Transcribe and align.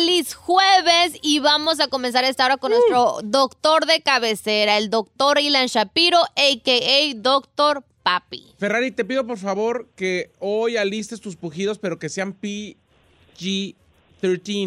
Feliz 0.00 0.32
jueves 0.34 1.12
y 1.20 1.40
vamos 1.40 1.78
a 1.78 1.88
comenzar 1.88 2.24
esta 2.24 2.46
hora 2.46 2.56
con 2.56 2.70
nuestro 2.70 3.18
doctor 3.22 3.84
de 3.84 4.00
cabecera, 4.00 4.78
el 4.78 4.88
doctor 4.88 5.38
Ilan 5.38 5.66
Shapiro, 5.66 6.16
a.k.a. 6.36 7.14
Doctor 7.16 7.84
Papi. 8.02 8.46
Ferrari, 8.58 8.92
te 8.92 9.04
pido 9.04 9.26
por 9.26 9.36
favor 9.36 9.90
que 9.96 10.30
hoy 10.38 10.78
alistes 10.78 11.20
tus 11.20 11.36
pujidos, 11.36 11.78
pero 11.78 11.98
que 11.98 12.08
sean 12.08 12.34
PG-13. 12.40 13.74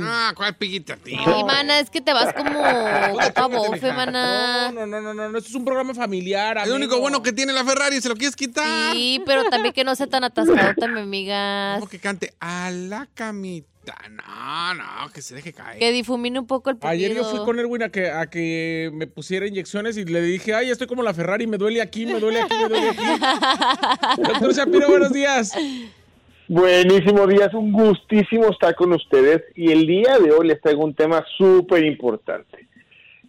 Ah, 0.03 0.33
¿cuál 0.35 0.55
piguita, 0.55 0.97
tío? 0.97 1.17
Ay, 1.25 1.43
mana, 1.43 1.79
es 1.79 1.89
que 1.89 2.01
te 2.01 2.13
vas 2.13 2.31
como 2.35 2.61
copa 2.61 3.47
bofe, 3.57 3.87
No, 3.87 3.93
mana. 3.95 4.71
no, 4.71 4.85
no, 4.85 5.01
no, 5.01 5.13
no, 5.15 5.29
no, 5.29 5.37
esto 5.39 5.49
es 5.49 5.55
un 5.55 5.65
programa 5.65 5.95
familiar. 5.95 6.57
El 6.57 6.63
amigo. 6.63 6.75
único 6.75 6.99
bueno 6.99 7.23
que 7.23 7.33
tiene 7.33 7.53
la 7.53 7.65
Ferrari, 7.65 7.99
¿se 8.01 8.07
lo 8.09 8.13
quieres 8.15 8.35
quitar? 8.35 8.93
Sí, 8.93 9.19
pero 9.25 9.49
también 9.49 9.73
que 9.73 9.83
no 9.83 9.95
sea 9.95 10.05
tan 10.05 10.23
atascado, 10.23 10.87
mi 10.89 10.99
amigas. 10.99 11.79
Como 11.79 11.89
que 11.89 11.97
cante 11.97 12.35
a 12.39 12.69
la 12.69 13.09
camita. 13.15 13.72
No, 13.85 14.73
no, 14.75 15.11
que 15.13 15.21
se 15.21 15.35
deje 15.35 15.51
caer. 15.51 15.79
Que 15.79 15.91
difumine 15.91 16.39
un 16.39 16.47
poco 16.47 16.69
el 16.69 16.77
pulido. 16.77 16.93
Ayer 16.93 17.13
yo 17.15 17.23
fui 17.25 17.39
con 17.43 17.59
Erwin 17.59 17.83
a 17.83 17.89
que, 17.89 18.09
a 18.09 18.27
que 18.27 18.89
me 18.93 19.07
pusiera 19.07 19.45
inyecciones 19.45 19.97
y 19.97 20.05
le 20.05 20.21
dije, 20.21 20.53
ay, 20.53 20.69
estoy 20.69 20.87
como 20.87 21.03
la 21.03 21.13
Ferrari, 21.13 21.47
me 21.47 21.57
duele 21.57 21.81
aquí, 21.81 22.05
me 22.05 22.19
duele 22.19 22.41
aquí, 22.41 22.55
me 22.55 22.69
duele 22.69 22.89
aquí. 22.89 24.21
Doctor 24.21 24.53
Shapiro, 24.53 24.87
buenos 24.87 25.11
días. 25.11 25.53
Buenísimo 26.47 27.27
día, 27.27 27.45
es 27.47 27.53
un 27.53 27.71
gustísimo 27.73 28.49
estar 28.49 28.75
con 28.75 28.93
ustedes 28.93 29.43
y 29.55 29.71
el 29.71 29.85
día 29.85 30.17
de 30.19 30.31
hoy 30.31 30.47
les 30.47 30.61
traigo 30.61 30.83
un 30.83 30.93
tema 30.93 31.25
súper 31.37 31.83
importante. 31.83 32.67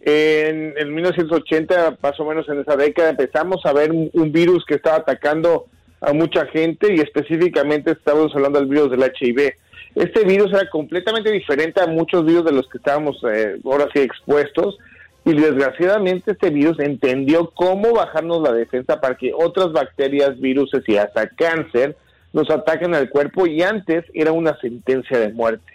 En, 0.01 0.73
en 0.77 0.93
1980, 0.93 1.97
más 2.01 2.19
o 2.19 2.25
menos 2.25 2.47
en 2.47 2.59
esa 2.59 2.77
década, 2.77 3.09
empezamos 3.09 3.65
a 3.65 3.73
ver 3.73 3.91
un, 3.91 4.09
un 4.13 4.31
virus 4.31 4.63
que 4.65 4.75
estaba 4.75 4.97
atacando 4.97 5.67
a 6.01 6.13
mucha 6.13 6.45
gente 6.47 6.93
y 6.93 6.99
específicamente 6.99 7.91
estábamos 7.91 8.33
hablando 8.35 8.59
del 8.59 8.69
virus 8.69 8.91
del 8.91 9.01
HIV. 9.01 9.53
Este 9.95 10.25
virus 10.25 10.51
era 10.51 10.69
completamente 10.69 11.31
diferente 11.31 11.81
a 11.81 11.87
muchos 11.87 12.25
virus 12.25 12.43
de 12.43 12.51
los 12.51 12.67
que 12.67 12.77
estábamos 12.77 13.17
eh, 13.31 13.57
ahora 13.63 13.87
sí 13.93 14.01
expuestos. 14.01 14.77
Y 15.23 15.33
desgraciadamente 15.33 16.33
este 16.33 16.49
virus 16.51 16.79
entendió 16.79 17.49
cómo 17.51 17.93
bajarnos 17.93 18.43
la 18.43 18.51
defensa 18.51 18.99
para 18.99 19.15
que 19.15 19.33
otras 19.33 19.71
bacterias, 19.71 20.39
virus 20.39 20.69
y 20.85 20.97
hasta 20.97 21.27
cáncer 21.29 21.95
nos 22.31 22.49
ataquen 22.51 22.93
al 22.93 23.09
cuerpo. 23.09 23.47
Y 23.47 23.63
antes 23.63 24.03
era 24.13 24.33
una 24.33 24.55
sentencia 24.59 25.17
de 25.17 25.31
muerte. 25.31 25.73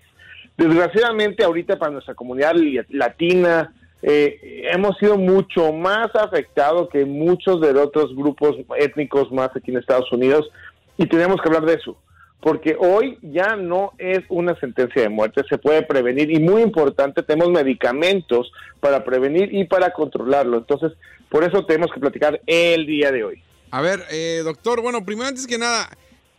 Desgraciadamente 0.57 1.43
ahorita 1.43 1.79
para 1.79 1.93
nuestra 1.93 2.15
comunidad 2.15 2.55
latina 2.91 3.73
eh, 4.03 4.69
hemos 4.71 4.99
sido 4.99 5.17
mucho 5.17 5.73
más 5.73 6.15
afectados 6.15 6.91
que 6.91 7.07
muchos 7.07 7.61
de 7.63 7.71
otros 7.71 8.15
grupos 8.15 8.57
étnicos 8.77 9.33
más 9.33 9.49
aquí 9.57 9.71
en 9.71 9.79
Estados 9.79 10.13
Unidos. 10.13 10.51
Y 10.99 11.07
tenemos 11.07 11.41
que 11.41 11.49
hablar 11.49 11.65
de 11.65 11.75
eso 11.75 11.97
porque 12.41 12.77
hoy 12.79 13.19
ya 13.23 13.57
no 13.57 13.93
es 13.99 14.21
una 14.29 14.59
sentencia 14.59 15.03
de 15.03 15.09
muerte, 15.09 15.43
se 15.49 15.59
puede 15.59 15.83
prevenir 15.83 16.31
y 16.31 16.41
muy 16.41 16.63
importante, 16.63 17.23
tenemos 17.23 17.51
medicamentos 17.51 18.51
para 18.81 19.05
prevenir 19.05 19.55
y 19.55 19.65
para 19.65 19.93
controlarlo. 19.93 20.59
Entonces, 20.59 20.93
por 21.29 21.45
eso 21.45 21.65
tenemos 21.67 21.93
que 21.93 22.01
platicar 22.01 22.41
el 22.47 22.87
día 22.87 23.13
de 23.13 23.25
hoy. 23.25 23.43
A 23.71 23.83
ver, 23.83 24.01
eh, 24.11 24.41
doctor, 24.43 24.81
bueno, 24.81 25.05
primero 25.05 25.29
antes 25.29 25.47
que 25.47 25.59
nada, 25.59 25.89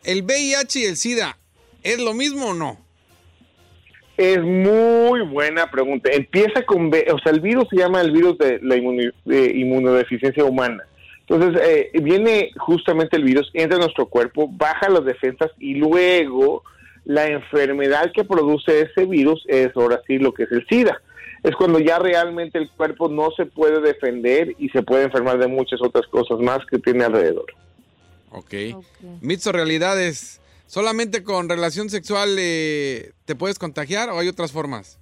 ¿el 0.04 0.24
VIH 0.24 0.80
y 0.80 0.86
el 0.86 0.98
SIDA 0.98 1.38
es 1.84 2.00
lo 2.00 2.14
mismo 2.14 2.48
o 2.48 2.54
no? 2.54 2.78
Es 4.18 4.40
muy 4.40 5.22
buena 5.22 5.70
pregunta. 5.72 6.10
Empieza 6.12 6.64
con, 6.64 6.88
o 6.88 7.20
sea, 7.20 7.32
el 7.32 7.40
virus 7.40 7.68
se 7.70 7.78
llama 7.78 8.02
el 8.02 8.12
virus 8.12 8.38
de 8.38 8.60
la 8.62 8.76
inmunodeficiencia 8.76 10.44
humana. 10.44 10.84
Entonces, 11.32 11.62
eh, 11.66 11.92
viene 12.02 12.52
justamente 12.58 13.16
el 13.16 13.24
virus, 13.24 13.50
entra 13.54 13.78
en 13.78 13.84
nuestro 13.84 14.08
cuerpo, 14.08 14.50
baja 14.52 14.90
las 14.90 15.06
defensas 15.06 15.50
y 15.60 15.76
luego 15.76 16.64
la 17.06 17.28
enfermedad 17.28 18.12
que 18.14 18.26
produce 18.26 18.82
ese 18.82 19.06
virus 19.06 19.42
es 19.48 19.70
ahora 19.76 20.02
sí 20.06 20.18
lo 20.18 20.34
que 20.34 20.44
es 20.44 20.52
el 20.52 20.68
SIDA. 20.68 21.02
Es 21.42 21.56
cuando 21.56 21.80
ya 21.80 22.00
realmente 22.00 22.58
el 22.58 22.70
cuerpo 22.70 23.08
no 23.08 23.32
se 23.32 23.46
puede 23.46 23.80
defender 23.80 24.56
y 24.60 24.70
se 24.70 24.84
puede 24.84 25.06
enfermar 25.06 25.40
de 25.40 25.48
muchas 25.48 25.82
otras 25.82 26.06
cosas 26.08 26.38
más 26.40 26.60
que 26.70 26.80
tiene 26.80 27.06
alrededor. 27.06 27.46
Ok. 28.32 28.54
Mitos 29.22 29.48
o 29.48 29.52
realidades. 29.54 30.42
¿Solamente 30.68 31.24
con 31.24 31.48
relación 31.48 31.90
sexual 31.90 32.36
eh, 32.38 33.14
te 33.24 33.36
puedes 33.36 33.58
contagiar 33.58 34.10
o 34.10 34.20
hay 34.20 34.28
otras 34.28 34.52
formas? 34.52 35.01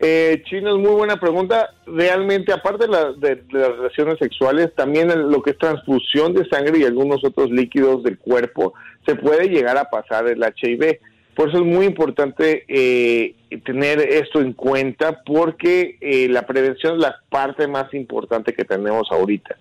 Eh, 0.00 0.42
Chino, 0.46 0.70
es 0.76 0.80
muy 0.80 0.92
buena 0.94 1.18
pregunta. 1.18 1.70
Realmente, 1.86 2.52
aparte 2.52 2.86
de, 2.86 3.14
de- 3.34 3.42
las 3.50 3.76
relaciones 3.76 4.18
sexuales, 4.18 4.72
también 4.76 5.08
lo 5.30 5.42
que 5.42 5.50
es 5.50 5.58
transfusión 5.58 6.34
de 6.34 6.48
sangre 6.48 6.78
y 6.78 6.84
algunos 6.84 7.24
otros 7.24 7.50
líquidos 7.50 8.02
del 8.04 8.18
cuerpo, 8.18 8.74
se 9.06 9.16
puede 9.16 9.48
llegar 9.48 9.76
a 9.76 9.90
pasar 9.90 10.28
el 10.28 10.42
HIV. 10.42 10.98
Por 11.34 11.48
eso 11.48 11.58
es 11.58 11.64
muy 11.64 11.86
importante 11.86 12.64
eh, 12.68 13.34
tener 13.64 14.00
esto 14.00 14.40
en 14.40 14.52
cuenta, 14.52 15.22
porque 15.24 15.96
eh, 16.00 16.28
la 16.28 16.42
prevención 16.46 16.94
es 16.96 17.02
la 17.02 17.16
parte 17.28 17.66
más 17.68 17.92
importante 17.94 18.52
que 18.52 18.64
tenemos 18.64 19.08
ahorita. 19.10 19.56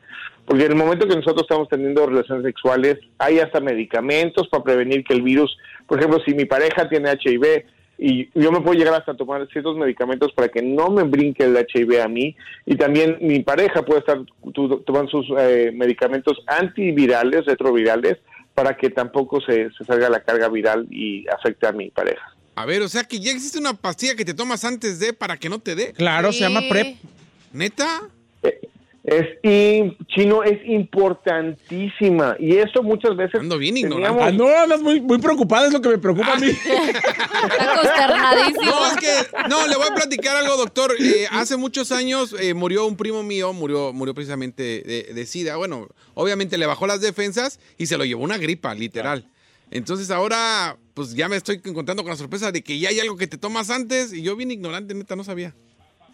Porque 0.46 0.66
en 0.66 0.72
el 0.72 0.78
momento 0.78 1.08
que 1.08 1.16
nosotros 1.16 1.42
estamos 1.44 1.68
teniendo 1.68 2.06
relaciones 2.06 2.46
sexuales, 2.46 2.98
hay 3.18 3.40
hasta 3.40 3.60
medicamentos 3.60 4.48
para 4.48 4.64
prevenir 4.64 5.04
que 5.04 5.14
el 5.14 5.22
virus, 5.22 5.56
por 5.88 6.00
ejemplo, 6.00 6.20
si 6.26 6.34
mi 6.34 6.46
pareja 6.46 6.88
tiene 6.90 7.12
HIV, 7.12 7.66
y 7.98 8.30
yo 8.40 8.52
me 8.52 8.62
puedo 8.62 8.78
llegar 8.78 8.94
hasta 8.94 9.16
tomar 9.16 9.48
ciertos 9.52 9.76
medicamentos 9.78 10.32
para 10.34 10.50
que 10.50 10.62
no 10.62 10.90
me 10.90 11.04
brinque 11.04 11.44
el 11.46 11.58
HIV 11.58 12.02
a 12.02 12.08
mí 12.08 12.36
y 12.66 12.76
también 12.76 13.18
mi 13.22 13.40
pareja 13.42 13.84
puede 13.84 14.02
estar 14.02 14.20
tu- 14.54 14.80
tomando 14.82 15.10
sus 15.10 15.26
eh, 15.40 15.72
medicamentos 15.74 16.38
antivirales, 16.46 17.46
retrovirales, 17.46 18.18
para 18.54 18.76
que 18.76 18.90
tampoco 18.90 19.40
se, 19.42 19.70
se 19.78 19.84
salga 19.86 20.10
la 20.10 20.20
carga 20.22 20.48
viral 20.50 20.88
y 20.90 21.26
afecte 21.28 21.68
a 21.68 21.72
mi 21.72 21.90
pareja. 21.92 22.34
A 22.56 22.66
ver, 22.66 22.82
o 22.82 22.88
sea 22.90 23.04
que 23.04 23.20
ya 23.20 23.32
existe 23.32 23.60
una 23.60 23.74
pastilla 23.76 24.16
que 24.16 24.26
te 24.26 24.34
tomas 24.34 24.66
antes 24.66 25.00
de 25.00 25.14
para 25.14 25.38
que 25.38 25.48
no 25.50 25.60
te 25.60 25.76
dé. 25.76 25.94
Claro, 25.94 26.32
se 26.34 26.40
llama 26.40 26.62
PrEP. 26.70 26.98
¿Neta? 27.54 28.02
Es 29.08 29.26
y 29.42 29.96
chino 30.08 30.44
es 30.44 30.60
importantísima 30.66 32.36
y 32.40 32.58
eso 32.58 32.84
muchas 32.84 33.16
veces 33.16 33.40
Ando 33.40 33.58
bien 33.58 33.76
teníamos- 33.76 34.22
Ah, 34.22 34.32
no, 34.32 34.48
andas 34.50 34.82
muy, 34.82 35.00
muy 35.00 35.18
preocupada, 35.20 35.68
es 35.68 35.72
lo 35.74 35.80
que 35.82 35.88
me 35.88 35.98
preocupa 35.98 36.34
a 36.34 36.36
mí. 36.38 36.48
Está 36.50 37.74
consternadísimo. 37.76 38.66
No, 38.66 38.88
es 38.88 38.98
que, 38.98 39.48
no, 39.50 39.66
le 39.68 39.78
voy 39.78 39.88
a 39.90 39.96
platicar 39.96 40.36
algo, 40.36 40.58
doctor. 40.58 40.92
Eh, 41.00 41.26
hace 41.32 41.56
muchos 41.56 41.94
años 41.94 42.36
eh, 42.38 42.54
murió 42.54 42.86
un 42.86 42.98
primo 42.98 43.24
mío, 43.24 43.54
murió, 43.54 43.94
murió 43.94 44.14
precisamente 44.14 44.62
de, 44.86 45.14
de 45.14 45.26
SIDA. 45.26 45.56
Bueno, 45.56 45.88
obviamente 46.14 46.58
le 46.58 46.66
bajó 46.66 46.86
las 46.86 47.00
defensas 47.00 47.62
y 47.78 47.86
se 47.86 47.98
lo 47.98 48.04
llevó 48.04 48.24
una 48.26 48.38
gripa, 48.38 48.74
literal. 48.76 49.26
Entonces 49.72 50.12
ahora, 50.12 50.76
pues 50.94 51.14
ya 51.16 51.30
me 51.30 51.38
estoy 51.38 51.62
encontrando 51.64 52.04
con 52.04 52.10
la 52.10 52.18
sorpresa 52.18 52.52
de 52.52 52.62
que 52.62 52.78
ya 52.78 52.90
hay 52.90 53.00
algo 53.00 53.16
que 53.16 53.28
te 53.28 53.38
tomas 53.38 53.70
antes 53.70 54.12
y 54.12 54.22
yo 54.22 54.36
bien 54.36 54.52
ignorante, 54.52 54.94
neta, 54.94 55.16
no 55.16 55.24
sabía. 55.24 55.54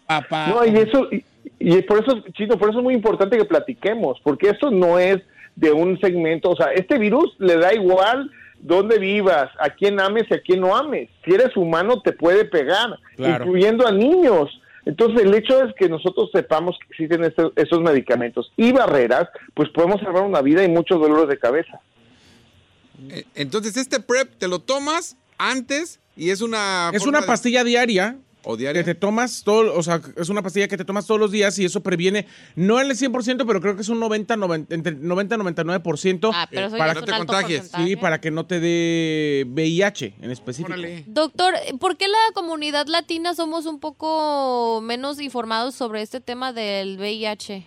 Papá. 0.06 0.46
No, 0.48 0.64
y 0.64 0.76
eso, 0.76 1.08
y, 1.10 1.24
y 1.58 1.82
por 1.82 2.02
eso, 2.02 2.22
Chino, 2.32 2.58
por 2.58 2.70
eso 2.70 2.78
es 2.78 2.84
muy 2.84 2.94
importante 2.94 3.36
que 3.36 3.44
platiquemos, 3.44 4.20
porque 4.22 4.50
esto 4.50 4.70
no 4.70 4.98
es 4.98 5.18
de 5.56 5.72
un 5.72 5.98
segmento. 6.00 6.50
O 6.50 6.56
sea, 6.56 6.72
este 6.72 6.98
virus 6.98 7.34
le 7.38 7.56
da 7.56 7.72
igual 7.74 8.30
dónde 8.60 8.98
vivas, 8.98 9.50
a 9.58 9.70
quién 9.70 10.00
ames 10.00 10.24
y 10.30 10.34
a 10.34 10.40
quién 10.40 10.60
no 10.60 10.74
ames. 10.76 11.08
Si 11.24 11.32
eres 11.32 11.56
humano 11.56 12.00
te 12.02 12.12
puede 12.12 12.44
pegar, 12.44 12.98
Claro. 13.16 13.44
incluyendo 13.44 13.86
a 13.86 13.92
niños. 13.92 14.50
Entonces 14.86 15.22
el 15.24 15.34
hecho 15.34 15.62
es 15.64 15.74
que 15.78 15.88
nosotros 15.88 16.30
sepamos 16.32 16.76
que 16.78 16.86
existen 16.90 17.24
estos, 17.24 17.52
esos 17.56 17.80
medicamentos 17.80 18.52
y 18.56 18.72
barreras, 18.72 19.28
pues 19.54 19.68
podemos 19.70 20.00
salvar 20.00 20.24
una 20.24 20.42
vida 20.42 20.62
y 20.64 20.68
muchos 20.68 21.00
dolores 21.00 21.28
de 21.28 21.38
cabeza. 21.38 21.80
Eh, 23.10 23.24
Entonces, 23.34 23.76
este 23.76 24.00
prep 24.00 24.30
te 24.38 24.48
lo 24.48 24.58
tomas 24.60 25.16
antes 25.38 26.00
y 26.16 26.30
es 26.30 26.40
una. 26.42 26.90
Es 26.92 27.06
una 27.06 27.20
de- 27.22 27.26
pastilla 27.26 27.64
diaria 27.64 28.16
O 28.44 28.56
que 28.56 28.62
diaria. 28.62 28.84
te 28.84 28.94
tomas 28.94 29.42
todo, 29.44 29.74
o 29.76 29.82
sea, 29.82 30.00
es 30.16 30.28
una 30.28 30.42
pastilla 30.42 30.68
que 30.68 30.76
te 30.76 30.84
tomas 30.84 31.06
todos 31.06 31.20
los 31.20 31.30
días 31.30 31.58
y 31.58 31.64
eso 31.64 31.82
previene, 31.82 32.26
no 32.56 32.80
el 32.80 32.90
100%, 32.90 33.44
pero 33.46 33.60
creo 33.60 33.74
que 33.74 33.82
es 33.82 33.88
un 33.88 34.00
90, 34.00 34.36
90 34.36 34.74
entre 34.74 34.94
90 34.94 35.34
y 35.34 35.38
99%. 35.38 36.30
Ah, 36.32 36.46
pero 36.50 36.66
eso 36.66 36.76
para 36.76 36.94
que 36.94 37.00
no 37.00 37.06
te 37.06 37.12
contagies. 37.12 37.60
porcentaje. 37.60 37.88
Sí, 37.88 37.96
para 37.96 38.20
que 38.20 38.30
no 38.30 38.46
te 38.46 38.60
dé 38.60 39.46
VIH 39.48 40.14
en 40.20 40.30
específico. 40.30 40.72
Órale. 40.72 41.04
Doctor, 41.06 41.54
¿por 41.80 41.96
qué 41.96 42.08
la 42.08 42.34
comunidad 42.34 42.86
latina 42.86 43.34
somos 43.34 43.66
un 43.66 43.80
poco 43.80 44.80
menos 44.82 45.20
informados 45.20 45.74
sobre 45.74 46.02
este 46.02 46.20
tema 46.20 46.52
del 46.52 46.98
VIH? 46.98 47.66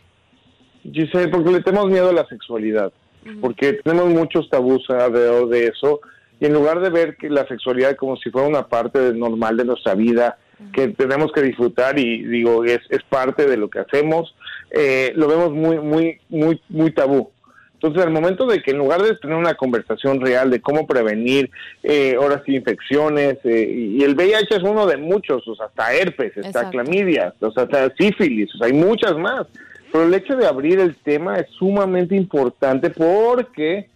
Giselle, 0.91 1.29
porque 1.29 1.51
le 1.51 1.61
tenemos 1.61 1.89
miedo 1.89 2.09
a 2.09 2.13
la 2.13 2.27
sexualidad, 2.27 2.93
porque 3.41 3.73
tenemos 3.83 4.09
muchos 4.09 4.49
tabús 4.49 4.89
alrededor 4.89 5.49
de 5.49 5.67
eso, 5.67 5.99
y 6.39 6.45
en 6.45 6.53
lugar 6.53 6.79
de 6.79 6.89
ver 6.89 7.17
que 7.17 7.29
la 7.29 7.47
sexualidad 7.47 7.95
como 7.95 8.15
si 8.17 8.29
fuera 8.29 8.47
una 8.47 8.67
parte 8.67 9.13
normal 9.13 9.57
de 9.57 9.65
nuestra 9.65 9.95
vida, 9.95 10.37
que 10.73 10.89
tenemos 10.89 11.31
que 11.31 11.41
disfrutar 11.41 11.99
y 11.99 12.23
digo, 12.23 12.63
es, 12.65 12.79
es 12.89 13.03
parte 13.03 13.47
de 13.47 13.57
lo 13.57 13.69
que 13.69 13.79
hacemos, 13.79 14.35
eh, 14.71 15.13
lo 15.15 15.27
vemos 15.27 15.51
muy, 15.51 15.79
muy, 15.79 16.19
muy, 16.29 16.61
muy 16.69 16.91
tabú. 16.91 17.31
Entonces, 17.73 18.03
al 18.03 18.11
momento 18.11 18.47
de 18.47 18.63
que 18.63 18.71
en 18.71 18.79
lugar 18.79 19.03
de 19.03 19.15
tener 19.17 19.37
una 19.37 19.53
conversación 19.53 20.19
real 20.19 20.49
de 20.49 20.61
cómo 20.61 20.87
prevenir 20.87 21.51
eh, 21.83 22.15
ahora 22.19 22.41
sí 22.43 22.55
infecciones, 22.55 23.37
eh, 23.43 23.71
y 23.71 23.97
y 23.97 24.03
el 24.03 24.15
VIH 24.15 24.55
es 24.55 24.63
uno 24.63 24.87
de 24.87 24.97
muchos, 24.97 25.47
o 25.47 25.55
sea, 25.55 25.67
hasta 25.67 25.93
herpes, 25.93 26.35
está 26.35 26.47
Exacto. 26.47 26.71
clamidia, 26.71 27.33
o 27.39 27.51
sea, 27.51 27.63
hasta 27.63 27.93
sífilis, 27.95 28.53
o 28.55 28.57
sea, 28.57 28.67
hay 28.67 28.73
muchas 28.73 29.15
más. 29.17 29.45
Pero 29.91 30.05
el 30.05 30.13
hecho 30.13 30.35
de 30.35 30.47
abrir 30.47 30.79
el 30.79 30.95
tema 30.95 31.37
es 31.37 31.47
sumamente 31.51 32.15
importante 32.15 32.89
porque 32.89 33.87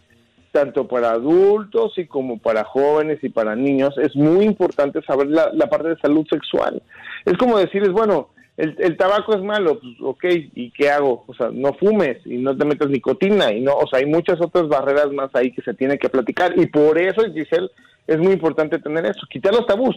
tanto 0.52 0.88
para 0.88 1.12
adultos 1.12 1.98
y 1.98 2.06
como 2.06 2.40
para 2.40 2.64
jóvenes 2.64 3.20
y 3.24 3.30
para 3.30 3.56
niños 3.56 3.98
es 3.98 4.16
muy 4.16 4.46
importante 4.46 5.02
saber 5.04 5.28
la, 5.28 5.52
parte 5.70 5.90
de 5.90 5.98
salud 5.98 6.26
sexual. 6.30 6.82
Es 7.26 7.38
como 7.38 7.58
decirles, 7.58 7.92
bueno, 7.92 8.30
el, 8.58 8.76
el 8.80 8.98
tabaco 8.98 9.34
es 9.34 9.42
malo, 9.42 9.80
pues 9.80 9.94
ok, 10.02 10.26
¿y 10.56 10.72
qué 10.72 10.90
hago? 10.90 11.24
O 11.28 11.34
sea, 11.34 11.50
no 11.52 11.74
fumes 11.74 12.18
y 12.26 12.38
no 12.38 12.56
te 12.56 12.66
metas 12.66 12.90
nicotina 12.90 13.52
y 13.52 13.62
no, 13.62 13.76
o 13.76 13.88
sea, 13.88 14.00
hay 14.00 14.06
muchas 14.06 14.42
otras 14.42 14.68
barreras 14.68 15.12
más 15.12 15.30
ahí 15.34 15.52
que 15.52 15.62
se 15.62 15.74
tiene 15.74 15.98
que 15.98 16.10
platicar 16.10 16.54
y 16.58 16.66
por 16.68 16.98
eso, 16.98 17.22
Giselle, 17.34 17.70
es 18.08 18.18
muy 18.18 18.34
importante 18.34 18.80
tener 18.80 19.06
eso, 19.06 19.22
quitar 19.30 19.54
los 19.54 19.66
tabús. 19.66 19.96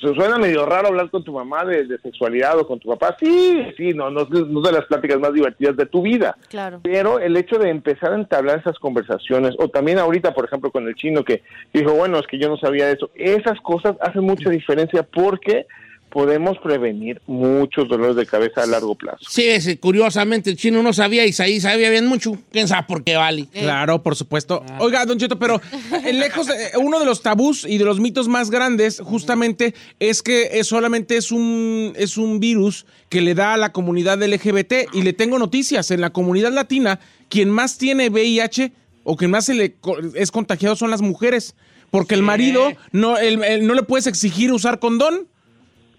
Se 0.00 0.14
suena 0.14 0.38
medio 0.38 0.64
raro 0.64 0.88
hablar 0.88 1.10
con 1.10 1.22
tu 1.22 1.32
mamá 1.32 1.64
de, 1.64 1.84
de 1.84 1.98
sexualidad 1.98 2.58
o 2.58 2.66
con 2.66 2.78
tu 2.78 2.88
papá. 2.88 3.16
Sí, 3.20 3.62
sí, 3.76 3.92
no, 3.92 4.10
no, 4.10 4.24
no 4.24 4.60
es 4.60 4.64
de 4.64 4.72
las 4.72 4.86
pláticas 4.86 5.18
más 5.20 5.32
divertidas 5.32 5.76
de 5.76 5.86
tu 5.86 6.02
vida. 6.02 6.36
Claro. 6.48 6.80
Pero 6.82 7.18
el 7.18 7.36
hecho 7.36 7.58
de 7.58 7.68
empezar 7.68 8.12
a 8.12 8.16
entablar 8.16 8.60
esas 8.60 8.78
conversaciones, 8.78 9.54
o 9.58 9.68
también 9.68 9.98
ahorita, 9.98 10.32
por 10.34 10.46
ejemplo, 10.46 10.70
con 10.70 10.88
el 10.88 10.94
chino 10.94 11.24
que 11.24 11.42
dijo, 11.72 11.92
bueno, 11.92 12.18
es 12.18 12.26
que 12.26 12.38
yo 12.38 12.48
no 12.48 12.56
sabía 12.56 12.90
eso, 12.90 13.10
esas 13.14 13.60
cosas 13.60 13.96
hacen 14.00 14.24
mucha 14.24 14.50
diferencia 14.50 15.02
porque 15.02 15.66
podemos 16.12 16.58
prevenir 16.58 17.20
muchos 17.26 17.88
dolores 17.88 18.16
de 18.16 18.26
cabeza 18.26 18.62
a 18.62 18.66
largo 18.66 18.94
plazo. 18.94 19.18
Sí, 19.28 19.44
ese, 19.44 19.78
curiosamente, 19.78 20.50
el 20.50 20.56
chino 20.56 20.82
no 20.82 20.92
sabía 20.92 21.24
y 21.24 21.30
Isaí 21.30 21.60
sabía 21.60 21.88
bien 21.90 22.06
mucho. 22.06 22.36
¿Quién 22.52 22.68
sabe 22.68 22.84
por 22.86 23.02
qué 23.02 23.16
vale? 23.16 23.46
Claro, 23.52 24.02
por 24.02 24.14
supuesto. 24.14 24.62
Oiga, 24.78 25.04
Don 25.06 25.18
Cheto, 25.18 25.38
pero 25.38 25.60
eh, 26.04 26.12
lejos, 26.12 26.48
eh, 26.50 26.72
uno 26.78 26.98
de 27.00 27.06
los 27.06 27.22
tabús 27.22 27.64
y 27.68 27.78
de 27.78 27.84
los 27.84 27.98
mitos 27.98 28.28
más 28.28 28.50
grandes, 28.50 29.00
justamente, 29.00 29.74
es 29.98 30.22
que 30.22 30.50
es 30.60 30.66
solamente 30.66 31.16
es 31.16 31.32
un, 31.32 31.94
es 31.96 32.16
un 32.18 32.38
virus 32.40 32.84
que 33.08 33.20
le 33.22 33.34
da 33.34 33.54
a 33.54 33.56
la 33.56 33.72
comunidad 33.72 34.22
LGBT. 34.22 34.72
Y 34.92 35.02
le 35.02 35.12
tengo 35.14 35.38
noticias. 35.38 35.90
En 35.90 36.00
la 36.02 36.10
comunidad 36.10 36.52
latina, 36.52 37.00
quien 37.30 37.48
más 37.48 37.78
tiene 37.78 38.10
VIH 38.10 38.72
o 39.04 39.16
quien 39.16 39.30
más 39.30 39.46
se 39.46 39.54
le 39.54 39.72
co- 39.74 39.96
es 40.14 40.30
contagiado 40.30 40.76
son 40.76 40.90
las 40.90 41.00
mujeres. 41.00 41.54
Porque 41.90 42.14
el 42.14 42.22
marido 42.22 42.72
no, 42.92 43.18
el- 43.18 43.42
el- 43.44 43.66
no 43.66 43.74
le 43.74 43.82
puedes 43.82 44.06
exigir 44.06 44.52
usar 44.52 44.78
condón. 44.78 45.26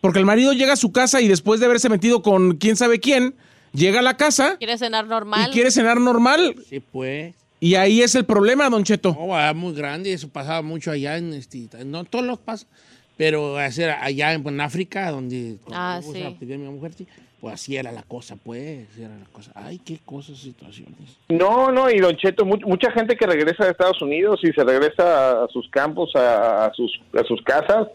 Porque 0.03 0.19
el 0.19 0.25
marido 0.25 0.51
llega 0.51 0.73
a 0.73 0.75
su 0.75 0.91
casa 0.91 1.21
y 1.21 1.29
después 1.29 1.61
de 1.61 1.65
haberse 1.67 1.87
metido 1.87 2.21
con 2.21 2.57
quién 2.57 2.75
sabe 2.75 2.99
quién, 2.99 3.35
llega 3.71 3.99
a 3.99 4.03
la 4.03 4.17
casa 4.17 4.57
¿Quieres 4.57 4.79
cenar 4.81 5.07
normal? 5.07 5.49
y 5.49 5.53
quiere 5.53 5.71
cenar 5.71 5.97
normal. 6.01 6.55
Sí, 6.69 6.81
pues. 6.81 7.33
Y 7.61 7.75
ahí 7.75 8.01
es 8.01 8.13
el 8.15 8.25
problema, 8.25 8.69
Don 8.69 8.83
Cheto. 8.83 9.15
No, 9.17 9.27
era 9.39 9.53
muy 9.53 9.73
grande, 9.73 10.11
eso 10.11 10.27
pasaba 10.27 10.61
mucho 10.61 10.91
allá 10.91 11.17
en 11.17 11.31
este, 11.31 11.69
no 11.85 12.03
todos 12.03 12.25
los 12.25 12.37
pasa, 12.37 12.67
pero 13.15 13.57
hacer 13.57 13.91
allá 13.91 14.33
en, 14.33 14.45
en 14.45 14.59
África, 14.59 15.09
donde 15.09 15.55
Ah, 15.71 16.01
sí. 16.03 16.21
mujer, 16.57 16.93
sí, 16.93 17.07
pues 17.39 17.53
así 17.53 17.77
era 17.77 17.93
la 17.93 18.03
cosa, 18.03 18.35
pues, 18.35 18.85
así 18.91 19.03
era 19.03 19.15
la 19.17 19.25
cosa. 19.31 19.51
Ay, 19.55 19.79
qué 19.79 19.99
cosas, 20.03 20.37
situaciones. 20.37 21.17
No, 21.29 21.71
no, 21.71 21.89
y 21.89 21.99
Don 21.99 22.17
Cheto, 22.17 22.43
mu- 22.43 22.59
mucha 22.65 22.91
gente 22.91 23.15
que 23.15 23.25
regresa 23.25 23.63
de 23.63 23.71
Estados 23.71 24.01
Unidos 24.01 24.41
y 24.43 24.51
se 24.51 24.65
regresa 24.65 25.43
a, 25.43 25.47
sus 25.47 25.69
campos, 25.69 26.13
a, 26.17 26.65
a 26.65 26.73
sus, 26.73 26.91
a 27.17 27.23
sus 27.23 27.41
casas, 27.43 27.87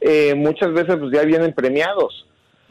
eh, 0.00 0.34
muchas 0.34 0.72
veces 0.72 0.96
pues 0.98 1.12
ya 1.12 1.22
vienen 1.22 1.52
premiados. 1.54 2.26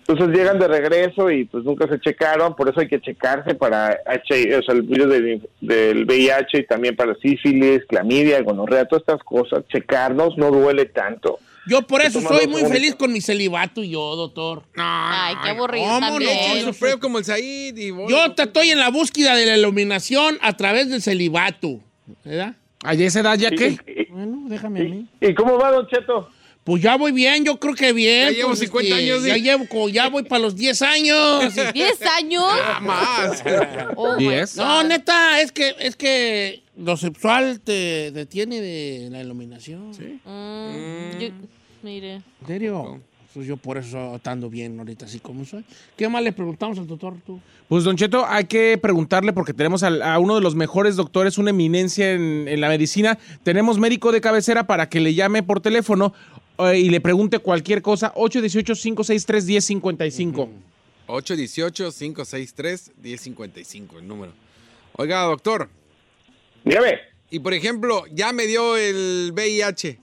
Entonces 0.08 0.36
llegan 0.36 0.58
de 0.58 0.68
regreso 0.68 1.30
y 1.30 1.46
pues 1.46 1.64
nunca 1.64 1.88
se 1.88 2.00
checaron, 2.00 2.56
por 2.56 2.68
eso 2.68 2.80
hay 2.80 2.88
que 2.88 3.00
checarse 3.00 3.54
para 3.54 3.96
H, 4.08 4.56
o 4.58 4.64
sea, 4.64 4.74
el 4.74 4.82
virus 4.82 5.08
del, 5.10 5.48
del 5.62 6.06
VIH 6.06 6.58
y 6.62 6.66
también 6.66 6.96
para 6.96 7.14
sífilis, 7.16 7.86
clamidia, 7.88 8.42
gonorrea, 8.42 8.86
todas 8.86 9.02
estas 9.04 9.24
cosas, 9.24 9.64
checarnos 9.72 10.36
no 10.36 10.50
duele 10.50 10.86
tanto. 10.86 11.38
Yo 11.68 11.84
por 11.86 12.02
eso 12.02 12.20
soy 12.22 12.48
muy 12.48 12.64
feliz 12.66 12.96
con 12.96 13.14
mi 13.14 13.22
celibato 13.22 13.84
y 13.84 13.92
yo, 13.92 14.16
doctor. 14.16 14.64
Ay, 14.76 15.36
qué 15.44 15.50
aburrido 15.52 15.86
¿Cómo 15.86 16.00
no? 16.00 16.08
también. 16.08 17.00
Como 17.00 17.20
el 17.20 17.26
Said 17.26 17.78
y 17.78 17.92
voy. 17.92 18.12
Yo 18.12 18.32
te 18.34 18.44
estoy 18.44 18.72
en 18.72 18.80
la 18.80 18.90
búsqueda 18.90 19.36
de 19.36 19.46
la 19.46 19.58
iluminación 19.58 20.40
a 20.42 20.54
través 20.58 20.90
del 20.90 21.04
celibato, 21.04 21.82
¿verdad? 22.26 22.56
¿A 22.84 22.94
esa 22.96 23.20
edad 23.20 23.38
ya 23.38 23.52
qué? 23.52 23.78
¿Y, 23.86 24.12
Bueno, 24.12 24.46
déjame 24.48 24.80
a 24.80 24.84
mí. 24.86 25.08
y- 25.22 25.28
y 25.28 25.36
cómo 25.36 25.60
va, 25.60 25.70
Don 25.72 25.86
Cheto? 25.88 26.32
Pues 26.70 26.84
ya 26.84 26.98
voy 26.98 27.12
bien, 27.12 27.44
yo 27.44 27.60
creo 27.60 27.74
que 27.74 27.94
bien. 27.94 28.26
Ya 28.30 28.32
llevo 28.32 28.50
pues, 28.50 28.60
50 28.60 28.96
años, 28.96 29.24
Ya 29.26 29.38
llevo, 29.38 29.90
ya 29.90 30.08
voy 30.08 30.22
para 30.22 30.44
los 30.44 30.56
10 30.56 30.80
años. 30.84 31.44
¿10 31.56 32.06
años? 32.16 32.44
Ah, 32.48 32.80
más. 32.80 33.44
Oh, 33.96 34.16
my 34.16 34.24
Diez. 34.24 34.56
God. 34.56 34.64
No, 34.64 34.84
neta, 34.84 35.42
es 35.42 35.52
que, 35.52 35.74
es 35.80 35.96
que 35.96 36.62
lo 36.78 36.96
sexual 36.96 37.60
te 37.62 38.12
detiene 38.12 38.62
de 38.62 39.08
la 39.12 39.20
iluminación. 39.22 39.96
¿Sí? 39.96 40.20
Mm, 40.24 41.20
yo- 41.20 41.30
mire. 41.82 42.14
¿En 42.42 42.48
serio? 42.48 43.02
Pues 43.34 43.48
yo 43.48 43.58
por 43.58 43.80
eso 43.80 44.18
estando 44.18 44.48
bien 44.48 44.78
ahorita 44.78 45.06
así 45.06 45.18
como 45.18 45.46
soy. 45.46 45.66
¿Qué 45.98 46.08
más 46.08 46.22
le 46.22 46.34
preguntamos 46.34 46.78
al 46.78 46.86
doctor 46.86 47.16
tú? 47.26 47.40
Pues, 47.68 47.84
Don 47.84 47.96
Cheto, 47.98 48.28
hay 48.28 48.46
que 48.46 48.78
preguntarle 48.78 49.34
porque 49.34 49.56
tenemos 49.56 49.82
al- 49.82 50.04
a, 50.04 50.20
uno 50.20 50.36
de 50.36 50.42
los 50.42 50.54
mejores 50.54 50.96
doctores, 50.96 51.40
una 51.40 51.50
eminencia 51.50 52.12
en, 52.12 52.48
en 52.48 52.62
la 52.62 52.70
medicina. 52.70 53.18
Tenemos 53.42 53.80
médico 53.80 54.12
de 54.12 54.22
cabecera 54.22 54.68
para 54.68 54.88
que 54.88 55.00
le 55.00 55.16
llame 55.16 55.42
por 55.42 55.62
teléfono 55.62 56.14
y 56.74 56.90
le 56.90 57.02
pregunte 57.02 57.40
cualquier 57.40 57.82
cosa. 57.82 58.14
818-563-1055. 58.16 60.50
818-563-1055, 61.08 63.98
el 64.00 64.08
número. 64.08 64.32
Oiga, 64.94 65.24
doctor, 65.24 65.70
Dígame. 66.64 67.00
y 67.30 67.40
por 67.40 67.54
ejemplo, 67.54 68.04
ya 68.12 68.32
me 68.34 68.48
dio 68.48 68.76
el 68.78 69.32
VIH. 69.34 70.00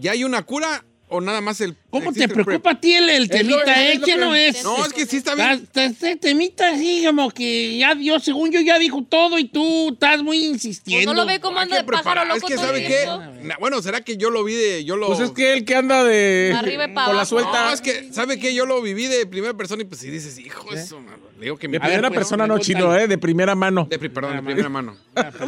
¿Ya 0.00 0.12
hay 0.12 0.24
una 0.24 0.42
cura 0.42 0.84
o 1.08 1.20
nada 1.20 1.40
más 1.40 1.60
el. 1.60 1.76
¿Cómo 2.00 2.12
te 2.12 2.28
preocupa 2.28 2.70
a 2.72 2.80
ti 2.80 2.94
el, 2.94 3.08
el 3.08 3.22
Es 3.24 3.28
lo- 3.28 3.36
temita, 3.58 3.82
es 3.84 3.94
eh? 3.94 3.98
lo 3.98 4.04
¿Qué 4.06 4.12
que- 4.12 4.18
no 4.18 4.34
es? 4.34 4.64
No, 4.64 4.84
es 4.86 4.92
que 4.92 5.06
sí 5.06 5.16
está 5.18 5.32
Ah, 5.32 5.34
bien. 5.56 5.68
Este 5.74 6.16
temita 6.16 6.70
así 6.70 7.04
como 7.06 7.30
que 7.30 7.78
ya 7.78 7.94
Dios, 7.94 8.22
según 8.24 8.50
yo, 8.50 8.60
ya 8.60 8.78
dijo 8.78 9.04
todo 9.08 9.38
y 9.38 9.44
tú 9.48 9.90
estás 9.92 10.22
muy 10.22 10.44
insistiendo. 10.44 11.04
Pues 11.04 11.16
no 11.16 11.22
lo 11.22 11.26
ve 11.26 11.40
como 11.40 11.58
anda 11.58 11.76
de 11.76 11.84
pájaro 11.84 12.02
preparar. 12.02 12.26
loco 12.26 12.38
Es 12.38 12.44
que, 12.44 12.58
¿sabe 12.58 12.84
qué? 12.86 13.54
Bueno, 13.60 13.80
¿será 13.82 14.00
que 14.00 14.16
yo 14.16 14.30
lo 14.30 14.42
vi 14.44 14.54
de. 14.54 14.84
Yo 14.84 14.96
lo... 14.96 15.06
Pues 15.08 15.20
es 15.20 15.30
que 15.30 15.52
el 15.52 15.64
que 15.64 15.76
anda 15.76 16.02
de. 16.04 16.54
Arriba 16.56 16.84
y 16.86 16.94
pa' 16.94 17.06
con 17.06 17.16
la 17.16 17.24
suelta. 17.24 17.66
No, 17.66 17.70
es 17.72 17.80
que, 17.80 18.12
¿sabe 18.12 18.38
qué? 18.38 18.54
Yo 18.54 18.66
lo 18.66 18.82
viví 18.82 19.06
de 19.06 19.26
primera 19.26 19.54
persona 19.54 19.82
y 19.82 19.84
pues 19.86 20.00
si 20.00 20.10
dices, 20.10 20.38
hijo, 20.38 20.72
eso, 20.74 21.00
mano. 21.00 21.18
Le 21.38 21.44
digo 21.46 21.56
que 21.56 21.68
mi 21.68 21.72
De 21.72 21.78
ver, 21.80 21.88
primera 21.88 22.08
pues, 22.08 22.18
persona 22.18 22.46
no, 22.46 22.58
chino, 22.58 22.96
¿eh? 22.96 23.06
De 23.08 23.18
primera 23.18 23.54
mano. 23.54 23.86
De, 23.90 23.98
pri- 23.98 24.08
perdón, 24.08 24.36
de 24.36 24.42
primera 24.42 24.68
mano. 24.68 24.96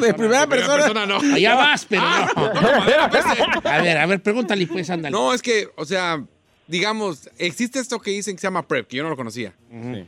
De 0.01 0.15
primera 0.15 0.47
persona. 0.47 1.07
no. 1.07 1.19
Allá 1.35 1.55
vas, 1.55 1.85
pero 1.89 2.03
Ah, 2.05 2.29
no. 2.37 3.11
pues, 3.11 3.25
eh. 3.25 3.43
A 3.69 3.83
ver, 3.83 3.99
a 3.99 4.07
ver, 4.07 4.23
pregúntale 4.23 4.67
pues, 4.67 4.91
ándale. 4.91 5.11
No, 5.13 5.33
es 5.33 5.43
que, 5.43 5.69
o 5.77 5.85
sea, 5.85 6.23
digamos, 6.67 7.31
existe 7.39 7.79
esto 7.79 7.99
que 8.01 8.11
dicen 8.11 8.35
que 8.35 8.41
se 8.41 8.47
llama 8.47 8.67
PrEP, 8.67 8.89
que 8.89 8.97
yo 8.97 9.03
no 9.03 9.11
lo 9.11 9.17
conocía, 9.17 9.53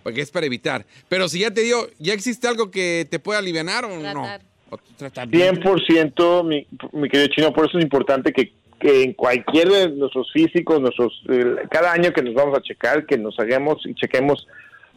porque 0.02 0.20
es 0.20 0.30
para 0.30 0.46
evitar. 0.46 0.84
Pero 1.08 1.28
si 1.28 1.40
ya 1.40 1.50
te 1.50 1.62
dio, 1.62 1.88
¿ya 1.98 2.12
existe 2.12 2.48
algo 2.48 2.70
que 2.70 3.06
te 3.10 3.18
pueda 3.18 3.38
aliviar 3.38 3.84
o 3.84 4.00
Tratar. 4.00 5.26
no? 5.26 5.30
Bien. 5.30 5.56
100%, 5.56 6.44
mi, 6.44 6.66
mi 6.92 7.08
querido 7.08 7.28
chino, 7.28 7.52
por 7.52 7.66
eso 7.66 7.78
es 7.78 7.84
importante 7.84 8.32
que, 8.32 8.52
que 8.78 9.02
en 9.02 9.12
cualquier 9.14 9.68
de 9.68 9.88
nuestros 9.90 10.30
físicos, 10.32 10.80
nuestros 10.80 11.22
eh, 11.28 11.56
cada 11.70 11.92
año 11.92 12.12
que 12.12 12.22
nos 12.22 12.34
vamos 12.34 12.58
a 12.58 12.62
checar, 12.62 13.06
que 13.06 13.16
nos 13.16 13.38
hagamos 13.38 13.84
y 13.86 13.94
chequemos 13.94 14.46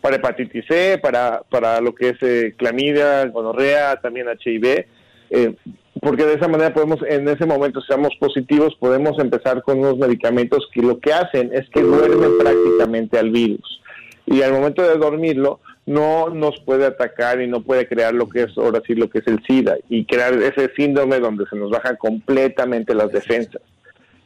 para 0.01 0.18
hepatitis 0.18 0.65
C, 0.68 0.98
para, 0.98 1.44
para 1.50 1.80
lo 1.80 1.94
que 1.94 2.10
es 2.10 2.18
eh, 2.22 2.53
clamidia, 2.58 3.25
gonorrea, 3.27 3.96
también 4.01 4.27
HIV, 4.27 4.86
eh, 5.30 5.56
porque 6.00 6.25
de 6.25 6.36
esa 6.36 6.48
manera 6.48 6.74
podemos, 6.74 7.00
en 7.07 7.27
ese 7.27 7.45
momento, 7.45 7.81
si 7.81 7.88
seamos 7.88 8.15
positivos, 8.19 8.75
podemos 8.79 9.19
empezar 9.19 9.62
con 9.62 9.79
unos 9.79 9.98
medicamentos 9.98 10.69
que 10.74 10.81
lo 10.81 11.00
que 11.00 11.13
hacen 11.13 11.51
es 11.53 11.69
que 11.69 11.81
duermen 11.81 12.38
prácticamente 12.39 13.19
al 13.19 13.29
virus. 13.29 13.81
Y 14.25 14.41
al 14.41 14.53
momento 14.53 14.83
de 14.83 14.95
dormirlo, 14.98 15.60
no 15.86 16.29
nos 16.29 16.60
puede 16.62 16.86
atacar 16.86 17.41
y 17.41 17.48
no 17.48 17.62
puede 17.62 17.88
crear 17.88 18.13
lo 18.13 18.29
que 18.29 18.43
es 18.43 18.57
ahora 18.57 18.81
sí 18.86 18.95
lo 18.95 19.10
que 19.10 19.19
es 19.19 19.27
el 19.27 19.43
SIDA 19.43 19.77
y 19.89 20.05
crear 20.05 20.33
ese 20.33 20.71
síndrome 20.75 21.19
donde 21.19 21.45
se 21.48 21.55
nos 21.55 21.71
bajan 21.71 21.98
completamente 21.98 22.93
las 22.93 23.12
defensas. 23.12 23.62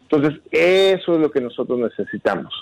Entonces, 0.03 0.39
eso 0.51 1.15
es 1.15 1.19
lo 1.19 1.31
que 1.31 1.41
nosotros 1.41 1.79
necesitamos. 1.79 2.53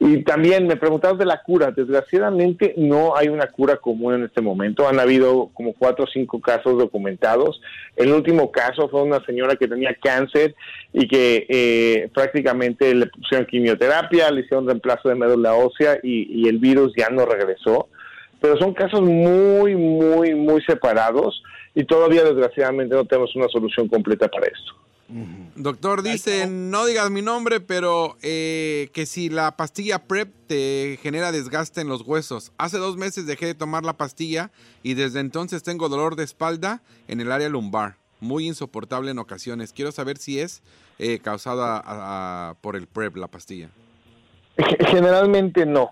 Y 0.00 0.22
también 0.22 0.66
me 0.66 0.76
preguntabas 0.76 1.18
de 1.18 1.24
la 1.24 1.42
cura. 1.42 1.70
Desgraciadamente 1.70 2.74
no 2.76 3.16
hay 3.16 3.28
una 3.28 3.46
cura 3.46 3.76
común 3.76 4.14
en 4.14 4.24
este 4.24 4.40
momento. 4.40 4.88
Han 4.88 4.98
habido 4.98 5.50
como 5.54 5.72
cuatro 5.72 6.04
o 6.04 6.08
cinco 6.08 6.40
casos 6.40 6.76
documentados. 6.78 7.60
El 7.96 8.12
último 8.12 8.50
caso 8.50 8.88
fue 8.88 9.02
una 9.02 9.24
señora 9.24 9.56
que 9.56 9.68
tenía 9.68 9.94
cáncer 9.94 10.54
y 10.92 11.06
que 11.06 11.46
eh, 11.48 12.10
prácticamente 12.12 12.94
le 12.94 13.06
pusieron 13.06 13.46
quimioterapia, 13.46 14.30
le 14.30 14.42
hicieron 14.42 14.66
reemplazo 14.66 15.08
de 15.08 15.14
médula 15.14 15.54
ósea 15.54 15.98
y, 16.02 16.42
y 16.42 16.48
el 16.48 16.58
virus 16.58 16.92
ya 16.96 17.08
no 17.08 17.24
regresó. 17.24 17.88
Pero 18.40 18.58
son 18.58 18.74
casos 18.74 19.00
muy, 19.00 19.74
muy, 19.74 20.34
muy 20.34 20.60
separados 20.62 21.42
y 21.74 21.84
todavía 21.84 22.24
desgraciadamente 22.24 22.94
no 22.94 23.04
tenemos 23.04 23.34
una 23.36 23.48
solución 23.48 23.88
completa 23.88 24.28
para 24.28 24.46
esto. 24.46 24.83
Doctor, 25.56 26.02
dice, 26.02 26.46
no 26.46 26.86
digas 26.86 27.10
mi 27.10 27.20
nombre, 27.22 27.60
pero 27.60 28.16
eh, 28.22 28.88
que 28.92 29.04
si 29.06 29.28
la 29.28 29.56
pastilla 29.56 29.98
PrEP 30.06 30.32
te 30.46 30.98
genera 31.02 31.30
desgaste 31.30 31.80
en 31.82 31.88
los 31.88 32.02
huesos. 32.02 32.52
Hace 32.58 32.78
dos 32.78 32.96
meses 32.96 33.26
dejé 33.26 33.46
de 33.46 33.54
tomar 33.54 33.84
la 33.84 33.92
pastilla 33.98 34.50
y 34.82 34.94
desde 34.94 35.20
entonces 35.20 35.62
tengo 35.62 35.88
dolor 35.88 36.16
de 36.16 36.24
espalda 36.24 36.82
en 37.06 37.20
el 37.20 37.30
área 37.30 37.48
lumbar. 37.48 37.96
Muy 38.20 38.46
insoportable 38.46 39.10
en 39.10 39.18
ocasiones. 39.18 39.72
Quiero 39.74 39.92
saber 39.92 40.16
si 40.16 40.40
es 40.40 40.62
eh, 40.98 41.18
causada 41.18 41.76
a- 41.76 42.50
a- 42.50 42.54
por 42.54 42.74
el 42.76 42.86
PrEP, 42.86 43.16
la 43.16 43.28
pastilla. 43.28 43.68
Generalmente 44.88 45.66
no. 45.66 45.90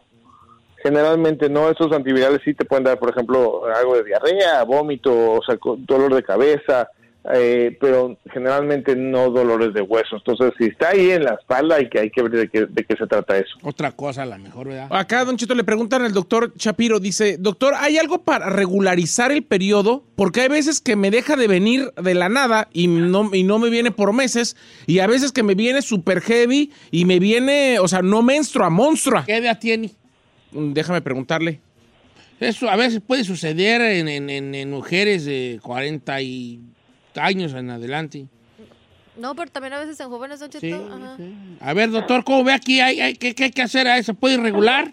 Generalmente 0.82 1.48
no. 1.48 1.68
Esos 1.68 1.92
antivirales 1.92 2.40
sí 2.44 2.54
te 2.54 2.64
pueden 2.64 2.84
dar, 2.84 2.98
por 2.98 3.10
ejemplo, 3.10 3.64
algo 3.66 3.96
de 3.96 4.04
diarrea, 4.04 4.62
vómito, 4.64 5.12
o 5.32 5.40
sea, 5.44 5.56
dolor 5.78 6.14
de 6.14 6.22
cabeza, 6.22 6.88
eh, 7.34 7.76
pero 7.80 8.18
generalmente 8.32 8.96
no 8.96 9.30
dolores 9.30 9.72
de 9.74 9.80
huesos. 9.80 10.22
Entonces, 10.26 10.52
si 10.58 10.64
está 10.64 10.88
ahí 10.90 11.10
en 11.10 11.24
la 11.24 11.34
espalda, 11.34 11.76
hay 11.76 11.88
que, 11.88 12.00
hay 12.00 12.10
que 12.10 12.22
ver 12.22 12.32
de 12.32 12.48
qué, 12.48 12.66
de 12.68 12.84
qué 12.84 12.96
se 12.96 13.06
trata 13.06 13.38
eso. 13.38 13.56
Otra 13.62 13.92
cosa, 13.92 14.22
a 14.22 14.26
lo 14.26 14.36
mejor, 14.38 14.68
¿verdad? 14.68 14.88
Acá, 14.90 15.24
Don 15.24 15.36
Chito, 15.36 15.54
le 15.54 15.62
preguntan 15.64 16.02
al 16.02 16.12
doctor 16.12 16.52
Shapiro, 16.56 16.98
dice, 16.98 17.36
doctor, 17.38 17.74
¿hay 17.76 17.96
algo 17.98 18.22
para 18.24 18.50
regularizar 18.50 19.30
el 19.30 19.44
periodo? 19.44 20.04
Porque 20.16 20.40
hay 20.40 20.48
veces 20.48 20.80
que 20.80 20.96
me 20.96 21.10
deja 21.12 21.36
de 21.36 21.46
venir 21.46 21.92
de 22.02 22.14
la 22.14 22.28
nada 22.28 22.68
y 22.72 22.88
no, 22.88 23.30
y 23.32 23.44
no 23.44 23.58
me 23.60 23.70
viene 23.70 23.92
por 23.92 24.12
meses, 24.12 24.56
y 24.86 24.98
a 24.98 25.06
veces 25.06 25.30
que 25.32 25.42
me 25.44 25.54
viene 25.54 25.80
super 25.82 26.20
heavy 26.20 26.72
y 26.90 27.04
me 27.04 27.18
viene, 27.20 27.78
o 27.78 27.86
sea, 27.86 28.02
no 28.02 28.22
menstrua, 28.22 28.68
monstrua. 28.70 29.24
¿Qué 29.26 29.36
edad 29.36 29.58
tiene? 29.60 29.92
Mm, 30.50 30.72
Déjame 30.72 31.00
preguntarle. 31.02 31.60
Eso 32.40 32.68
a 32.68 32.74
veces 32.74 33.00
puede 33.06 33.22
suceder 33.22 33.80
en, 33.82 34.08
en- 34.08 34.28
en- 34.28 34.54
en 34.56 34.70
mujeres 34.70 35.24
de 35.24 35.60
40 35.62 36.20
y 36.22 36.60
años 37.16 37.54
en 37.54 37.70
adelante. 37.70 38.26
No, 39.16 39.34
pero 39.34 39.50
también 39.50 39.74
a 39.74 39.78
veces 39.78 40.00
en 40.00 40.08
jóvenes, 40.08 40.40
Don 40.40 40.48
Cheto. 40.50 40.60
Sí, 40.66 40.72
Ajá. 40.72 41.16
sí. 41.18 41.34
A 41.60 41.74
ver, 41.74 41.90
doctor, 41.90 42.24
¿cómo 42.24 42.44
ve 42.44 42.52
aquí? 42.52 42.80
¿Hay, 42.80 43.00
hay- 43.00 43.14
qué, 43.14 43.34
qué 43.34 43.44
hay 43.44 43.50
que 43.50 43.62
hacer 43.62 43.86
a 43.86 43.98
eso? 43.98 44.14
¿Puede 44.14 44.34
irregular? 44.36 44.92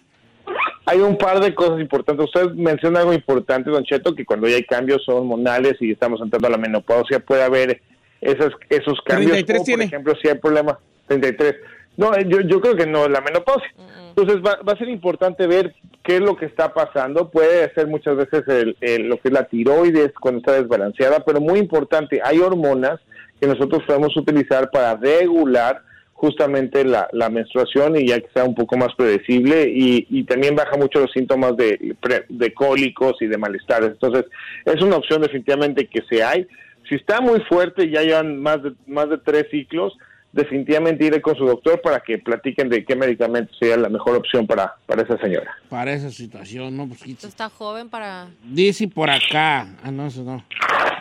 Hay 0.86 1.00
un 1.00 1.18
par 1.18 1.40
de 1.40 1.54
cosas 1.54 1.80
importantes. 1.80 2.26
Usted 2.26 2.52
menciona 2.54 3.00
algo 3.02 3.14
importante, 3.14 3.70
Don 3.70 3.84
Cheto, 3.84 4.16
que 4.16 4.26
cuando 4.26 4.48
ya 4.48 4.56
hay 4.56 4.64
cambios 4.66 5.08
hormonales 5.08 5.76
y 5.80 5.92
estamos 5.92 6.20
entrando 6.22 6.48
a 6.48 6.52
la 6.52 6.58
menopausia, 6.58 7.20
puede 7.20 7.44
haber 7.44 7.82
esas, 8.20 8.50
esos 8.70 9.00
cambios. 9.06 9.32
33 9.32 9.62
o, 9.62 9.64
tiene. 9.64 9.84
Por 9.86 9.94
ejemplo, 9.94 10.14
si 10.22 10.28
hay 10.28 10.36
problemas. 10.38 10.78
33. 11.08 11.56
No, 11.98 12.12
yo, 12.22 12.42
yo 12.42 12.60
creo 12.62 12.76
que 12.76 12.88
no, 12.88 13.08
la 13.08 13.22
menopausia. 13.22 13.70
Entonces 14.10 14.38
va, 14.38 14.60
va 14.68 14.74
a 14.74 14.78
ser 14.78 14.90
importante 14.90 15.46
ver 15.48 15.74
qué 16.10 16.16
es 16.16 16.22
lo 16.22 16.36
que 16.36 16.48
está 16.48 16.74
pasando. 16.74 17.30
Puede 17.30 17.72
ser 17.76 17.86
muchas 17.86 18.16
veces 18.18 18.42
el- 18.48 18.76
el- 18.82 19.10
lo 19.10 19.18
que 19.18 19.28
es 19.28 19.32
la 19.32 19.44
tiroides 19.44 20.12
cuando 20.20 20.40
está 20.40 20.54
desbalanceada, 20.54 21.20
pero 21.24 21.40
muy 21.40 21.60
importante, 21.60 22.20
hay 22.24 22.40
hormonas 22.40 23.00
que 23.40 23.46
nosotros 23.46 23.84
podemos 23.86 24.18
utilizar 24.18 24.72
para 24.72 24.96
regular 24.96 25.84
justamente 26.14 26.84
la, 26.84 27.08
menstruación 27.30 27.96
y 27.96 28.08
ya 28.08 28.20
que 28.20 28.28
sea 28.34 28.44
un 28.44 28.56
poco 28.56 28.76
más 28.76 28.90
predecible 28.98 29.70
y, 29.70 30.08
y 30.10 30.24
también 30.24 30.56
baja 30.56 30.76
mucho 30.78 31.00
los 31.00 31.12
síntomas 31.12 31.56
de, 31.56 31.96
de 32.28 32.54
cólicos 32.56 33.14
y 33.22 33.28
de 33.28 33.38
malestares. 33.38 33.92
Entonces, 33.92 34.26
es 34.66 34.82
una 34.82 34.96
opción 34.96 35.22
definitivamente 35.22 35.86
que 35.86 36.02
se 36.10 36.24
hay. 36.24 36.48
Si 36.90 36.96
está 36.96 37.22
muy 37.22 37.40
fuerte 37.42 37.88
ya 37.88 38.02
llevan 38.02 38.42
más 38.42 38.64
de, 38.64 38.74
más 38.88 39.10
de 39.12 39.20
tres 39.20 39.46
ciclos, 39.52 39.94
definitivamente 40.32 41.06
iré 41.06 41.22
con 41.22 41.36
su 41.36 41.46
doctor 41.46 41.82
para 41.82 42.00
que 42.00 42.18
platiquen 42.18 42.70
de 42.70 42.86
qué 42.86 42.96
medicamento 42.96 43.54
sería 43.60 43.78
la 43.78 43.90
mejor 43.90 44.16
opción 44.16 44.46
para, 44.46 44.76
para 44.86 45.02
esa 45.02 45.18
señora. 45.18 45.56
Para 45.70 45.94
esa 45.94 46.12
situación, 46.12 46.76
¿no? 46.78 46.88
Pues, 46.88 47.02
está 47.24 47.50
joven 47.50 47.90
para... 47.90 48.30
Dice 48.44 48.88
por 48.88 49.10
acá. 49.10 49.68
Ah, 49.84 49.92
no, 49.92 50.08
eso 50.08 50.24
no. 50.24 50.46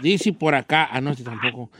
Dice 0.00 0.32
por 0.32 0.54
acá. 0.54 0.88
Ah, 0.90 1.00
no, 1.00 1.10
este 1.10 1.24
tampoco. 1.24 1.70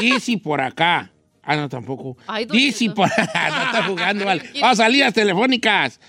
Dice 0.00 0.38
por 0.38 0.60
acá. 0.60 1.10
Ah, 1.42 1.56
no, 1.56 1.68
tampoco. 1.68 2.16
Dice 2.50 2.90
por 2.90 3.06
acá. 3.06 3.48
No 3.58 3.62
está 3.64 3.82
jugando 3.84 4.24
mal. 4.24 4.42
Vamos 4.60 4.80
a 4.80 4.84
salidas 4.84 5.14
telefónicas. 5.14 6.00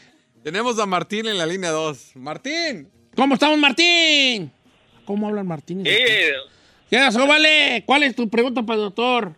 Tenemos 0.44 0.80
a 0.80 0.86
Martín 0.86 1.28
en 1.28 1.38
la 1.38 1.46
línea 1.46 1.70
2. 1.70 2.16
Martín. 2.16 2.90
¿Cómo 3.16 3.36
estamos, 3.36 3.58
Martín? 3.58 4.52
¿Cómo 5.06 5.28
hablan 5.28 5.48
Martín? 5.48 5.84
Sí, 5.84 5.92
¿Qué 6.90 6.98
pasó, 6.98 7.28
vale? 7.28 7.84
¿Cuál 7.86 8.04
es 8.04 8.16
tu 8.16 8.30
pregunta 8.30 8.64
para 8.64 8.76
el 8.76 8.82
doctor? 8.86 9.36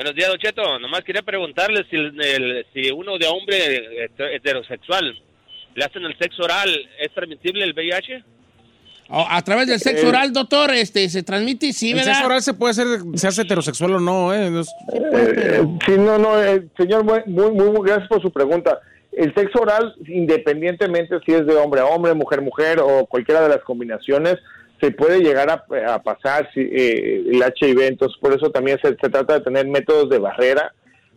Buenos 0.00 0.14
días, 0.16 0.28
Don 0.30 0.38
Cheto. 0.38 0.78
Nomás 0.78 1.02
quería 1.04 1.20
preguntarle 1.20 1.84
si, 1.90 1.96
el- 1.96 2.18
el- 2.22 2.66
si 2.72 2.90
uno 2.90 3.18
de 3.18 3.26
hombre 3.26 4.06
heter- 4.08 4.34
heterosexual 4.34 5.14
le 5.74 5.84
hacen 5.84 6.02
el 6.04 6.16
sexo 6.16 6.42
oral, 6.44 6.70
¿es 6.98 7.12
transmitible 7.12 7.62
el 7.64 7.74
VIH? 7.74 8.24
Oh, 9.10 9.26
a 9.28 9.42
través 9.42 9.66
del 9.66 9.78
sexo 9.78 10.06
Eh, 10.06 10.08
oral, 10.08 10.32
doctor, 10.32 10.70
este, 10.70 11.06
se 11.10 11.22
transmite, 11.22 11.72
sí, 11.74 11.90
El 11.90 11.96
¿verdad? 11.96 12.12
sexo 12.14 12.26
oral 12.26 12.42
se 12.42 12.54
puede 12.54 12.70
hacer, 12.70 12.86
se 13.14 13.28
hace 13.28 13.42
heterosexual 13.42 13.94
o 13.96 14.00
no, 14.00 14.32
¿eh? 14.32 14.48
No 14.50 14.60
es- 14.60 14.72
Eh, 15.12 15.62
sí, 15.84 15.92
no, 15.98 16.16
no, 16.16 16.42
eh, 16.42 16.62
señor, 16.78 17.04
muy, 17.04 17.20
muy, 17.26 17.50
muy 17.50 17.86
gracias 17.86 18.08
por 18.08 18.22
su 18.22 18.30
pregunta. 18.32 18.80
El 19.12 19.34
sexo 19.34 19.60
oral, 19.60 19.94
independientemente 20.06 21.16
si 21.26 21.32
es 21.32 21.44
de 21.44 21.56
hombre 21.56 21.80
a 21.82 21.84
hombre, 21.86 22.14
mujer 22.14 22.40
mujer 22.40 22.78
o 22.80 23.04
cualquiera 23.04 23.42
de 23.42 23.48
las 23.50 23.60
combinaciones, 23.62 24.36
se 24.80 24.90
puede 24.92 25.20
llegar 25.20 25.50
a, 25.50 26.02
pasar 26.02 26.48
eh, 26.56 27.24
el 27.26 27.42
HIV. 27.42 27.80
Entonces, 27.82 28.18
por 28.20 28.32
eso 28.32 28.50
también 28.50 28.78
se, 28.82 28.88
se 28.88 29.08
trata 29.10 29.34
de 29.34 29.44
tener 29.44 29.66
métodos 29.66 30.08
de 30.08 30.18
barrera 30.18 30.72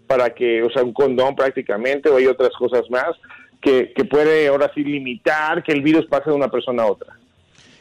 para 0.07 0.31
que, 0.31 0.61
o 0.63 0.69
sea, 0.69 0.83
un 0.83 0.93
condón 0.93 1.35
prácticamente, 1.35 2.09
o 2.09 2.17
hay 2.17 2.27
otras 2.27 2.51
cosas 2.57 2.83
más 2.89 3.11
que, 3.61 3.93
que 3.93 4.05
puede 4.05 4.47
ahora 4.47 4.71
sí 4.75 4.83
limitar 4.83 5.63
que 5.63 5.71
el 5.71 5.81
virus 5.81 6.05
pase 6.07 6.29
de 6.29 6.35
una 6.35 6.49
persona 6.49 6.83
a 6.83 6.87
otra. 6.87 7.17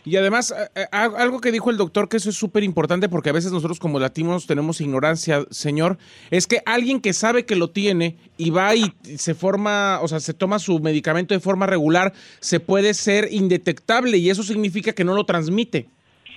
Y 0.04 0.16
además, 0.16 0.52
eh, 0.56 0.68
eh, 0.75 0.87
algo 0.92 1.40
que 1.40 1.52
dijo 1.52 1.71
el 1.71 1.76
doctor, 1.76 2.09
que 2.09 2.16
eso 2.16 2.30
es 2.30 2.37
súper 2.37 2.64
importante 2.64 3.09
porque 3.09 3.30
a 3.30 3.32
veces 3.32 3.52
nosotros 3.52 3.78
como 3.78 4.00
latinos 4.00 4.47
tenemos 4.47 4.80
ignorancia, 4.80 5.44
señor, 5.50 5.97
es 6.30 6.47
que 6.47 6.61
alguien 6.66 7.00
que 7.00 7.12
sabe 7.12 7.44
que 7.44 7.54
lo 7.54 7.71
tiene 7.71 8.16
y 8.37 8.50
va 8.50 8.75
y 8.75 8.92
se 9.16 9.35
forma, 9.35 10.00
o 10.02 10.09
sea, 10.09 10.18
se 10.18 10.35
toma 10.35 10.59
su 10.59 10.80
medicamento 10.80 11.35
de 11.35 11.40
forma 11.40 11.66
regular, 11.66 12.12
se 12.40 12.59
puede 12.59 12.94
ser 12.94 13.28
indetectable 13.30 14.16
y 14.18 14.30
eso 14.30 14.42
significa 14.42 14.92
que 14.92 15.04
no 15.04 15.14
lo 15.14 15.25
transmite. 15.25 15.88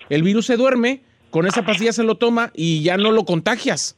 El 0.10 0.22
virus 0.22 0.46
se 0.46 0.58
duerme, 0.58 1.02
con 1.32 1.48
esa 1.48 1.66
pastilla 1.66 1.92
se 1.92 2.04
lo 2.04 2.16
toma 2.16 2.52
y 2.54 2.84
ya 2.84 2.98
no 2.98 3.12
lo 3.12 3.26
contagias. 3.26 3.98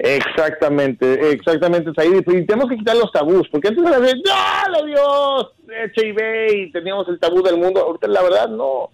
Exactamente, 0.00 1.32
exactamente, 1.32 1.90
Said. 1.96 2.24
Y 2.28 2.46
tenemos 2.46 2.68
que 2.68 2.76
quitar 2.76 2.96
los 2.96 3.10
tabús, 3.10 3.48
porque 3.50 3.68
antes 3.68 3.84
era 3.84 3.98
de, 3.98 4.14
¡no, 4.14 4.72
le 4.72 4.86
dio 4.86 5.52
HIV! 5.96 6.56
Y 6.56 6.72
teníamos 6.72 7.08
el 7.08 7.18
tabú 7.18 7.42
del 7.42 7.56
mundo. 7.56 7.80
Ahorita, 7.80 8.06
la 8.06 8.22
verdad, 8.22 8.48
no. 8.48 8.90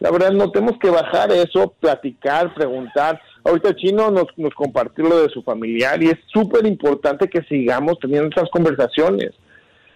La 0.00 0.10
verdad, 0.10 0.32
no 0.32 0.50
tenemos 0.50 0.80
que 0.80 0.90
bajar 0.90 1.30
eso, 1.30 1.72
platicar, 1.78 2.52
preguntar. 2.54 3.20
Ahorita 3.44 3.68
el 3.68 3.76
chino 3.76 4.10
nos, 4.10 4.26
nos 4.36 4.52
compartió 4.54 5.04
lo 5.04 5.22
de 5.22 5.28
su 5.28 5.44
familiar 5.44 6.02
y 6.02 6.08
es 6.08 6.18
súper 6.26 6.66
importante 6.66 7.28
que 7.28 7.42
sigamos 7.42 8.00
teniendo 8.00 8.28
esas 8.28 8.50
conversaciones. 8.50 9.30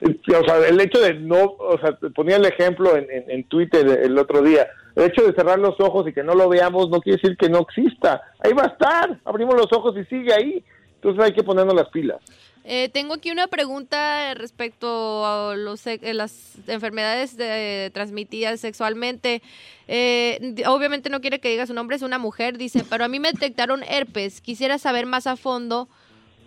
O 0.00 0.45
sea, 0.45 0.69
el 0.69 0.81
hecho 0.81 1.00
de 1.00 1.15
no, 1.15 1.57
o 1.59 1.76
sea, 1.81 1.99
ponía 2.15 2.37
el 2.37 2.47
ejemplo 2.47 2.97
en, 2.97 3.11
en, 3.11 3.31
en 3.31 3.45
Twitter 3.49 4.00
el 4.05 4.17
otro 4.17 4.43
día, 4.43 4.69
el 4.97 5.05
hecho 5.05 5.23
de 5.25 5.33
cerrar 5.35 5.59
los 5.59 5.79
ojos 5.79 6.09
y 6.09 6.12
que 6.12 6.23
no 6.25 6.35
lo 6.35 6.49
veamos 6.49 6.88
no 6.91 7.00
quiere 7.00 7.21
decir 7.23 7.37
que 7.37 7.49
no 7.49 7.61
exista. 7.61 8.23
Ahí 8.41 8.53
va 8.53 8.65
a 8.65 8.67
estar, 8.69 9.21
abrimos 9.25 9.55
los 9.55 9.73
ojos 9.73 9.95
y 9.97 10.05
sigue 10.07 10.33
ahí. 10.33 10.65
Entonces 10.97 11.23
hay 11.25 11.33
que 11.35 11.45
ponernos 11.45 11.75
las 11.75 11.88
pilas. 11.91 12.19
Eh, 12.65 12.88
tengo 12.88 13.15
aquí 13.15 13.31
una 13.31 13.47
pregunta 13.47 14.35
respecto 14.35 15.25
a 15.25 15.55
los, 15.55 15.87
eh, 15.87 16.00
las 16.15 16.57
enfermedades 16.67 17.37
de- 17.37 17.93
transmitidas 17.95 18.59
sexualmente. 18.59 19.41
Eh, 19.87 20.55
obviamente 20.67 21.09
no 21.11 21.21
quiere 21.21 21.38
que 21.38 21.49
diga 21.50 21.67
su 21.67 21.75
nombre, 21.75 21.95
es 21.95 22.03
una 22.03 22.19
mujer, 22.19 22.59
dice, 22.59 22.83
pero 22.91 23.05
a 23.05 23.09
mí 23.09 23.21
me 23.21 23.31
detectaron 23.31 23.85
herpes. 23.85 24.41
Quisiera 24.41 24.79
saber 24.79 25.07
más 25.07 25.29
a 25.29 25.37
fondo 25.37 25.88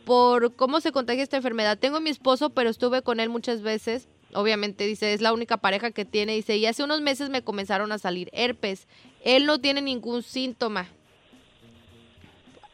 por 0.03 0.55
cómo 0.55 0.81
se 0.81 0.91
contagia 0.91 1.23
esta 1.23 1.37
enfermedad. 1.37 1.77
Tengo 1.77 1.97
a 1.97 2.01
mi 2.01 2.09
esposo, 2.09 2.49
pero 2.49 2.69
estuve 2.69 3.01
con 3.01 3.21
él 3.21 3.29
muchas 3.29 3.61
veces, 3.61 4.09
obviamente 4.33 4.85
dice, 4.85 5.13
es 5.13 5.21
la 5.21 5.33
única 5.33 5.57
pareja 5.57 5.91
que 5.91 6.05
tiene, 6.05 6.33
dice, 6.33 6.57
y 6.57 6.65
hace 6.65 6.83
unos 6.83 7.01
meses 7.01 7.29
me 7.29 7.43
comenzaron 7.43 7.91
a 7.91 7.97
salir 7.97 8.29
herpes. 8.33 8.87
Él 9.23 9.45
no 9.45 9.59
tiene 9.59 9.81
ningún 9.81 10.23
síntoma. 10.23 10.87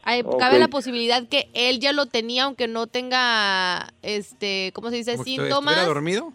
Hay-. 0.04 0.24
Cabe 0.40 0.60
la 0.60 0.68
posibilidad 0.68 1.28
que 1.28 1.50
él 1.54 1.80
ya 1.80 1.92
lo 1.92 2.06
tenía, 2.06 2.44
aunque 2.44 2.68
no 2.68 2.88
tenga, 2.88 3.94
este, 4.02 4.72
¿cómo 4.74 4.90
se 4.90 4.98
dice? 4.98 5.18
Síntomas. 5.18 5.74
¿Estuviera 5.74 5.86
dormido? 5.86 6.34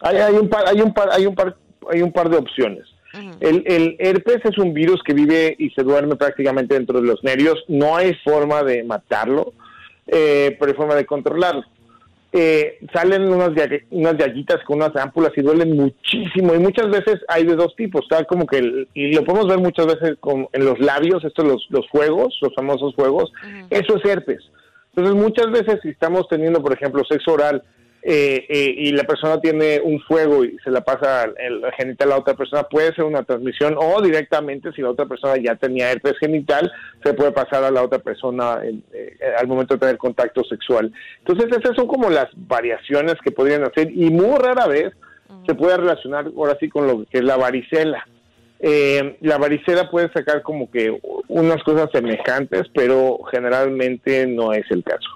Hay, 0.00 0.16
hay 0.16 0.34
un 0.34 0.48
par, 0.48 0.66
hay 0.66 0.80
un 0.80 0.94
par, 0.94 1.10
hay 1.12 1.26
un 1.26 1.34
par, 1.34 1.56
hay 1.90 2.02
un 2.02 2.12
par 2.12 2.28
de 2.30 2.36
opciones. 2.36 2.86
El, 3.40 3.64
el 3.66 3.96
herpes 3.98 4.40
es 4.44 4.56
un 4.58 4.72
virus 4.72 5.02
que 5.04 5.12
vive 5.12 5.56
y 5.58 5.70
se 5.70 5.82
duerme 5.82 6.14
prácticamente 6.14 6.74
dentro 6.74 7.00
de 7.00 7.08
los 7.08 7.22
nervios. 7.24 7.58
No 7.66 7.96
hay 7.96 8.14
forma 8.22 8.62
de 8.62 8.84
matarlo, 8.84 9.52
eh, 10.06 10.56
pero 10.58 10.70
hay 10.70 10.76
forma 10.76 10.94
de 10.94 11.06
controlarlo. 11.06 11.64
Eh, 12.32 12.78
salen 12.92 13.28
unas, 13.32 13.50
unas 13.90 14.16
llaguitas 14.16 14.62
con 14.64 14.76
unas 14.76 14.94
ámpulas 14.94 15.32
y 15.36 15.40
duelen 15.42 15.74
muchísimo. 15.76 16.54
Y 16.54 16.58
muchas 16.60 16.88
veces 16.88 17.20
hay 17.26 17.44
de 17.44 17.56
dos 17.56 17.74
tipos. 17.74 18.02
Está 18.02 18.24
como 18.24 18.46
que, 18.46 18.58
el- 18.58 18.88
y 18.94 19.12
lo 19.14 19.24
podemos 19.24 19.48
ver 19.48 19.58
muchas 19.58 19.86
veces 19.86 20.16
con- 20.20 20.46
en 20.52 20.64
los 20.64 20.78
labios, 20.78 21.24
estos 21.24 21.44
los, 21.44 21.66
los 21.70 21.88
fuegos, 21.88 22.38
los 22.40 22.54
famosos 22.54 22.94
fuegos. 22.94 23.32
Eso 23.70 23.96
es 23.96 24.04
herpes. 24.04 24.38
Entonces, 24.94 25.20
muchas 25.20 25.50
veces 25.50 25.80
si 25.82 25.88
estamos 25.88 26.28
teniendo, 26.28 26.62
por 26.62 26.72
ejemplo, 26.72 27.02
sexo 27.08 27.32
oral 27.32 27.62
eh, 28.02 28.46
eh, 28.48 28.74
y 28.78 28.92
la 28.92 29.04
persona 29.04 29.40
tiene 29.40 29.80
un 29.82 30.00
fuego 30.00 30.44
y 30.44 30.56
se 30.64 30.70
la 30.70 30.80
pasa 30.80 31.24
el 31.24 31.62
genital 31.76 32.08
a 32.08 32.10
la 32.12 32.18
otra 32.20 32.34
persona, 32.34 32.62
puede 32.62 32.94
ser 32.94 33.04
una 33.04 33.22
transmisión 33.24 33.74
o 33.78 34.00
directamente, 34.00 34.72
si 34.72 34.80
la 34.80 34.90
otra 34.90 35.06
persona 35.06 35.36
ya 35.36 35.54
tenía 35.56 35.92
herpes 35.92 36.14
genital, 36.18 36.72
se 37.04 37.12
puede 37.12 37.32
pasar 37.32 37.62
a 37.64 37.70
la 37.70 37.82
otra 37.82 37.98
persona 37.98 38.60
en- 38.62 38.82
eh, 38.92 39.16
al 39.38 39.46
momento 39.48 39.74
de 39.74 39.80
tener 39.80 39.98
contacto 39.98 40.42
sexual. 40.44 40.92
Entonces, 41.18 41.50
esas 41.58 41.76
son 41.76 41.86
como 41.86 42.08
las 42.08 42.28
variaciones 42.34 43.16
que 43.22 43.32
podrían 43.32 43.64
hacer 43.64 43.90
y 43.90 44.10
muy 44.10 44.38
rara 44.38 44.66
vez 44.66 44.92
se 45.46 45.54
puede 45.54 45.76
relacionar 45.76 46.26
ahora 46.36 46.56
sí 46.58 46.68
con 46.68 46.86
lo 46.86 47.04
que 47.04 47.18
es 47.18 47.24
la 47.24 47.36
varicela. 47.36 48.06
Eh, 48.60 49.16
la 49.20 49.38
varicela 49.38 49.90
puede 49.90 50.12
sacar 50.12 50.42
como 50.42 50.70
que 50.70 50.98
unas 51.28 51.62
cosas 51.62 51.88
semejantes, 51.92 52.62
pero 52.74 53.18
generalmente 53.30 54.26
no 54.26 54.52
es 54.52 54.64
el 54.70 54.82
caso. 54.84 55.08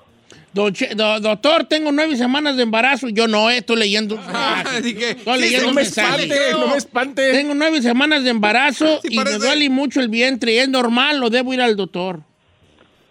Don 0.55 0.73
Che- 0.73 0.95
do- 0.95 1.19
doctor, 1.19 1.65
tengo 1.65 1.91
nueve 1.91 2.17
semanas 2.17 2.57
de 2.57 2.63
embarazo. 2.63 3.09
Yo 3.09 3.27
no, 3.27 3.51
eh, 3.51 3.59
estoy 3.59 3.77
leyendo. 3.77 4.17
Dije, 4.83 5.11
Estoy 5.11 5.35
sí, 5.35 5.41
leyendo 5.41 5.67
No 5.67 5.75
me 5.75 5.83
espante, 5.83 6.53
no 6.53 6.69
me 6.69 6.77
espante. 6.77 7.33
Tengo 7.33 7.55
nueve 7.55 7.83
semanas 7.83 8.23
de 8.23 8.31
embarazo 8.31 9.01
Sí, 9.03 9.09
y 9.11 9.19
me 9.19 9.33
duele 9.33 9.69
mucho 9.69 10.01
el 10.01 10.09
vientre. 10.09 10.61
¿Es 10.61 10.69
normal 10.69 11.23
o 11.25 11.29
debo 11.29 11.53
ir 11.53 11.61
al 11.61 11.75
doctor? 11.75 12.21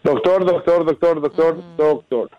Doctor, 0.03 0.45
doctor, 0.45 0.85
doctor, 0.85 1.21
doctor, 1.21 1.63
doctor. 1.77 2.29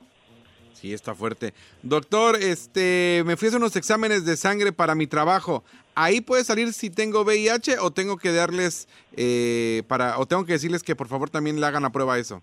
Sí, 0.72 0.92
está 0.92 1.14
fuerte. 1.14 1.52
Doctor, 1.82 2.36
este, 2.36 3.22
me 3.26 3.36
fui 3.36 3.46
a 3.46 3.48
hacer 3.50 3.60
unos 3.60 3.76
exámenes 3.76 4.24
de 4.24 4.36
sangre 4.38 4.72
para 4.72 4.94
mi 4.94 5.06
trabajo. 5.06 5.64
¿Ahí 5.94 6.20
puede 6.22 6.44
salir 6.44 6.72
si 6.72 6.88
tengo 6.90 7.22
VIH 7.24 7.78
o 7.78 7.90
tengo 7.90 8.16
que 8.16 8.32
darles 8.32 8.88
eh, 9.16 9.82
para 9.86 10.18
o 10.18 10.26
tengo 10.26 10.44
que 10.44 10.54
decirles 10.54 10.82
que 10.82 10.96
por 10.96 11.08
favor 11.08 11.30
también 11.30 11.60
le 11.60 11.66
hagan 11.66 11.82
la 11.82 11.90
prueba 11.92 12.14
a 12.14 12.18
eso? 12.18 12.42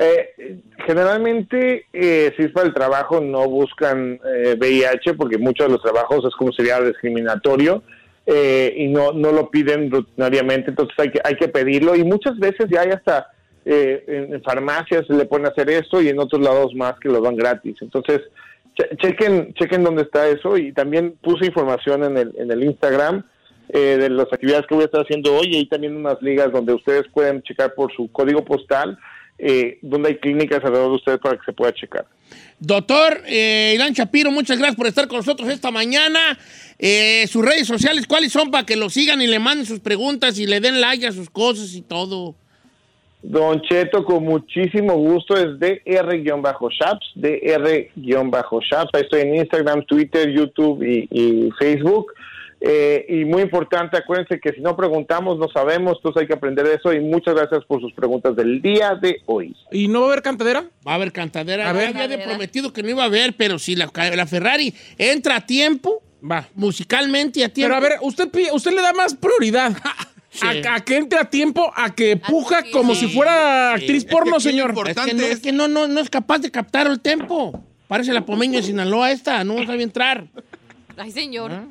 Eh, 0.00 0.60
generalmente, 0.86 1.86
eh, 1.92 2.32
si 2.36 2.44
es 2.44 2.52
para 2.52 2.68
el 2.68 2.72
trabajo, 2.74 3.20
no 3.20 3.48
buscan 3.48 4.20
eh, 4.24 4.54
VIH 4.56 5.14
porque 5.14 5.38
muchos 5.38 5.66
de 5.66 5.72
los 5.72 5.82
trabajos 5.82 6.24
es 6.24 6.34
como 6.36 6.52
sería 6.52 6.80
discriminatorio 6.80 7.82
eh, 8.24 8.72
y 8.76 8.86
no, 8.88 9.12
no 9.12 9.32
lo 9.32 9.50
piden 9.50 9.90
rutinariamente, 9.90 10.70
entonces 10.70 10.94
hay 10.98 11.10
que, 11.10 11.20
hay 11.24 11.34
que 11.34 11.48
pedirlo 11.48 11.96
y 11.96 12.04
muchas 12.04 12.38
veces 12.38 12.66
ya 12.70 12.82
hay 12.82 12.90
hasta 12.90 13.26
eh, 13.64 14.04
en, 14.06 14.34
en 14.34 14.42
farmacias 14.42 15.06
se 15.06 15.14
le 15.14 15.24
pueden 15.24 15.46
hacer 15.46 15.68
esto 15.68 16.00
y 16.00 16.08
en 16.08 16.20
otros 16.20 16.40
lados 16.42 16.74
más 16.76 16.94
que 17.00 17.08
lo 17.08 17.20
dan 17.20 17.34
gratis. 17.36 17.76
Entonces, 17.80 18.20
che- 18.76 18.96
chequen, 18.98 19.52
chequen 19.54 19.82
dónde 19.82 20.02
está 20.02 20.28
eso 20.28 20.56
y 20.56 20.72
también 20.72 21.16
puse 21.20 21.46
información 21.46 22.04
en 22.04 22.16
el, 22.18 22.34
en 22.38 22.50
el 22.52 22.62
Instagram 22.62 23.24
eh, 23.70 23.96
de 23.98 24.10
las 24.10 24.32
actividades 24.32 24.66
que 24.68 24.74
voy 24.74 24.82
a 24.82 24.86
estar 24.86 25.02
haciendo 25.02 25.34
hoy 25.34 25.48
y 25.50 25.56
hay 25.56 25.66
también 25.66 25.96
unas 25.96 26.22
ligas 26.22 26.52
donde 26.52 26.72
ustedes 26.72 27.02
pueden 27.12 27.42
checar 27.42 27.74
por 27.74 27.92
su 27.94 28.10
código 28.12 28.44
postal 28.44 28.96
eh, 29.38 29.78
donde 29.82 30.10
hay 30.10 30.16
clínicas 30.16 30.64
alrededor 30.64 30.90
de 30.90 30.96
ustedes 30.96 31.18
para 31.20 31.36
que 31.36 31.44
se 31.44 31.52
pueda 31.52 31.72
checar. 31.72 32.06
Doctor 32.60 33.22
eh, 33.26 33.72
Irán 33.74 33.92
Shapiro, 33.92 34.30
muchas 34.30 34.58
gracias 34.58 34.76
por 34.76 34.86
estar 34.86 35.06
con 35.06 35.18
nosotros 35.18 35.48
esta 35.48 35.70
mañana. 35.70 36.38
Eh, 36.78 37.26
sus 37.28 37.44
redes 37.44 37.66
sociales, 37.66 38.06
¿cuáles 38.06 38.32
son 38.32 38.50
para 38.50 38.66
que 38.66 38.76
lo 38.76 38.90
sigan 38.90 39.22
y 39.22 39.26
le 39.26 39.38
manden 39.38 39.66
sus 39.66 39.80
preguntas 39.80 40.38
y 40.38 40.46
le 40.46 40.60
den 40.60 40.80
like 40.80 41.06
a 41.06 41.12
sus 41.12 41.30
cosas 41.30 41.74
y 41.74 41.82
todo? 41.82 42.34
Don 43.22 43.60
Cheto, 43.62 44.04
con 44.04 44.24
muchísimo 44.24 44.94
gusto, 44.94 45.34
es 45.34 45.58
DR-Shaps, 45.58 47.12
DR-Shaps. 47.16 48.90
Ahí 48.92 49.02
estoy 49.02 49.20
en 49.22 49.34
Instagram, 49.36 49.84
Twitter, 49.86 50.30
YouTube 50.30 50.82
y, 50.82 51.08
y 51.10 51.50
Facebook. 51.58 52.12
Eh, 52.60 53.06
y 53.08 53.24
muy 53.24 53.42
importante, 53.42 53.96
acuérdense 53.96 54.40
que 54.40 54.52
si 54.52 54.60
no 54.60 54.76
preguntamos, 54.76 55.38
no 55.38 55.48
sabemos, 55.48 55.98
entonces 55.98 56.22
hay 56.22 56.26
que 56.26 56.34
aprender 56.34 56.66
eso. 56.66 56.92
Y 56.92 57.00
muchas 57.00 57.34
gracias 57.34 57.64
por 57.66 57.80
sus 57.80 57.92
preguntas 57.92 58.34
del 58.34 58.60
día 58.60 58.94
de 59.00 59.16
hoy. 59.26 59.54
¿Y 59.70 59.86
no 59.88 60.00
va 60.00 60.06
a 60.06 60.08
haber 60.10 60.22
cantadera? 60.22 60.64
Va 60.86 60.92
a 60.92 60.94
haber 60.96 61.12
cantadera. 61.12 61.70
A 61.70 61.72
ver. 61.72 61.94
Ya 61.94 62.04
había 62.04 62.24
prometido 62.24 62.72
que 62.72 62.82
no 62.82 62.90
iba 62.90 63.02
a 63.04 63.06
haber, 63.06 63.34
pero 63.36 63.58
si 63.58 63.76
la, 63.76 63.90
la 64.14 64.26
Ferrari 64.26 64.74
entra 64.96 65.36
a 65.36 65.46
tiempo, 65.46 66.02
Va. 66.28 66.48
musicalmente 66.54 67.44
a 67.44 67.48
tiempo. 67.48 67.74
Pero 67.74 67.76
a 67.76 67.88
ver, 67.88 67.98
usted, 68.02 68.28
usted 68.52 68.72
le 68.72 68.82
da 68.82 68.92
más 68.92 69.14
prioridad 69.14 69.72
Sí. 70.30 70.46
a, 70.46 70.74
a 70.74 70.80
que 70.84 70.96
entre 70.96 71.18
a 71.18 71.24
tiempo, 71.24 71.72
a 71.74 71.94
que 71.94 72.16
puja 72.18 72.62
sí, 72.62 72.70
como 72.70 72.94
sí. 72.94 73.06
si 73.08 73.14
fuera 73.14 73.72
actriz 73.74 74.04
porno, 74.04 74.38
señor. 74.38 74.70
importante- 74.70 75.00
es 75.00 75.06
que, 75.10 75.14
no, 75.16 75.26
es 75.26 75.40
que 75.40 75.52
no, 75.52 75.68
no, 75.68 75.88
no 75.88 76.00
es 76.00 76.10
capaz 76.10 76.40
de 76.40 76.50
captar 76.50 76.86
el 76.86 77.00
tempo. 77.00 77.64
Parece 77.88 78.12
la 78.12 78.26
pomeña 78.26 78.58
de 78.60 78.62
Sinaloa 78.66 79.10
esta, 79.10 79.42
no 79.42 79.64
sabe 79.64 79.82
entrar. 79.82 80.26
Ay, 80.98 81.10
señor. 81.12 81.50
¿Ah? 81.52 81.64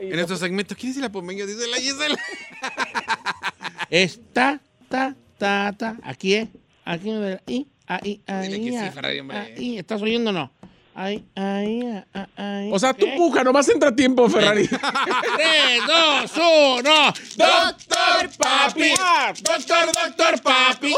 En 0.00 0.10
nuestro 0.16 0.36
segmento, 0.36 0.74
¿quién 0.76 0.92
es 0.92 0.98
la 0.98 1.10
pomeña? 1.10 1.44
Dice 1.46 1.66
la 1.66 1.76
Gisela. 1.76 2.18
Está, 3.90 4.60
ta, 4.88 5.16
ta, 5.38 5.74
ta. 5.76 5.96
Aquí 6.02 6.34
es. 6.34 6.48
Aquí, 6.84 7.10
ahí, 7.10 7.66
ahí, 7.86 8.22
ahí. 8.26 8.48
Dile 8.48 8.64
que 8.64 8.78
sí, 8.78 8.90
Ferrari, 8.94 9.18
hombre. 9.20 9.38
ahí. 9.38 9.78
¿Estás 9.78 10.00
oyendo 10.02 10.30
o 10.30 10.32
no? 10.32 10.52
Ahí, 11.00 11.24
ah, 11.36 12.04
ah, 12.12 12.26
ahí. 12.36 12.70
O 12.72 12.78
sea, 12.80 12.92
tú 12.92 13.06
¿Qué? 13.06 13.14
puja, 13.16 13.44
nomás 13.44 13.68
entra 13.68 13.90
a 13.90 13.94
tiempo, 13.94 14.28
Ferrari. 14.28 14.66
Tres, 14.66 15.86
dos, 15.86 16.32
uno. 16.34 17.12
Doctor 17.36 18.30
Papi. 18.36 18.94
Doctor, 19.40 19.92
doctor 19.92 20.42
Papi. 20.42 20.94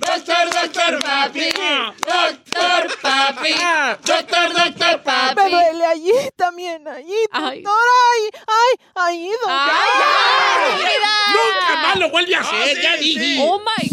Doctor, 0.00 0.48
doctor 0.50 0.98
Papi. 1.00 1.50
Doctor 2.00 2.98
Papi. 3.02 3.54
Doctor, 4.06 4.52
doctor 4.54 5.02
Papi. 5.02 5.34
Me 5.42 5.50
duele 5.50 5.84
allí 5.84 6.12
también, 6.34 6.88
allí, 6.88 7.12
Ay. 7.30 7.60
doctor, 7.60 7.82
ay, 8.08 8.40
ay, 8.46 8.72
ahí, 8.94 9.28
doctor. 9.32 9.50
¡Ay! 9.50 10.82
Nunca 11.34 11.82
más 11.82 11.96
lo 11.98 12.08
vuelve 12.10 12.34
a 12.36 12.40
hacer, 12.40 12.80
ya 12.80 12.96
dije. 12.96 13.36
¡Oh, 13.42 13.58
my! 13.58 13.91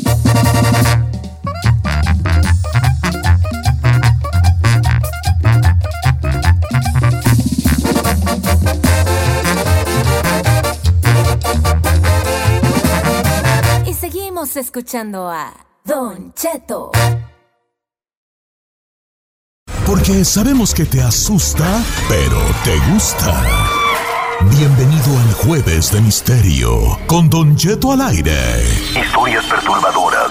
Y 13.86 13.94
seguimos 13.94 14.56
escuchando 14.58 15.30
a 15.30 15.54
Don 15.84 16.34
Cheto. 16.34 16.92
Porque 19.86 20.24
sabemos 20.24 20.74
que 20.74 20.86
te 20.86 21.02
asusta, 21.02 21.84
pero 22.08 22.40
te 22.64 22.78
gusta. 22.92 23.44
Bienvenido 24.58 25.18
al 25.20 25.34
Jueves 25.34 25.92
de 25.92 26.00
Misterio 26.00 26.98
con 27.08 27.30
Don 27.30 27.56
Cheto 27.56 27.92
al 27.92 28.02
aire. 28.02 28.64
Historias 28.96 29.46
perturbadoras. 29.46 30.29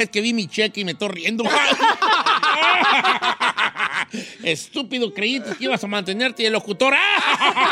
Es 0.00 0.08
que 0.08 0.22
vi 0.22 0.32
mi 0.32 0.48
cheque 0.48 0.80
y 0.80 0.84
me 0.84 0.92
estoy 0.92 1.08
riendo. 1.08 1.44
Estúpido, 4.42 5.12
creíste 5.12 5.56
que 5.56 5.64
ibas 5.64 5.84
a 5.84 5.86
mantenerte 5.86 6.42
de 6.42 6.48
locutor. 6.48 6.94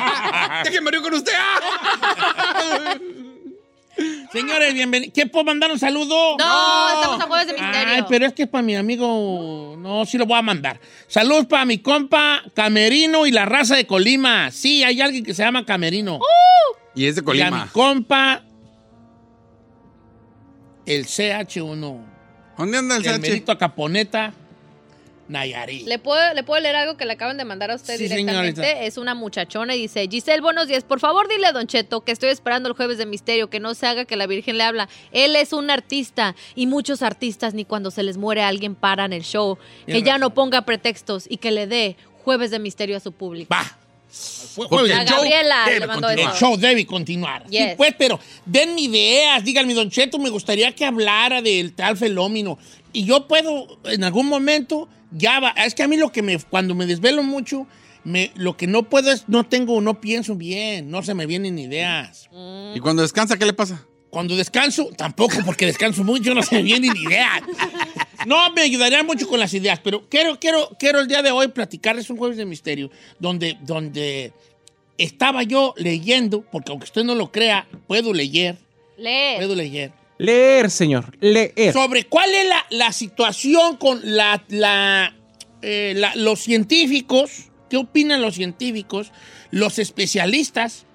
Déjenme 0.64 0.90
río 0.90 1.02
con 1.02 1.14
usted. 1.14 1.32
¡Ah! 1.34 2.94
Señores, 4.32 4.74
bienvenidos. 4.74 5.14
¿Qué 5.14 5.26
puedo 5.26 5.46
mandar 5.46 5.72
un 5.72 5.78
saludo? 5.78 6.36
No, 6.36 6.88
estamos 6.94 7.18
a 7.18 7.26
jueves 7.26 7.46
de 7.46 7.54
misterio. 7.54 7.94
Ay, 7.94 8.04
pero 8.10 8.26
es 8.26 8.34
que 8.34 8.42
es 8.42 8.48
para 8.48 8.60
mi 8.62 8.76
amigo. 8.76 9.74
No, 9.78 10.04
sí 10.04 10.18
lo 10.18 10.26
voy 10.26 10.38
a 10.38 10.42
mandar. 10.42 10.78
Saludos 11.06 11.46
para 11.46 11.64
mi 11.64 11.78
compa 11.78 12.42
Camerino 12.54 13.24
y 13.26 13.30
la 13.32 13.46
raza 13.46 13.74
de 13.74 13.86
Colima. 13.86 14.50
Sí, 14.50 14.84
hay 14.84 15.00
alguien 15.00 15.24
que 15.24 15.32
se 15.32 15.42
llama 15.42 15.64
Camerino. 15.64 16.20
Y 16.94 17.06
es 17.06 17.16
de 17.16 17.22
Y 17.34 17.40
a 17.40 17.46
mi 17.46 17.50
Colima. 17.52 17.70
compa, 17.72 18.42
el 20.86 21.06
CH1. 21.06 22.17
¿Dónde 22.58 22.76
anda 22.78 22.96
el 22.96 23.06
El 23.06 23.14
CH? 23.16 23.20
Merito 23.20 23.56
Caponeta. 23.56 24.34
Nayarit. 25.28 25.86
¿Le 25.86 25.98
puedo, 25.98 26.32
¿Le 26.32 26.42
puedo 26.42 26.58
leer 26.62 26.74
algo 26.74 26.96
que 26.96 27.04
le 27.04 27.12
acaban 27.12 27.36
de 27.36 27.44
mandar 27.44 27.70
a 27.70 27.74
usted 27.74 27.98
Sí, 27.98 28.04
directamente? 28.04 28.62
señorita. 28.62 28.84
Es 28.86 28.96
una 28.96 29.14
muchachona 29.14 29.74
y 29.76 29.82
dice, 29.82 30.08
Giselle, 30.10 30.40
buenos 30.40 30.68
días. 30.68 30.84
Por 30.84 31.00
favor, 31.00 31.28
dile 31.28 31.46
a 31.46 31.52
Don 31.52 31.66
Cheto 31.66 32.00
que 32.00 32.12
estoy 32.12 32.30
esperando 32.30 32.70
el 32.70 32.74
jueves 32.74 32.96
de 32.96 33.04
misterio, 33.04 33.50
que 33.50 33.60
no 33.60 33.74
se 33.74 33.86
haga 33.86 34.06
que 34.06 34.16
la 34.16 34.26
Virgen 34.26 34.56
le 34.56 34.64
habla. 34.64 34.88
Él 35.12 35.36
es 35.36 35.52
un 35.52 35.70
artista 35.70 36.34
y 36.54 36.66
muchos 36.66 37.02
artistas 37.02 37.52
ni 37.52 37.66
cuando 37.66 37.90
se 37.90 38.02
les 38.02 38.16
muere 38.16 38.42
alguien 38.42 38.74
paran 38.74 39.12
el 39.12 39.22
show. 39.22 39.58
Que 39.86 40.02
ya 40.02 40.16
no 40.16 40.32
ponga 40.32 40.62
pretextos 40.62 41.26
y 41.28 41.36
que 41.36 41.50
le 41.50 41.66
dé 41.66 41.96
jueves 42.24 42.50
de 42.50 42.58
misterio 42.58 42.96
a 42.96 43.00
su 43.00 43.12
público. 43.12 43.54
Va. 43.54 43.76
Jueves. 44.68 44.96
a 44.96 45.04
Gabriela 45.04 45.66
le 45.78 45.86
mandó 45.86 46.08
El 46.10 46.30
show 46.32 46.56
debe 46.56 46.84
continuar. 46.86 47.44
Sí, 47.48 47.56
Yes. 47.58 47.76
pues, 47.76 47.94
pero 47.98 48.18
denme 48.44 48.80
ideas. 48.82 49.44
Díganme, 49.44 49.74
Don 49.74 49.90
Cheto, 49.90 50.18
me 50.18 50.30
gustaría 50.30 50.74
que 50.74 50.84
hablara 50.84 51.42
del 51.42 51.74
tal 51.74 51.96
fenómeno. 51.96 52.58
Y 52.92 53.04
yo 53.04 53.28
puedo, 53.28 53.78
en 53.84 54.02
algún 54.04 54.26
momento, 54.26 54.88
ya 55.12 55.40
va. 55.40 55.50
Es 55.50 55.74
que 55.74 55.82
a 55.82 55.88
mí 55.88 55.96
lo 55.96 56.10
que 56.10 56.22
me, 56.22 56.38
cuando 56.38 56.74
me 56.74 56.86
desvelo 56.86 57.22
mucho, 57.22 57.66
me, 58.04 58.32
lo 58.34 58.56
que 58.56 58.66
no 58.66 58.84
puedo 58.84 59.12
es, 59.12 59.28
no 59.28 59.44
tengo, 59.44 59.80
no 59.80 60.00
pienso 60.00 60.34
bien, 60.34 60.90
no 60.90 61.02
se 61.02 61.14
me 61.14 61.26
vienen 61.26 61.58
ideas. 61.58 62.28
¿Y 62.74 62.80
cuando 62.80 63.02
descansa, 63.02 63.36
qué 63.38 63.44
le 63.46 63.52
pasa? 63.52 63.84
Cuando 64.10 64.34
descanso, 64.36 64.88
tampoco, 64.96 65.36
porque 65.44 65.66
descanso 65.66 66.02
mucho, 66.02 66.34
no 66.34 66.42
se 66.42 66.56
me 66.56 66.62
vienen 66.62 66.96
ideas. 66.96 67.42
No, 68.26 68.52
me 68.52 68.62
ayudaría 68.62 69.02
mucho 69.02 69.28
con 69.28 69.38
las 69.40 69.52
ideas, 69.54 69.80
pero 69.82 70.08
quiero, 70.08 70.38
quiero, 70.40 70.70
quiero 70.78 71.00
el 71.00 71.08
día 71.08 71.22
de 71.22 71.30
hoy 71.30 71.48
platicarles 71.48 72.10
un 72.10 72.16
jueves 72.16 72.36
de 72.36 72.44
misterio, 72.46 72.90
donde, 73.18 73.56
donde 73.62 74.32
estaba 74.96 75.42
yo 75.44 75.74
leyendo, 75.76 76.42
porque 76.42 76.72
aunque 76.72 76.84
usted 76.84 77.04
no 77.04 77.14
lo 77.14 77.30
crea, 77.30 77.66
puedo 77.86 78.12
leer, 78.12 78.56
Lee. 78.96 79.36
puedo 79.36 79.54
leer, 79.54 79.92
Leer, 80.18 80.70
señor, 80.70 81.16
leer. 81.20 81.72
sobre 81.72 82.04
cuál 82.04 82.30
es 82.34 82.48
la, 82.48 82.66
la 82.70 82.92
situación 82.92 83.76
con 83.76 84.00
la, 84.02 84.42
la, 84.48 85.14
eh, 85.62 85.92
la- 85.96 86.16
los 86.16 86.40
científicos, 86.40 87.44
qué 87.70 87.76
opinan 87.76 88.20
los 88.20 88.34
científicos, 88.34 89.12
los 89.52 89.78
especialistas 89.78 90.86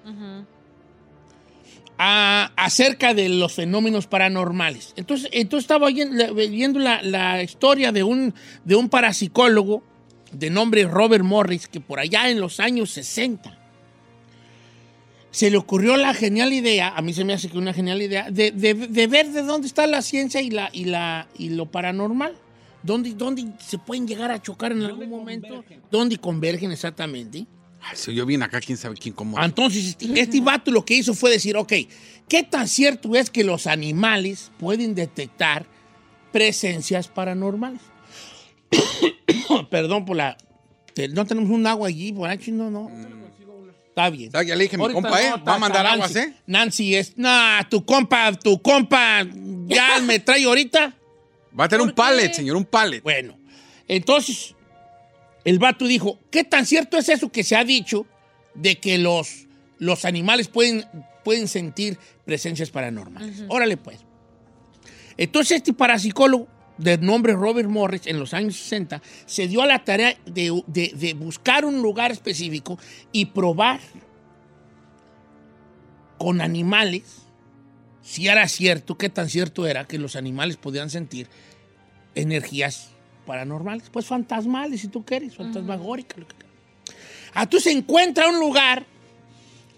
a- 1.98 2.52
acerca 2.56 3.14
de 3.14 3.28
los 3.28 3.52
fenómenos 3.54 4.06
paranormales. 4.06 4.92
Entonces, 4.96 5.28
entonces 5.32 5.64
estaba 5.64 5.88
viendo 5.88 6.78
la, 6.80 7.02
la 7.02 7.42
historia 7.42 7.92
de 7.92 8.02
un, 8.02 8.34
de 8.64 8.74
un 8.74 8.88
parapsicólogo 8.88 9.82
de 10.32 10.50
nombre 10.50 10.84
Robert 10.84 11.24
Morris, 11.24 11.68
que 11.68 11.80
por 11.80 12.00
allá 12.00 12.28
en 12.28 12.40
los 12.40 12.58
años 12.60 12.90
60 12.90 13.58
se 15.30 15.50
le 15.50 15.56
ocurrió 15.56 15.96
la 15.96 16.14
genial 16.14 16.52
idea, 16.52 16.88
a 16.96 17.02
mí 17.02 17.12
se 17.12 17.24
me 17.24 17.32
hace 17.32 17.48
que 17.48 17.58
una 17.58 17.72
genial 17.72 18.00
idea, 18.00 18.30
de, 18.30 18.52
de- 18.52 18.74
de 18.74 19.06
ver 19.08 19.30
de 19.30 19.42
dónde 19.42 19.66
está 19.66 19.86
la 19.86 20.00
ciencia 20.02 20.40
y, 20.40 20.50
la, 20.50 20.70
y, 20.72 20.84
la, 20.84 21.26
y 21.36 21.50
lo 21.50 21.66
paranormal. 21.66 22.34
¿Dónde, 22.84 23.14
¿Dónde 23.14 23.46
se 23.58 23.78
pueden 23.78 24.06
llegar 24.06 24.30
a 24.30 24.40
chocar 24.42 24.70
en 24.72 24.82
algún 24.82 25.08
momento? 25.08 25.64
¿Dónde 25.90 26.18
convergen 26.18 26.70
exactamente? 26.70 27.46
Ay, 27.86 27.96
si 27.96 28.14
yo 28.14 28.24
bien 28.24 28.42
acá, 28.42 28.60
quién 28.60 28.78
sabe 28.78 28.96
quién 28.96 29.14
cómo. 29.14 29.42
Entonces, 29.42 29.84
este, 29.84 30.20
este 30.20 30.40
vato 30.40 30.70
lo 30.70 30.84
que 30.84 30.94
hizo 30.94 31.12
fue 31.14 31.30
decir, 31.30 31.56
ok, 31.56 31.72
¿qué 32.28 32.42
tan 32.42 32.66
cierto 32.66 33.14
es 33.14 33.28
que 33.28 33.44
los 33.44 33.66
animales 33.66 34.50
pueden 34.58 34.94
detectar 34.94 35.66
presencias 36.32 37.08
paranormales? 37.08 37.82
Perdón 39.70 40.04
por 40.04 40.16
la... 40.16 40.36
No 41.12 41.26
tenemos 41.26 41.50
un 41.50 41.66
agua 41.66 41.88
allí, 41.88 42.12
por 42.12 42.30
aquí, 42.30 42.52
no, 42.52 42.70
no. 42.70 42.90
Está 43.88 44.10
bien. 44.10 44.30
Ya 44.32 44.42
le 44.56 44.64
dije, 44.64 44.76
mi 44.76 44.82
Ahorita 44.82 45.02
compa, 45.02 45.22
¿eh? 45.22 45.30
no, 45.30 45.44
Va 45.44 45.54
a 45.54 45.58
mandar 45.58 45.84
está 45.84 45.92
aguas, 45.94 46.14
Nancy. 46.14 46.30
¿eh? 46.30 46.34
Nancy 46.46 46.94
es... 46.96 47.18
Nah, 47.18 47.62
tu 47.68 47.84
compa, 47.84 48.32
tu 48.32 48.60
compa, 48.62 49.26
ya 49.66 50.00
me 50.02 50.18
trae 50.20 50.44
ahorita. 50.44 50.96
Va 51.58 51.64
a 51.64 51.68
tener 51.68 51.86
un 51.86 51.92
pallet, 51.92 52.32
señor, 52.32 52.56
un 52.56 52.64
pallet. 52.64 53.02
Bueno, 53.02 53.36
entonces 53.86 54.53
el 55.44 55.58
vato 55.58 55.86
dijo, 55.86 56.18
¿qué 56.30 56.44
tan 56.44 56.66
cierto 56.66 56.96
es 56.96 57.08
eso 57.08 57.30
que 57.30 57.44
se 57.44 57.56
ha 57.56 57.64
dicho 57.64 58.06
de 58.54 58.78
que 58.78 58.98
los, 58.98 59.46
los 59.78 60.04
animales 60.04 60.48
pueden, 60.48 60.84
pueden 61.24 61.48
sentir 61.48 61.98
presencias 62.24 62.70
paranormales? 62.70 63.44
Órale 63.48 63.76
pues. 63.76 63.98
Entonces 65.16 65.58
este 65.58 65.72
parapsicólogo 65.72 66.48
de 66.78 66.98
nombre 66.98 67.34
Robert 67.34 67.68
Morris 67.68 68.06
en 68.06 68.18
los 68.18 68.34
años 68.34 68.56
60 68.56 69.00
se 69.26 69.46
dio 69.46 69.62
a 69.62 69.66
la 69.66 69.84
tarea 69.84 70.16
de, 70.26 70.62
de- 70.66 70.92
de 70.94 71.14
buscar 71.14 71.64
un 71.64 71.80
lugar 71.82 72.10
específico 72.10 72.78
y 73.12 73.26
probar 73.26 73.80
con 76.18 76.40
animales 76.40 77.02
si 78.02 78.28
era 78.28 78.46
cierto, 78.48 78.98
qué 78.98 79.08
tan 79.08 79.30
cierto 79.30 79.66
era 79.66 79.86
que 79.86 79.98
los 79.98 80.14
animales 80.14 80.56
podían 80.58 80.90
sentir 80.90 81.26
energías 82.14 82.90
paranormales, 83.26 83.90
pues 83.90 84.06
fantasmales, 84.06 84.80
si 84.80 84.88
tú 84.88 85.04
quieres, 85.04 85.36
fantasmagóricas. 85.36 86.18
lo 86.18 86.28
que 86.28 86.34
quieras. 86.34 86.54
Ah, 87.34 87.48
tú 87.48 87.58
se 87.60 87.72
encuentra 87.72 88.28
un 88.28 88.38
lugar 88.38 88.86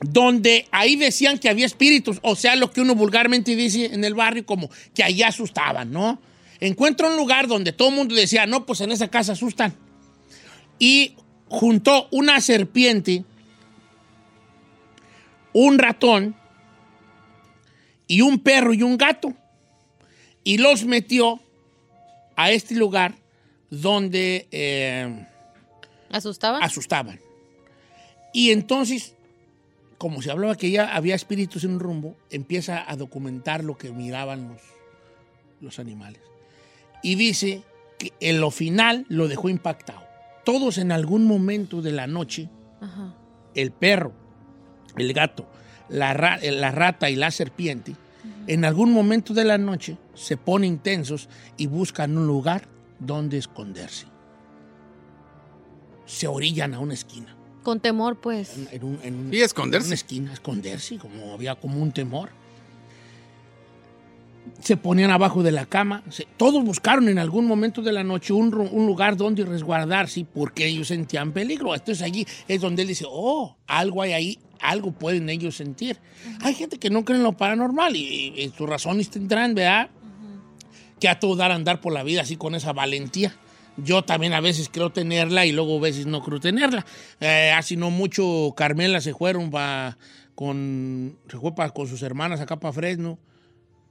donde 0.00 0.68
ahí 0.70 0.96
decían 0.96 1.38
que 1.38 1.48
había 1.48 1.64
espíritus, 1.66 2.18
o 2.22 2.36
sea, 2.36 2.54
lo 2.56 2.70
que 2.70 2.80
uno 2.80 2.94
vulgarmente 2.94 3.56
dice 3.56 3.86
en 3.86 4.04
el 4.04 4.14
barrio, 4.14 4.44
como 4.44 4.68
que 4.94 5.02
ahí 5.02 5.22
asustaban, 5.22 5.90
¿no? 5.90 6.20
Encuentra 6.60 7.08
un 7.08 7.16
lugar 7.16 7.46
donde 7.46 7.72
todo 7.72 7.88
el 7.88 7.94
mundo 7.94 8.14
decía, 8.14 8.46
no, 8.46 8.66
pues 8.66 8.80
en 8.80 8.92
esa 8.92 9.08
casa 9.08 9.32
asustan. 9.32 9.74
Y 10.78 11.14
juntó 11.48 12.08
una 12.10 12.40
serpiente, 12.40 13.24
un 15.52 15.78
ratón 15.78 16.36
y 18.06 18.20
un 18.20 18.38
perro 18.38 18.74
y 18.74 18.82
un 18.82 18.96
gato. 18.96 19.34
Y 20.44 20.58
los 20.58 20.84
metió 20.84 21.40
a 22.36 22.50
este 22.50 22.74
lugar 22.74 23.14
donde 23.70 24.46
eh, 24.50 25.26
¿Asustaba? 26.10 26.58
asustaban. 26.58 27.20
Y 28.32 28.50
entonces, 28.50 29.14
como 29.98 30.20
se 30.22 30.30
hablaba 30.30 30.56
que 30.56 30.70
ya 30.70 30.94
había 30.94 31.14
espíritus 31.14 31.64
en 31.64 31.72
un 31.72 31.80
rumbo, 31.80 32.16
empieza 32.30 32.88
a 32.90 32.96
documentar 32.96 33.64
lo 33.64 33.76
que 33.78 33.90
miraban 33.92 34.48
los, 34.48 34.60
los 35.60 35.78
animales. 35.78 36.20
Y 37.02 37.14
dice 37.14 37.62
que 37.98 38.12
en 38.20 38.40
lo 38.40 38.50
final 38.50 39.06
lo 39.08 39.26
dejó 39.28 39.48
impactado. 39.48 40.02
Todos 40.44 40.78
en 40.78 40.92
algún 40.92 41.24
momento 41.24 41.82
de 41.82 41.92
la 41.92 42.06
noche, 42.06 42.48
Ajá. 42.80 43.14
el 43.54 43.72
perro, 43.72 44.12
el 44.96 45.12
gato, 45.12 45.48
la, 45.88 46.12
ra- 46.14 46.38
la 46.42 46.70
rata 46.70 47.10
y 47.10 47.16
la 47.16 47.30
serpiente, 47.30 47.94
en 48.46 48.64
algún 48.64 48.92
momento 48.92 49.34
de 49.34 49.44
la 49.44 49.56
noche 49.58 49.96
se 50.14 50.36
ponen 50.36 50.78
tensos 50.78 51.28
y 51.56 51.66
buscan 51.66 52.16
un 52.18 52.26
lugar 52.26 52.68
donde 52.98 53.38
esconderse. 53.38 54.06
Se 56.06 56.26
orillan 56.28 56.74
a 56.74 56.78
una 56.78 56.94
esquina. 56.94 57.36
Con 57.62 57.80
temor, 57.80 58.16
pues. 58.20 58.56
En 58.70 58.84
un- 58.84 58.98
en 59.02 59.14
un- 59.16 59.30
Sí, 59.32 59.40
esconderse. 59.40 59.86
En 59.86 59.88
una 59.88 59.94
esquina, 59.96 60.32
esconderse, 60.32 60.98
como 60.98 61.32
había 61.32 61.56
como 61.56 61.82
un 61.82 61.90
temor. 61.92 62.30
Se 64.60 64.76
ponían 64.76 65.10
abajo 65.10 65.42
de 65.42 65.50
la 65.50 65.66
cama. 65.66 66.04
se- 66.08 66.28
todos 66.36 66.62
buscaron 66.64 67.08
en 67.08 67.18
algún 67.18 67.46
momento 67.46 67.82
de 67.82 67.92
la 67.92 68.04
noche 68.04 68.32
un 68.32 68.50
lugar 68.86 69.16
donde 69.16 69.44
resguardarse 69.44 70.24
porque 70.32 70.66
ellos 70.66 70.86
sentían 70.88 71.32
peligro. 71.32 71.74
Entonces 71.74 72.02
allí 72.02 72.24
es 72.46 72.60
donde 72.60 72.82
él 72.82 72.88
dice, 72.88 73.04
oh, 73.08 73.56
algo 73.66 74.02
hay 74.02 74.12
ahí, 74.12 74.38
algo 74.60 74.92
pueden 74.92 75.28
ellos 75.28 75.56
sentir. 75.56 75.98
Hay 76.42 76.54
gente 76.54 76.78
que 76.78 76.90
no 76.90 77.04
cree 77.04 77.18
en 77.18 77.24
lo 77.24 77.32
paranormal 77.32 77.96
y, 77.96 78.32
y 78.36 78.52
sus 78.56 78.68
razones 78.68 79.10
tendrán, 79.10 79.56
¿verdad? 79.56 79.90
Que 81.00 81.08
a 81.08 81.18
todo 81.20 81.36
dar 81.36 81.52
andar 81.52 81.80
por 81.80 81.92
la 81.92 82.02
vida 82.02 82.22
así 82.22 82.36
con 82.36 82.54
esa 82.54 82.72
valentía. 82.72 83.34
Yo 83.76 84.02
también 84.02 84.32
a 84.32 84.40
veces 84.40 84.70
creo 84.72 84.90
tenerla 84.90 85.44
y 85.44 85.52
luego 85.52 85.76
a 85.76 85.80
veces 85.82 86.06
no 86.06 86.22
creo 86.22 86.40
tenerla. 86.40 86.86
Eh, 87.20 87.52
hace 87.54 87.76
no 87.76 87.90
mucho 87.90 88.54
Carmela 88.56 89.00
se 89.02 89.12
fueron 89.12 89.50
pa- 89.50 89.98
con, 90.34 91.18
se 91.30 91.36
fue 91.38 91.54
pa- 91.54 91.70
con 91.70 91.86
sus 91.86 92.02
hermanas 92.02 92.40
acá 92.40 92.56
para 92.58 92.72
Fresno. 92.72 93.18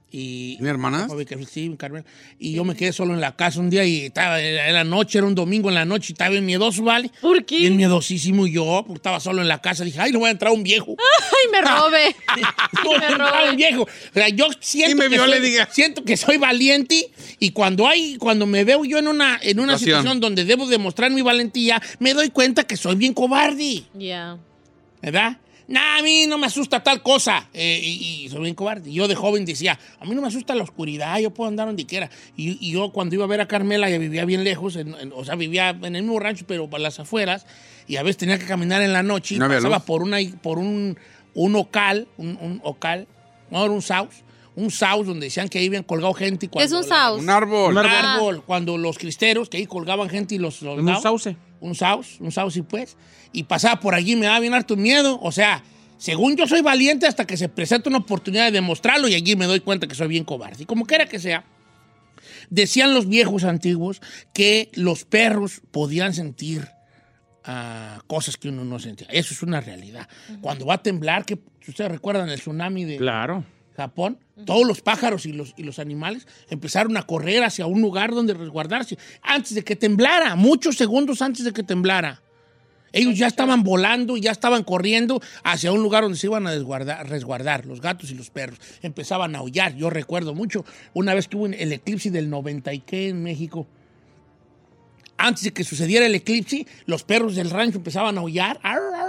Y, 0.08 0.54
¿Tiene 0.56 0.70
hermanas? 0.70 1.10
Sí, 1.50 1.74
Carmela. 1.76 2.04
Y 2.38 2.52
yo 2.54 2.64
me 2.64 2.76
quedé 2.76 2.92
solo 2.92 3.12
en 3.12 3.20
la 3.20 3.34
casa 3.34 3.58
un 3.60 3.68
día 3.68 3.84
y 3.84 4.06
estaba 4.06 4.40
en 4.40 4.72
la 4.72 4.84
noche, 4.84 5.18
era 5.18 5.26
un 5.26 5.34
domingo 5.34 5.68
en 5.68 5.74
la 5.74 5.84
noche 5.84 6.06
y 6.10 6.12
estaba 6.12 6.30
bien 6.30 6.46
miedoso, 6.46 6.84
¿vale? 6.84 7.10
¿Por 7.20 7.44
qué? 7.44 7.58
Bien 7.58 7.76
miedosísimo 7.76 8.46
yo, 8.46 8.84
porque 8.86 8.98
estaba 8.98 9.18
solo 9.20 9.42
en 9.42 9.48
la 9.48 9.60
casa. 9.60 9.84
Dije, 9.84 10.00
ay, 10.00 10.12
no 10.12 10.20
voy 10.20 10.28
a 10.28 10.30
entrar 10.30 10.52
un 10.52 10.62
viejo. 10.62 10.96
¡Ay, 11.32 11.50
me 11.52 11.60
robe! 11.60 12.16
No, 12.84 12.92
me 12.98 13.10
no, 13.18 13.30
robe. 13.30 13.50
un 13.50 13.56
viejo. 13.56 13.82
O 13.82 13.88
sea, 14.14 14.28
yo 14.28 14.46
siento, 14.60 14.92
Y 14.92 14.94
me 14.94 15.08
que 15.08 15.16
soy, 15.18 15.40
diga. 15.40 15.68
siento 15.72 16.04
que 16.04 16.16
soy 16.16 16.36
valiente 16.36 17.10
y 17.40 17.50
cuando 17.50 17.86
hay, 17.88 18.16
cuando 18.16 18.46
me 18.46 18.64
veo 18.64 18.84
yo 18.84 18.98
en 18.98 19.08
una, 19.08 19.38
en 19.42 19.58
una 19.60 19.76
Situación. 19.76 20.02
situación 20.02 20.20
donde 20.20 20.44
debo 20.44 20.66
demostrar 20.66 21.10
mi 21.10 21.22
valentía, 21.22 21.82
me 21.98 22.14
doy 22.14 22.30
cuenta 22.30 22.62
que 22.64 22.76
soy 22.76 22.94
bien 22.94 23.12
cobarde, 23.12 23.82
Ya. 23.94 24.38
¿verdad? 25.02 25.38
Nah, 25.68 25.98
a 25.98 26.02
mí 26.02 26.26
no 26.26 26.38
me 26.38 26.46
asusta 26.46 26.82
tal 26.82 27.02
cosa. 27.02 27.48
Eh, 27.52 27.80
y, 27.82 28.24
y 28.24 28.28
soy 28.28 28.40
bien 28.42 28.54
cobarde. 28.54 28.92
Yo 28.92 29.08
de 29.08 29.14
joven 29.16 29.44
decía, 29.44 29.78
a 29.98 30.04
mí 30.04 30.14
no 30.14 30.20
me 30.22 30.28
asusta 30.28 30.54
la 30.54 30.62
oscuridad, 30.62 31.18
yo 31.18 31.30
puedo 31.30 31.48
andar 31.48 31.66
donde 31.66 31.84
quiera. 31.86 32.08
Y, 32.36 32.56
y 32.64 32.72
yo 32.72 32.90
cuando 32.92 33.14
iba 33.16 33.24
a 33.24 33.28
ver 33.28 33.40
a 33.40 33.48
Carmela, 33.48 33.88
ella 33.88 33.98
vivía 33.98 34.24
bien 34.24 34.44
lejos, 34.44 34.76
en- 34.76 34.94
en- 34.94 35.12
o 35.12 35.24
sea, 35.24 35.34
vivía 35.34 35.70
en 35.70 35.96
el 35.96 36.02
mismo 36.04 36.20
rancho, 36.20 36.44
pero 36.46 36.70
para 36.70 36.82
las 36.84 37.00
afueras. 37.00 37.46
Y 37.88 37.96
a 37.96 38.02
veces 38.04 38.18
tenía 38.18 38.38
que 38.38 38.46
caminar 38.46 38.80
en 38.82 38.92
la 38.92 39.02
noche 39.02 39.34
y 39.34 39.38
No 39.38 39.48
pasaba 39.56 39.80
por, 39.86 40.02
una, 40.02 40.18
por 40.42 40.58
un, 40.58 40.96
un 41.34 41.56
ocal, 41.56 42.06
un, 42.16 42.38
un 42.40 42.60
ocal, 42.62 43.06
no 43.50 43.64
era 43.64 43.72
un 43.72 43.82
saus, 43.82 44.22
un 44.56 44.70
saus 44.70 45.06
donde 45.06 45.26
decían 45.26 45.48
que 45.48 45.58
ahí 45.58 45.66
habían 45.68 45.82
colgado 45.84 46.12
gente. 46.14 46.46
y 46.46 46.48
¿Qué 46.48 46.58
es 46.58 46.70
cuando 46.70 46.78
un 46.78 46.84
saus? 46.88 47.20
Un 47.22 47.30
árbol. 47.30 47.76
Un 47.76 47.86
Ah. 47.86 48.14
árbol, 48.16 48.42
cuando 48.44 48.76
los 48.78 48.98
cristeros, 48.98 49.48
que 49.48 49.58
ahí 49.58 49.66
colgaban 49.66 50.08
gente 50.08 50.34
y 50.34 50.38
los 50.38 50.60
Un 50.62 50.68
soldados. 50.76 51.02
sauce. 51.02 51.36
Un 51.60 51.74
saus, 51.74 52.16
un 52.20 52.32
sauce, 52.32 52.62
pues. 52.62 52.96
Y 53.32 53.44
pasaba 53.44 53.78
por 53.80 53.94
allí, 53.94 54.16
me 54.16 54.26
daba 54.26 54.40
bien 54.40 54.54
harto 54.54 54.76
miedo. 54.76 55.18
O 55.22 55.30
sea, 55.30 55.62
según 55.98 56.36
yo 56.36 56.46
soy 56.46 56.60
valiente 56.62 57.06
hasta 57.06 57.26
que 57.26 57.36
se 57.36 57.48
presenta 57.48 57.88
una 57.88 57.98
oportunidad 57.98 58.46
de 58.46 58.52
demostrarlo 58.52 59.08
y 59.08 59.14
allí 59.14 59.36
me 59.36 59.46
doy 59.46 59.60
cuenta 59.60 59.86
que 59.86 59.94
soy 59.94 60.08
bien 60.08 60.24
cobarde. 60.24 60.62
Y 60.64 60.66
como 60.66 60.84
quiera 60.86 61.06
que 61.06 61.18
sea, 61.18 61.44
decían 62.50 62.94
los 62.94 63.08
viejos 63.08 63.44
antiguos 63.44 64.00
que 64.32 64.70
los 64.74 65.04
perros 65.04 65.60
podían 65.70 66.12
sentir 66.14 66.68
ah, 67.44 68.00
cosas 68.06 68.36
que 68.36 68.48
uno 68.48 68.64
no 68.64 68.78
sentía. 68.78 69.06
Eso 69.10 69.32
es 69.34 69.42
una 69.42 69.60
realidad. 69.60 70.08
Cuando 70.40 70.66
va 70.66 70.74
a 70.74 70.82
temblar, 70.82 71.24
que 71.24 71.38
ustedes 71.68 71.90
recuerdan 71.90 72.28
el 72.28 72.40
tsunami 72.40 72.84
de 72.84 72.96
Claro. 72.96 73.44
Japón, 73.76 74.18
todos 74.44 74.66
los 74.66 74.80
pájaros 74.80 75.26
y 75.26 75.32
los, 75.32 75.54
y 75.56 75.62
los 75.62 75.78
animales 75.78 76.26
empezaron 76.50 76.96
a 76.96 77.02
correr 77.02 77.44
hacia 77.44 77.66
un 77.66 77.80
lugar 77.82 78.12
donde 78.12 78.34
resguardarse 78.34 78.96
antes 79.22 79.54
de 79.54 79.62
que 79.64 79.76
temblara, 79.76 80.34
muchos 80.36 80.76
segundos 80.76 81.20
antes 81.22 81.44
de 81.44 81.52
que 81.52 81.62
temblara. 81.62 82.22
Ellos 82.92 83.18
ya 83.18 83.26
estaban 83.26 83.62
volando, 83.62 84.16
ya 84.16 84.30
estaban 84.30 84.64
corriendo 84.64 85.20
hacia 85.44 85.70
un 85.72 85.82
lugar 85.82 86.04
donde 86.04 86.16
se 86.16 86.28
iban 86.28 86.46
a 86.46 86.54
desguardar- 86.54 87.04
resguardar, 87.06 87.66
los 87.66 87.80
gatos 87.82 88.10
y 88.10 88.14
los 88.14 88.30
perros. 88.30 88.58
Empezaban 88.80 89.34
a 89.34 89.40
aullar. 89.40 89.74
Yo 89.74 89.90
recuerdo 89.90 90.34
mucho 90.34 90.64
una 90.94 91.12
vez 91.12 91.28
que 91.28 91.36
hubo 91.36 91.46
el 91.46 91.72
eclipse 91.72 92.10
del 92.10 92.30
90 92.30 92.72
y 92.72 92.80
qué 92.80 93.08
en 93.08 93.22
México. 93.22 93.66
Antes 95.18 95.44
de 95.44 95.52
que 95.52 95.64
sucediera 95.64 96.06
el 96.06 96.14
eclipse, 96.14 96.66
los 96.86 97.02
perros 97.02 97.34
del 97.34 97.50
rancho 97.50 97.78
empezaban 97.78 98.16
a 98.16 98.20
aullar. 98.20 98.58
Ar, 98.62 98.78
ar, 98.78 98.82
ar, 98.94 98.94
ar, 98.94 99.00
ar. 99.00 99.05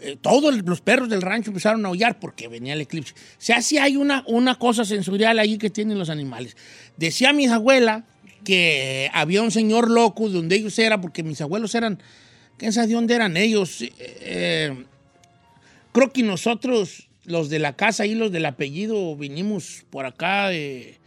Eh, 0.00 0.16
Todos 0.20 0.62
los 0.64 0.80
perros 0.80 1.08
del 1.08 1.22
rancho 1.22 1.50
empezaron 1.50 1.84
a 1.84 1.88
aullar 1.88 2.18
porque 2.18 2.48
venía 2.48 2.72
el 2.74 2.80
eclipse. 2.80 3.12
O 3.14 3.16
sea, 3.38 3.62
sí 3.62 3.78
hay 3.78 3.96
una, 3.96 4.24
una 4.26 4.58
cosa 4.58 4.84
sensorial 4.84 5.38
ahí 5.38 5.58
que 5.58 5.70
tienen 5.70 5.98
los 5.98 6.10
animales. 6.10 6.56
Decía 6.96 7.32
mi 7.32 7.46
abuela 7.46 8.04
que 8.44 9.10
había 9.12 9.42
un 9.42 9.50
señor 9.50 9.90
loco 9.90 10.28
de 10.28 10.34
donde 10.34 10.56
ellos 10.56 10.78
eran, 10.78 11.00
porque 11.00 11.22
mis 11.22 11.40
abuelos 11.40 11.74
eran, 11.74 12.00
¿quién 12.58 12.72
sabe 12.72 12.86
de 12.88 12.94
dónde 12.94 13.14
eran 13.14 13.36
ellos? 13.36 13.78
Eh, 13.98 14.84
creo 15.92 16.12
que 16.12 16.22
nosotros, 16.22 17.08
los 17.24 17.48
de 17.48 17.58
la 17.58 17.74
casa 17.74 18.06
y 18.06 18.14
los 18.14 18.30
del 18.30 18.46
apellido, 18.46 19.16
vinimos 19.16 19.84
por 19.90 20.06
acá 20.06 20.48
de 20.48 20.98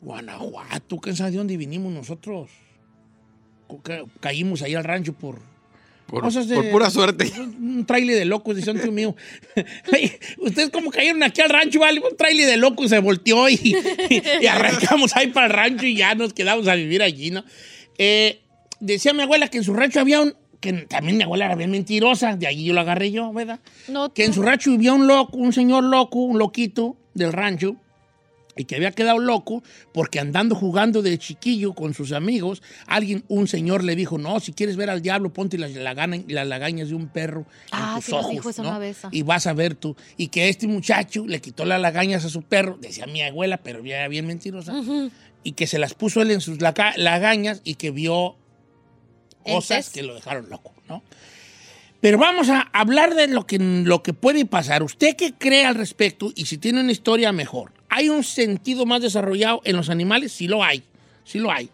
Guanajuato, 0.00 0.98
¿quién 0.98 1.14
sabe 1.14 1.30
de 1.30 1.36
dónde 1.38 1.56
vinimos 1.56 1.92
nosotros? 1.92 2.50
Ca- 3.84 4.04
Caímos 4.20 4.62
ahí 4.62 4.74
al 4.74 4.84
rancho 4.84 5.12
por, 5.12 5.40
Por, 6.12 6.22
cosas 6.24 6.46
de- 6.46 6.56
por 6.56 6.70
pura 6.70 6.90
suerte. 6.90 7.32
un 7.38 7.86
trailer 7.86 8.16
de 8.16 8.26
locos, 8.26 8.56
un 8.68 8.78
tío 8.78 8.92
mío. 8.92 9.16
Ustedes 10.38 10.70
como 10.70 10.90
cayeron 10.90 11.22
aquí 11.22 11.40
al 11.40 11.48
rancho, 11.50 11.80
vale, 11.80 12.00
un 12.00 12.16
trailer 12.16 12.46
de 12.46 12.56
locos 12.58 12.90
se 12.90 12.98
volteó 12.98 13.48
y, 13.48 13.74
y 14.40 14.46
arrancamos 14.46 15.16
ahí 15.16 15.28
para 15.28 15.46
el 15.46 15.52
rancho 15.52 15.86
y 15.86 15.96
ya 15.96 16.14
nos 16.14 16.32
quedamos 16.34 16.68
a 16.68 16.74
vivir 16.74 17.02
allí, 17.02 17.30
¿no? 17.30 17.44
Eh, 17.98 18.40
decía 18.80 19.12
mi 19.14 19.22
abuela 19.22 19.48
que 19.48 19.56
en 19.58 19.64
su 19.64 19.72
rancho 19.74 20.00
había 20.00 20.20
un, 20.20 20.34
que 20.60 20.72
también 20.72 21.16
mi 21.16 21.22
abuela 21.24 21.46
era 21.46 21.54
bien 21.56 21.70
mentirosa, 21.70 22.36
de 22.36 22.46
allí 22.46 22.64
yo 22.66 22.74
lo 22.74 22.80
agarré 22.80 23.10
yo, 23.10 23.32
¿verdad? 23.32 23.60
No, 23.88 24.12
Que 24.12 24.24
en 24.26 24.34
su 24.34 24.42
rancho 24.42 24.70
vivía 24.70 24.92
un 24.92 25.06
loco, 25.06 25.36
un 25.38 25.52
señor 25.54 25.82
loco, 25.84 26.18
un 26.18 26.38
loquito 26.38 26.96
del 27.14 27.32
rancho, 27.32 27.76
y 28.56 28.64
que 28.64 28.76
había 28.76 28.92
quedado 28.92 29.18
loco 29.18 29.62
porque 29.92 30.20
andando 30.20 30.54
jugando 30.54 31.02
de 31.02 31.18
chiquillo 31.18 31.74
con 31.74 31.94
sus 31.94 32.12
amigos, 32.12 32.62
alguien, 32.86 33.24
un 33.28 33.48
señor 33.48 33.84
le 33.84 33.96
dijo, 33.96 34.18
no, 34.18 34.40
si 34.40 34.52
quieres 34.52 34.76
ver 34.76 34.90
al 34.90 35.02
diablo, 35.02 35.32
ponte 35.32 35.58
las, 35.58 35.72
lagañas 35.72 36.88
de 36.88 36.94
un 36.94 37.08
perro 37.08 37.46
Ah, 37.70 37.94
en 37.94 37.96
tus 37.96 38.04
sí 38.04 38.12
nos 38.12 38.20
ojos, 38.20 38.30
dijo 38.32 38.50
eso 38.50 38.62
¿no? 38.62 38.70
una 38.70 38.78
vez. 38.78 38.98
Y 39.10 39.22
vas 39.22 39.46
a 39.46 39.52
ver 39.52 39.74
tú. 39.74 39.96
Y 40.16 40.28
que 40.28 40.48
este 40.48 40.66
muchacho 40.66 41.26
le 41.26 41.40
quitó 41.40 41.64
las 41.64 41.80
lagañas 41.80 42.24
a 42.24 42.28
su 42.28 42.42
perro, 42.42 42.78
decía 42.80 43.06
mi 43.06 43.22
abuela, 43.22 43.58
pero 43.58 43.84
ya 43.84 43.98
era 43.98 44.08
bien 44.08 44.26
mentirosa, 44.26 44.74
y 45.42 45.52
que 45.52 45.66
se 45.66 45.78
las 45.78 45.94
puso 45.94 46.22
él 46.22 46.30
en 46.30 46.40
sus 46.40 46.58
lagañas 46.60 47.60
y 47.64 47.74
que 47.74 47.90
vio 47.90 48.36
cosas 49.44 49.90
que 49.90 50.02
lo 50.02 50.14
dejaron 50.14 50.48
loco, 50.50 50.72
¿no? 50.88 51.02
Pero 52.00 52.18
vamos 52.18 52.48
a 52.48 52.62
hablar 52.72 53.14
de 53.14 53.28
lo 53.28 53.46
que, 53.46 53.60
lo 53.60 54.02
que 54.02 54.12
puede 54.12 54.44
pasar. 54.44 54.82
¿Usted 54.82 55.14
qué 55.14 55.34
cree 55.34 55.64
al 55.64 55.76
respecto? 55.76 56.32
Y 56.34 56.46
si 56.46 56.58
tiene 56.58 56.80
una 56.80 56.90
historia 56.90 57.30
mejor. 57.30 57.72
¿Hay 57.94 58.08
un 58.08 58.24
sentido 58.24 58.86
más 58.86 59.02
desarrollado 59.02 59.60
en 59.64 59.76
los 59.76 59.90
animales? 59.90 60.32
Sí 60.32 60.48
lo 60.48 60.64
hay. 60.64 60.82
Sí 61.24 61.38
lo 61.38 61.52
hay. 61.52 61.68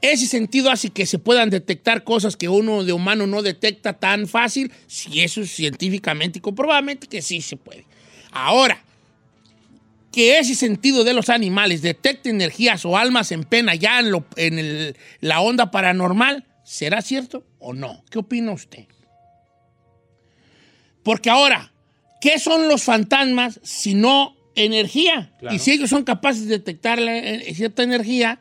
Ese 0.00 0.28
sentido 0.28 0.70
hace 0.70 0.90
que 0.90 1.06
se 1.06 1.18
puedan 1.18 1.50
detectar 1.50 2.04
cosas 2.04 2.36
que 2.36 2.48
uno 2.48 2.84
de 2.84 2.92
humano 2.92 3.26
no 3.26 3.42
detecta 3.42 3.94
tan 3.94 4.28
fácil. 4.28 4.70
Si 4.86 5.22
eso 5.22 5.40
es 5.40 5.50
científicamente 5.50 6.38
y 6.38 6.40
comprobadamente 6.40 7.08
que 7.08 7.20
sí 7.20 7.40
se 7.40 7.56
puede. 7.56 7.84
Ahora, 8.30 8.80
que 10.12 10.38
ese 10.38 10.54
sentido 10.54 11.02
de 11.02 11.14
los 11.14 11.28
animales 11.28 11.82
detecte 11.82 12.30
energías 12.30 12.84
o 12.84 12.96
almas 12.96 13.32
en 13.32 13.42
pena 13.42 13.74
ya 13.74 13.98
en, 13.98 14.94
la 15.20 15.40
onda 15.40 15.72
paranormal, 15.72 16.46
¿será 16.62 17.02
cierto 17.02 17.44
o 17.58 17.72
no? 17.72 18.04
¿Qué 18.08 18.20
opina 18.20 18.52
usted? 18.52 18.86
Porque 21.02 21.28
ahora, 21.28 21.72
¿qué 22.20 22.38
son 22.38 22.68
los 22.68 22.84
fantasmas 22.84 23.58
si 23.64 23.94
no 23.94 24.36
energía? 24.54 25.32
Claro. 25.38 25.54
Y 25.54 25.58
si 25.58 25.72
ellos 25.72 25.90
son 25.90 26.04
capaces 26.04 26.46
de 26.46 26.58
detectar 26.58 26.98
la- 27.00 27.16
eh, 27.18 27.54
cierta 27.54 27.82
energía, 27.82 28.38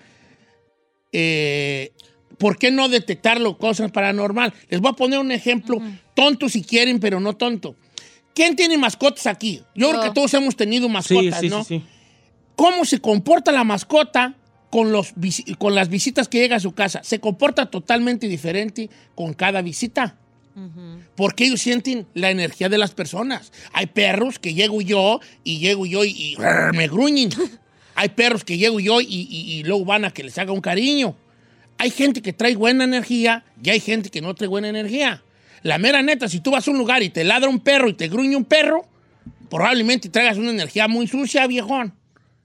eh, 1.11 1.91
¿por 2.37 2.57
qué 2.57 2.71
no 2.71 2.89
detectarlo 2.89 3.57
cosas 3.57 3.91
paranormal? 3.91 4.53
Les 4.69 4.79
voy 4.79 4.91
a 4.91 4.95
poner 4.95 5.19
un 5.19 5.31
ejemplo 5.31 5.81
tonto 6.15 6.49
si 6.49 6.63
quieren, 6.63 6.99
pero 6.99 7.19
no 7.19 7.35
tonto. 7.35 7.75
¿Quién 8.33 8.55
tiene 8.55 8.77
mascotas 8.77 9.27
aquí? 9.27 9.61
Yo 9.75 9.89
creo 9.89 10.01
que 10.01 10.11
todos 10.11 10.33
hemos 10.33 10.55
tenido 10.55 10.87
Sí, 10.87 10.93
mascotas, 10.93 11.39
sí, 11.39 11.49
¿no? 11.49 11.63
sí, 11.63 11.79
sí. 11.79 11.85
¿Cómo 12.55 12.85
se 12.85 12.99
comporta 12.99 13.51
la 13.51 13.63
mascota 13.63 14.35
con, 14.69 14.91
los, 14.91 15.13
con 15.57 15.75
las 15.75 15.89
visitas 15.89 16.27
que 16.27 16.39
llega 16.39 16.57
a 16.57 16.59
su 16.59 16.73
casa? 16.73 17.01
Se 17.03 17.19
comporta 17.19 17.65
totalmente 17.69 18.27
diferente 18.27 18.89
con 19.15 19.33
cada 19.33 19.61
visita. 19.61 20.17
Porque 21.15 21.45
ellos 21.45 21.61
sienten 21.61 22.07
la 22.13 22.31
energía 22.31 22.69
de 22.69 22.77
las 22.77 22.91
personas. 22.91 23.51
Hay 23.73 23.87
perros 23.87 24.39
que 24.39 24.53
llego 24.53 24.81
yo 24.81 25.19
y 25.43 25.59
llego 25.59 25.85
yo 25.85 26.03
y, 26.05 26.09
y 26.09 26.37
me 26.73 26.87
gruñen. 26.87 27.29
Hay 27.95 28.09
perros 28.09 28.45
que 28.45 28.57
llego 28.57 28.79
yo 28.79 29.01
y, 29.01 29.05
y- 29.09 29.51
y 29.59 29.63
luego 29.63 29.83
van 29.83 30.05
a 30.05 30.11
que 30.11 30.23
les 30.23 30.37
haga 30.37 30.53
un 30.53 30.61
cariño. 30.61 31.17
Hay 31.77 31.91
gente 31.91 32.21
que 32.21 32.31
trae 32.31 32.55
buena 32.55 32.85
energía 32.85 33.43
y 33.61 33.69
hay 33.71 33.81
gente 33.81 34.09
que 34.09 34.21
no 34.21 34.33
trae 34.35 34.47
buena 34.47 34.69
energía. 34.69 35.21
La 35.63 35.77
mera 35.77 36.01
neta, 36.01 36.29
si 36.29 36.39
tú 36.39 36.51
vas 36.51 36.65
a 36.67 36.71
un 36.71 36.77
lugar 36.77 37.03
y 37.03 37.09
te 37.09 37.25
ladra 37.25 37.49
un 37.49 37.59
perro 37.59 37.89
y 37.89 37.93
te 37.93 38.07
gruñe 38.07 38.37
un 38.37 38.45
perro, 38.45 38.87
probablemente 39.49 40.07
traigas 40.09 40.37
una 40.37 40.51
energía 40.51 40.87
muy 40.87 41.07
sucia, 41.07 41.45
viejón. 41.47 41.93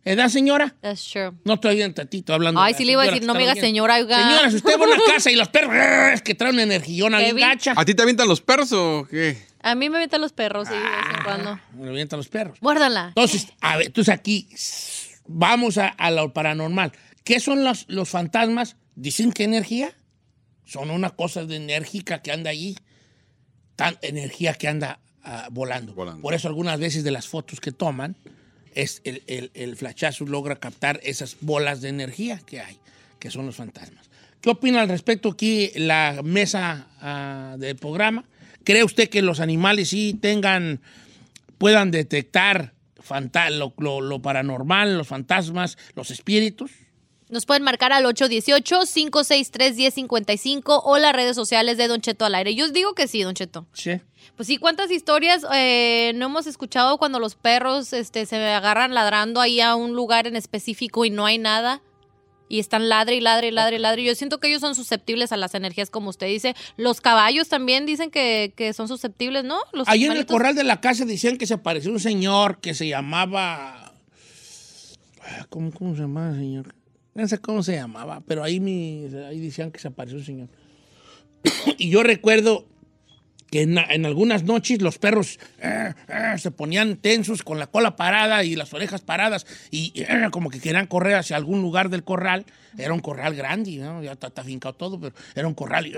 ¿Edad, 0.04 0.28
señora? 0.28 0.74
That's 0.80 1.04
true. 1.10 1.32
No 1.44 1.54
estoy 1.54 1.76
bien 1.76 1.94
tantito 1.94 2.34
hablando. 2.34 2.60
Ay, 2.60 2.72
la 2.72 2.78
sí 2.78 2.84
le 2.84 2.92
iba 2.92 3.02
a 3.02 3.06
decir, 3.06 3.24
no 3.24 3.32
me 3.32 3.40
diga 3.40 3.54
señora, 3.54 3.94
oiga. 3.96 4.18
Señora, 4.22 4.50
si 4.50 4.56
usted 4.56 4.78
va 4.78 4.84
a 4.84 4.88
una 4.88 4.98
casa 5.06 5.30
y 5.30 5.36
los 5.36 5.48
perros 5.48 5.74
es 6.12 6.22
que 6.22 6.34
traen 6.34 6.56
bien 6.56 6.70
Kevin. 6.80 7.36
gacha, 7.38 7.72
¿A 7.76 7.84
ti 7.84 7.94
te 7.94 8.02
avientan 8.02 8.28
los 8.28 8.40
perros 8.42 8.70
o 8.72 9.06
qué? 9.10 9.38
A 9.62 9.74
mí 9.74 9.88
me 9.88 9.96
avientan 9.96 10.20
los 10.20 10.32
perros, 10.32 10.68
sí, 10.68 10.74
de 10.74 10.80
vez 10.80 10.88
Ah. 10.92 11.14
en 11.16 11.24
cuando. 11.24 11.60
me 11.78 11.88
avientan 11.88 12.18
los 12.18 12.28
perros. 12.28 12.58
Muérdala. 12.60 13.08
Entonces, 13.08 13.48
a 13.62 13.78
ver, 13.78 13.86
entonces 13.86 14.12
aquí 14.12 14.46
vamos 15.26 15.78
a, 15.78 15.88
a 15.88 16.10
lo 16.10 16.34
paranormal. 16.34 16.92
¿Qué 17.24 17.40
son 17.40 17.64
los, 17.64 17.86
los 17.88 18.08
fantasmas? 18.10 18.76
Dicen 18.94 19.32
que 19.32 19.44
energía. 19.44 19.92
Son 20.66 20.90
una 20.90 21.10
cosa 21.10 21.44
de 21.46 21.56
enérgica 21.56 22.20
que 22.20 22.30
anda 22.30 22.50
allí. 22.50 22.76
Tan 23.76 23.96
energía 24.02 24.52
que 24.54 24.68
anda 24.68 25.00
ah, 25.22 25.48
volando. 25.50 25.94
Volando. 25.94 26.20
Por 26.20 26.34
eso 26.34 26.46
algunas 26.48 26.78
veces 26.78 27.02
de 27.04 27.10
las 27.10 27.26
fotos 27.26 27.58
que 27.60 27.72
toman, 27.72 28.16
es 28.74 29.00
el, 29.04 29.22
el, 29.26 29.50
el 29.54 29.76
flashazo 29.76 30.24
logra 30.26 30.56
captar 30.56 31.00
esas 31.02 31.36
bolas 31.40 31.80
de 31.80 31.88
energía 31.88 32.40
que 32.46 32.60
hay, 32.60 32.78
que 33.18 33.30
son 33.30 33.46
los 33.46 33.56
fantasmas. 33.56 34.10
¿Qué 34.40 34.50
opina 34.50 34.82
al 34.82 34.88
respecto 34.88 35.30
aquí 35.30 35.70
la 35.74 36.20
mesa 36.22 36.86
ah, 37.00 37.56
del 37.58 37.76
programa? 37.76 38.24
¿Cree 38.64 38.84
usted 38.84 39.08
que 39.08 39.22
los 39.22 39.40
animales 39.40 39.88
sí 39.90 40.18
tengan 40.20 40.80
puedan 41.58 41.90
detectar 41.90 42.72
lo, 43.50 43.74
lo- 43.78 44.00
lo 44.00 44.20
paranormal, 44.20 44.96
los 44.96 45.06
fantasmas, 45.08 45.76
los 45.94 46.10
espíritus. 46.10 46.70
Nos 47.34 47.44
pueden 47.46 47.62
marcar 47.64 47.92
al 47.92 48.04
818-563-1055 48.04 50.82
o 50.84 50.98
las 50.98 51.12
redes 51.12 51.34
sociales 51.34 51.76
de 51.76 51.88
Don 51.88 52.00
Cheto 52.00 52.24
al 52.24 52.36
aire. 52.36 52.54
Yo 52.54 52.66
os 52.66 52.72
digo 52.72 52.94
que 52.94 53.08
sí, 53.08 53.24
Don 53.24 53.34
Cheto. 53.34 53.66
Sí. 53.72 54.00
Pues 54.36 54.46
sí, 54.46 54.58
¿cuántas 54.58 54.92
historias 54.92 55.44
eh, 55.52 56.12
no 56.14 56.26
hemos 56.26 56.46
escuchado 56.46 56.96
cuando 56.96 57.18
los 57.18 57.34
perros 57.34 57.92
este, 57.92 58.24
se 58.26 58.36
agarran 58.36 58.94
ladrando 58.94 59.40
ahí 59.40 59.60
a 59.60 59.74
un 59.74 59.96
lugar 59.96 60.28
en 60.28 60.36
específico 60.36 61.04
y 61.04 61.10
no 61.10 61.26
hay 61.26 61.38
nada? 61.38 61.82
Y 62.48 62.60
están 62.60 62.88
ladre 62.88 63.16
y 63.16 63.20
ladre 63.20 63.48
y 63.48 63.50
ladre 63.50 63.78
y 63.78 63.80
ladre. 63.80 64.04
Yo 64.04 64.14
siento 64.14 64.38
que 64.38 64.46
ellos 64.46 64.60
son 64.60 64.76
susceptibles 64.76 65.32
a 65.32 65.36
las 65.36 65.56
energías, 65.56 65.90
como 65.90 66.10
usted 66.10 66.28
dice. 66.28 66.54
Los 66.76 67.00
caballos 67.00 67.48
también 67.48 67.84
dicen 67.84 68.12
que, 68.12 68.52
que 68.54 68.72
son 68.74 68.86
susceptibles, 68.86 69.42
¿no? 69.42 69.58
Los 69.72 69.88
Ahí 69.88 70.04
en 70.04 70.12
el 70.12 70.26
corral 70.26 70.54
de 70.54 70.62
la 70.62 70.80
casa 70.80 71.04
decían 71.04 71.36
que 71.36 71.48
se 71.48 71.54
apareció 71.54 71.90
un 71.90 71.98
señor 71.98 72.60
que 72.60 72.74
se 72.74 72.86
llamaba. 72.86 73.92
¿Cómo, 75.48 75.72
cómo 75.72 75.96
se 75.96 76.02
llamaba 76.02 76.28
el 76.28 76.36
señor? 76.36 76.83
No 77.14 77.28
sé 77.28 77.38
cómo 77.38 77.62
se 77.62 77.74
llamaba, 77.74 78.22
pero 78.26 78.42
ahí, 78.42 78.58
mi, 78.60 79.06
ahí 79.26 79.40
decían 79.40 79.70
que 79.70 79.78
se 79.78 79.88
apareció 79.88 80.18
un 80.18 80.24
señor. 80.24 80.48
y 81.78 81.90
yo 81.90 82.02
recuerdo 82.02 82.66
que 83.54 83.62
en, 83.62 83.78
en 83.78 84.04
algunas 84.04 84.42
noches 84.42 84.82
los 84.82 84.98
perros 84.98 85.38
eh, 85.62 85.92
eh, 86.08 86.38
se 86.38 86.50
ponían 86.50 86.96
tensos 86.96 87.44
con 87.44 87.60
la 87.60 87.68
cola 87.68 87.94
parada 87.94 88.42
y 88.42 88.56
las 88.56 88.74
orejas 88.74 89.02
paradas 89.02 89.46
y 89.70 89.92
eh, 89.94 90.26
como 90.32 90.50
que 90.50 90.58
querían 90.58 90.88
correr 90.88 91.14
hacia 91.14 91.36
algún 91.36 91.62
lugar 91.62 91.88
del 91.88 92.02
corral. 92.02 92.46
Era 92.76 92.92
un 92.92 92.98
corral 92.98 93.36
grande, 93.36 93.76
¿no? 93.76 94.02
ya 94.02 94.14
está, 94.14 94.42
fincado 94.42 94.74
todo, 94.74 94.98
pero 94.98 95.14
era 95.36 95.46
un 95.46 95.54
corral 95.54 95.86
y 95.86 95.94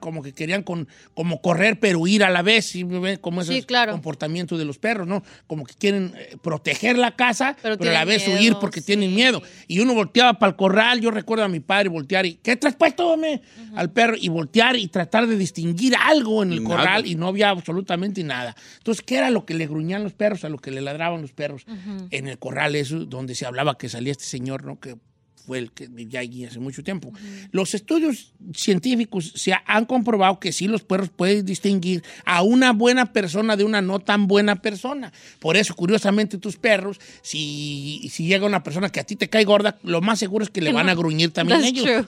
como 0.00 0.22
que 0.22 0.32
querían 0.32 0.62
con, 0.62 0.88
como 1.12 1.42
correr 1.42 1.78
pero 1.78 1.98
huir 1.98 2.24
a 2.24 2.30
la 2.30 2.40
vez, 2.40 2.72
como 3.20 3.42
ese 3.42 3.52
Sí, 3.52 3.62
claro. 3.64 3.92
comportamiento 3.92 4.56
de 4.56 4.64
los 4.64 4.78
perros, 4.78 5.06
¿no? 5.06 5.22
Como 5.46 5.66
que 5.66 5.74
quieren 5.74 6.14
proteger 6.40 6.96
la 6.96 7.16
casa, 7.16 7.54
Pero 7.60 7.76
pero, 7.76 7.90
a 7.90 7.92
la 7.92 8.06
vez 8.06 8.26
huir 8.26 8.54
porque 8.58 8.80
sí. 8.80 8.86
tienen 8.86 9.14
miedo. 9.14 9.42
Y 9.68 9.80
uno 9.80 9.92
volteaba 9.92 10.38
para 10.38 10.48
el 10.48 10.56
corral, 10.56 11.02
yo 11.02 11.10
recuerdo 11.10 11.44
a 11.44 11.48
mi 11.48 11.60
padre 11.60 11.90
voltear 11.90 12.24
y, 12.24 12.36
¿qué 12.36 12.56
traes 12.56 12.76
puesto, 12.76 13.06
hombre? 13.06 13.42
Al 13.76 13.90
perro, 13.90 14.14
y 14.18 14.30
voltear 14.30 14.76
y 14.76 14.88
tratar 14.88 15.26
de 15.26 15.36
distinguir 15.36 15.94
algo 15.96 16.42
en 16.42 16.52
el 16.52 16.62
Y 16.62 16.64
corral 16.76 17.06
y 17.06 17.14
no 17.14 17.26
había 17.28 17.50
absolutamente 17.50 18.22
nada. 18.24 18.54
Entonces, 18.78 19.02
¿qué 19.04 19.16
era 19.16 19.30
lo 19.30 19.44
que 19.44 19.54
le 19.54 19.66
gruñían 19.66 20.02
los 20.02 20.12
perros, 20.12 20.44
a 20.44 20.48
lo 20.48 20.58
que 20.58 20.70
le 20.70 20.80
ladraban 20.80 21.20
los 21.22 21.32
perros? 21.32 21.64
En 22.10 22.28
el 22.28 22.38
corral 22.38 22.76
eso, 22.76 23.04
donde 23.04 23.34
se 23.34 23.46
hablaba 23.46 23.76
que 23.78 23.88
salía 23.88 24.12
este 24.12 24.24
señor, 24.24 24.64
¿no? 24.64 24.78
Que 24.80 24.96
fue 25.46 25.58
el 25.58 25.72
que 25.72 25.88
vivía 25.88 26.20
allí 26.20 26.44
hace 26.44 26.60
mucho 26.60 26.84
tiempo. 26.84 27.12
Los 27.50 27.74
estudios 27.74 28.34
científicos 28.54 29.32
se 29.34 29.52
ha- 29.52 29.64
han 29.66 29.86
comprobado 29.86 30.38
que 30.38 30.52
sí 30.52 30.68
los 30.68 30.82
perros 30.84 31.08
pueden 31.08 31.44
distinguir 31.44 32.04
a 32.24 32.42
una 32.42 32.72
buena 32.72 33.06
persona 33.12 33.56
de 33.56 33.64
una 33.64 33.80
no 33.82 33.98
tan 34.00 34.26
buena 34.28 34.56
persona. 34.62 35.12
Por 35.40 35.56
eso, 35.56 35.74
curiosamente, 35.74 36.38
tus 36.38 36.56
perros, 36.56 37.00
si, 37.22 38.08
si 38.12 38.26
llega 38.26 38.46
una 38.46 38.62
persona 38.62 38.90
que 38.90 39.00
a 39.00 39.04
ti 39.04 39.16
te 39.16 39.28
cae 39.28 39.44
gorda, 39.44 39.78
lo 39.82 40.00
más 40.02 40.18
seguro 40.18 40.44
es 40.44 40.50
que 40.50 40.60
le 40.60 40.72
van 40.72 40.88
a 40.88 40.94
gruñir 40.94 41.30
también 41.32 41.60
That's 41.60 41.72
ellos. 41.72 41.84
true. 41.84 42.06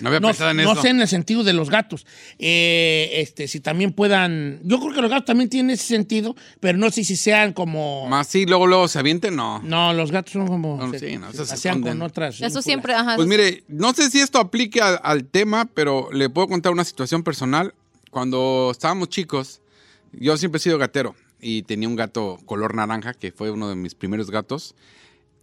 No 0.00 0.08
había 0.08 0.20
No, 0.20 0.28
pensado 0.28 0.50
en 0.50 0.56
no 0.58 0.72
eso. 0.72 0.82
sé 0.82 0.88
en 0.88 1.00
el 1.00 1.08
sentido 1.08 1.44
de 1.44 1.52
los 1.52 1.68
gatos. 1.68 2.06
Eh, 2.38 3.10
este, 3.16 3.46
si 3.46 3.60
también 3.60 3.92
puedan. 3.92 4.60
Yo 4.64 4.80
creo 4.80 4.94
que 4.94 5.02
los 5.02 5.10
gatos 5.10 5.26
también 5.26 5.50
tienen 5.50 5.70
ese 5.70 5.84
sentido, 5.84 6.34
pero 6.60 6.78
no 6.78 6.90
sé 6.90 7.04
si 7.04 7.14
sean 7.16 7.52
como. 7.52 8.08
Más 8.08 8.26
sí, 8.26 8.46
luego, 8.46 8.66
luego 8.66 8.88
se 8.88 8.98
avienten, 8.98 9.36
no. 9.36 9.60
No, 9.62 9.92
los 9.92 10.10
gatos 10.10 10.32
son 10.32 10.46
como. 10.46 10.78
No, 10.78 10.90
se, 10.92 10.98
sí, 10.98 11.18
no, 11.18 11.30
se 11.32 11.44
se 11.44 11.54
esconden. 11.54 11.98
con 11.98 12.02
otras. 12.02 12.40
Eso 12.40 12.62
siempre, 12.62 12.94
ajá. 12.94 13.16
Pues 13.16 13.28
mire, 13.28 13.64
no 13.68 13.92
sé 13.92 14.10
si 14.10 14.20
esto 14.20 14.38
aplique 14.38 14.80
al, 14.80 14.98
al 15.02 15.24
tema, 15.26 15.66
pero 15.74 16.08
le 16.12 16.30
puedo 16.30 16.48
contar 16.48 16.72
una 16.72 16.84
situación 16.84 17.22
personal. 17.22 17.74
Cuando 18.10 18.70
estábamos 18.72 19.08
chicos, 19.10 19.60
yo 20.12 20.36
siempre 20.36 20.56
he 20.58 20.60
sido 20.60 20.78
gatero 20.78 21.14
y 21.40 21.62
tenía 21.62 21.88
un 21.88 21.96
gato 21.96 22.38
color 22.46 22.74
naranja, 22.74 23.14
que 23.14 23.32
fue 23.32 23.50
uno 23.50 23.68
de 23.68 23.74
mis 23.76 23.94
primeros 23.94 24.30
gatos. 24.30 24.74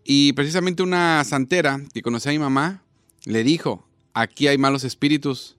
Y 0.04 0.34
precisamente 0.34 0.82
una 0.82 1.24
santera 1.24 1.82
que 1.94 2.02
conocía 2.02 2.32
a 2.32 2.34
mi 2.34 2.40
mamá 2.40 2.84
le 3.26 3.44
dijo, 3.44 3.86
aquí 4.13 4.48
hay 4.48 4.58
malos 4.58 4.84
espíritus. 4.84 5.56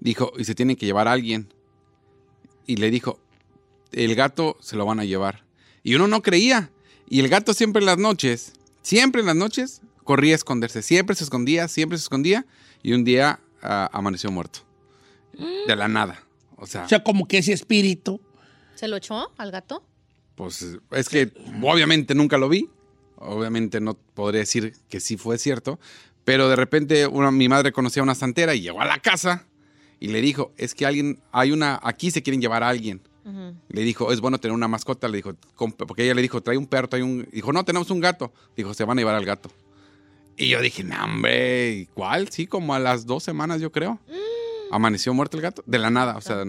Dijo, 0.00 0.32
y 0.36 0.44
se 0.44 0.54
tienen 0.54 0.76
que 0.76 0.86
llevar 0.86 1.08
a 1.08 1.12
alguien. 1.12 1.52
Y 2.66 2.76
le 2.76 2.90
dijo, 2.90 3.18
el 3.92 4.14
gato 4.14 4.56
se 4.60 4.76
lo 4.76 4.86
van 4.86 5.00
a 5.00 5.04
llevar. 5.04 5.44
Y 5.82 5.94
uno 5.94 6.08
no 6.08 6.22
creía. 6.22 6.70
Y 7.08 7.20
el 7.20 7.28
gato 7.28 7.54
siempre 7.54 7.80
en 7.80 7.86
las 7.86 7.98
noches, 7.98 8.54
siempre 8.82 9.20
en 9.20 9.26
las 9.26 9.36
noches, 9.36 9.82
corría 10.04 10.34
a 10.34 10.36
esconderse. 10.36 10.82
Siempre 10.82 11.14
se 11.16 11.24
escondía, 11.24 11.68
siempre 11.68 11.98
se 11.98 12.02
escondía. 12.02 12.46
Y 12.82 12.92
un 12.92 13.04
día 13.04 13.40
ah, 13.62 13.90
amaneció 13.92 14.30
muerto. 14.30 14.60
De 15.66 15.76
la 15.76 15.88
nada. 15.88 16.24
O 16.56 16.66
sea, 16.66 16.84
O 16.84 16.88
sea, 16.88 17.02
como 17.02 17.26
que 17.26 17.38
ese 17.38 17.52
espíritu. 17.52 18.20
¿Se 18.74 18.88
lo 18.88 18.96
echó 18.96 19.32
al 19.36 19.50
gato? 19.50 19.82
pues 20.34 20.66
es 20.90 21.08
que 21.08 21.30
obviamente 21.62 22.14
nunca 22.14 22.38
lo 22.38 22.48
vi. 22.48 22.68
Obviamente 23.16 23.80
no 23.80 23.94
podría 23.94 24.40
decir 24.40 24.74
que 24.88 24.98
sí 24.98 25.16
fue 25.16 25.38
cierto. 25.38 25.78
Pero 26.24 26.48
de 26.48 26.56
repente 26.56 27.06
una- 27.06 27.30
mi 27.30 27.48
madre 27.48 27.72
conocía 27.72 28.00
a 28.00 28.04
una 28.04 28.14
santera 28.14 28.54
y 28.54 28.60
llegó 28.60 28.80
a 28.80 28.84
la 28.86 28.98
casa 28.98 29.46
y 30.00 30.08
le 30.08 30.20
dijo, 30.20 30.52
es 30.56 30.74
que 30.74 30.86
alguien, 30.86 31.20
hay 31.32 31.50
una, 31.52 31.80
aquí 31.82 32.10
se 32.10 32.22
quieren 32.22 32.40
llevar 32.40 32.62
a 32.62 32.68
alguien. 32.68 33.00
Le 33.68 33.82
dijo, 33.82 34.10
es 34.12 34.20
bueno 34.20 34.38
tener 34.38 34.52
una 34.54 34.66
mascota. 34.66 35.06
Le 35.08 35.18
dijo, 35.18 35.34
"Com- 35.54 35.70
porque 35.72 36.02
ella 36.04 36.14
le 36.14 36.22
dijo, 36.22 36.40
trae 36.42 36.56
un 36.56 36.66
perro, 36.66 36.88
trae 36.88 37.04
un. 37.04 37.28
Dijo, 37.32 37.52
no, 37.52 37.64
tenemos 37.64 37.88
un 37.92 38.00
gato. 38.00 38.32
Dijo, 38.56 38.74
se 38.74 38.84
van 38.84 38.98
a 38.98 39.00
llevar 39.00 39.14
al 39.14 39.24
gato. 39.24 39.48
Y 40.36 40.48
yo 40.48 40.60
dije, 40.60 40.82
no, 40.82 41.04
hombre, 41.04 41.70
¿y 41.72 41.86
¿cuál? 41.86 42.30
Sí, 42.30 42.48
como 42.48 42.74
a 42.74 42.80
las 42.80 43.06
dos 43.06 43.22
semanas, 43.22 43.60
yo 43.60 43.70
creo. 43.70 44.00
Amaneció 44.72 45.14
muerto 45.14 45.36
el 45.36 45.42
gato. 45.42 45.62
De 45.66 45.78
la 45.78 45.90
nada. 45.90 46.16
O 46.16 46.20
sea, 46.20 46.42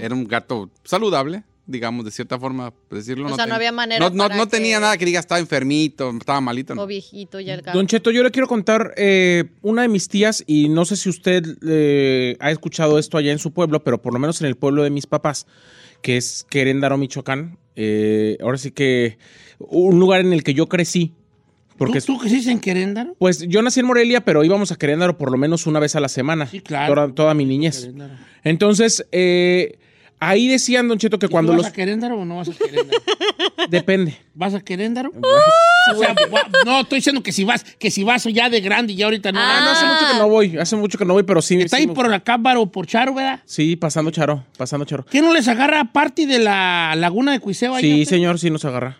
era 0.00 0.14
un 0.14 0.26
gato 0.28 0.68
saludable, 0.84 1.44
digamos, 1.68 2.04
de 2.04 2.10
cierta 2.10 2.38
forma, 2.38 2.72
decirlo. 2.90 3.26
O 3.30 3.36
sea, 3.36 3.46
no 3.46 3.54
había 3.54 3.70
manera 3.70 4.00
No, 4.08 4.10
no, 4.14 4.24
para 4.24 4.36
no 4.36 4.48
tenía 4.48 4.78
que- 4.78 4.80
nada 4.80 4.96
que 4.98 5.04
diga, 5.04 5.20
estaba 5.20 5.38
enfermito, 5.38 6.10
estaba 6.10 6.40
malito. 6.40 6.74
no. 6.74 6.82
O 6.82 6.86
viejito 6.86 7.38
ya 7.38 7.54
el 7.54 7.62
gato. 7.62 7.78
Don 7.78 7.86
Cheto, 7.86 8.10
yo 8.10 8.22
le 8.22 8.30
quiero 8.30 8.48
contar 8.48 8.94
eh, 8.96 9.44
una 9.62 9.82
de 9.82 9.88
mis 9.88 10.08
tías, 10.08 10.42
y 10.46 10.68
no 10.70 10.84
sé 10.84 10.96
si 10.96 11.08
usted 11.08 11.44
eh, 11.66 12.36
ha 12.40 12.50
escuchado 12.50 12.98
esto 12.98 13.18
allá 13.18 13.30
en 13.30 13.38
su 13.38 13.52
pueblo, 13.52 13.84
pero 13.84 14.02
por 14.02 14.12
lo 14.14 14.18
menos 14.18 14.40
en 14.40 14.46
el 14.48 14.56
pueblo 14.56 14.82
de 14.82 14.90
mis 14.90 15.06
papás, 15.06 15.46
que 16.02 16.16
es 16.16 16.44
Queréndaro, 16.50 16.96
Michoacán. 16.96 17.58
eh, 17.76 18.38
ahora 18.40 18.58
sí 18.58 18.72
que 18.72 19.18
un 19.58 20.00
lugar 20.00 20.20
en 20.20 20.32
el 20.32 20.42
que 20.42 20.54
yo 20.54 20.66
crecí. 20.68 21.12
Porque 21.76 22.00
¿Tú, 22.00 22.18
tú 22.18 22.28
sí 22.28 22.50
en 22.50 22.58
Queréndaro? 22.58 23.14
Pues 23.20 23.46
yo 23.46 23.62
nací 23.62 23.78
en 23.78 23.86
Morelia, 23.86 24.24
pero 24.24 24.42
íbamos 24.42 24.72
a 24.72 24.76
Queréndaro 24.76 25.16
por 25.16 25.30
lo 25.30 25.36
menos 25.38 25.64
una 25.68 25.78
vez 25.78 25.94
a 25.94 26.00
la 26.00 26.08
semana. 26.08 26.46
Sí, 26.48 26.60
claro. 26.60 26.92
Toda, 26.94 27.14
toda 27.14 27.34
mi 27.34 27.44
niñez. 27.44 27.80
Queréndaro. 27.82 28.14
Entonces, 28.42 29.06
eh, 29.12 29.78
ahí 30.20 30.48
decían, 30.48 30.88
Don 30.88 30.98
Cheto, 30.98 31.18
que 31.18 31.26
¿Y 31.26 31.28
cuando 31.28 31.52
tú 31.52 31.56
los... 31.56 31.64
vas 31.64 31.72
a 31.72 31.74
Queréndaro 31.74 32.18
o 32.20 32.24
no 32.24 32.36
vas 32.36 32.48
a 32.48 32.52
Queréndaro? 32.52 33.00
Depende. 33.68 34.16
¿Vas 34.34 34.54
a 34.54 34.60
Queréndaro? 34.60 35.12
O 35.90 35.98
sea, 35.98 36.12
va- 36.12 36.46
no, 36.66 36.80
estoy 36.80 36.98
diciendo 36.98 37.22
que 37.22 37.32
si 37.32 37.44
vas, 37.44 37.64
que 37.78 37.90
si 37.90 38.04
vas 38.04 38.24
ya 38.24 38.50
de 38.50 38.60
grande 38.60 38.92
y 38.92 38.96
ya 38.96 39.06
ahorita 39.06 39.32
no. 39.32 39.40
Ah, 39.40 39.60
no, 39.64 39.70
hace 39.70 39.86
mucho 39.86 40.12
que 40.12 40.18
no 40.18 40.28
voy, 40.28 40.58
hace 40.58 40.76
mucho 40.76 40.98
que 40.98 41.04
no 41.06 41.14
voy, 41.14 41.22
pero 41.22 41.40
sí. 41.40 41.54
Está 41.62 41.78
sí 41.78 41.82
ahí 41.82 41.86
me- 41.86 41.94
por 41.94 42.12
acá, 42.12 42.36
Baro, 42.36 42.66
por 42.66 42.86
Charo, 42.86 43.14
¿verdad? 43.14 43.40
Sí, 43.46 43.74
pasando 43.74 44.10
charo, 44.10 44.44
pasando 44.58 44.84
charo. 44.84 45.06
¿Qué 45.06 45.22
no 45.22 45.32
les 45.32 45.48
agarra 45.48 45.84
parte 45.92 46.26
de 46.26 46.40
la 46.40 46.92
laguna 46.94 47.32
de 47.32 47.40
Cuiseo 47.40 47.74
allá, 47.74 47.80
Sí, 47.80 48.04
señor, 48.04 48.38
sí 48.38 48.50
nos 48.50 48.66
agarra. 48.66 48.98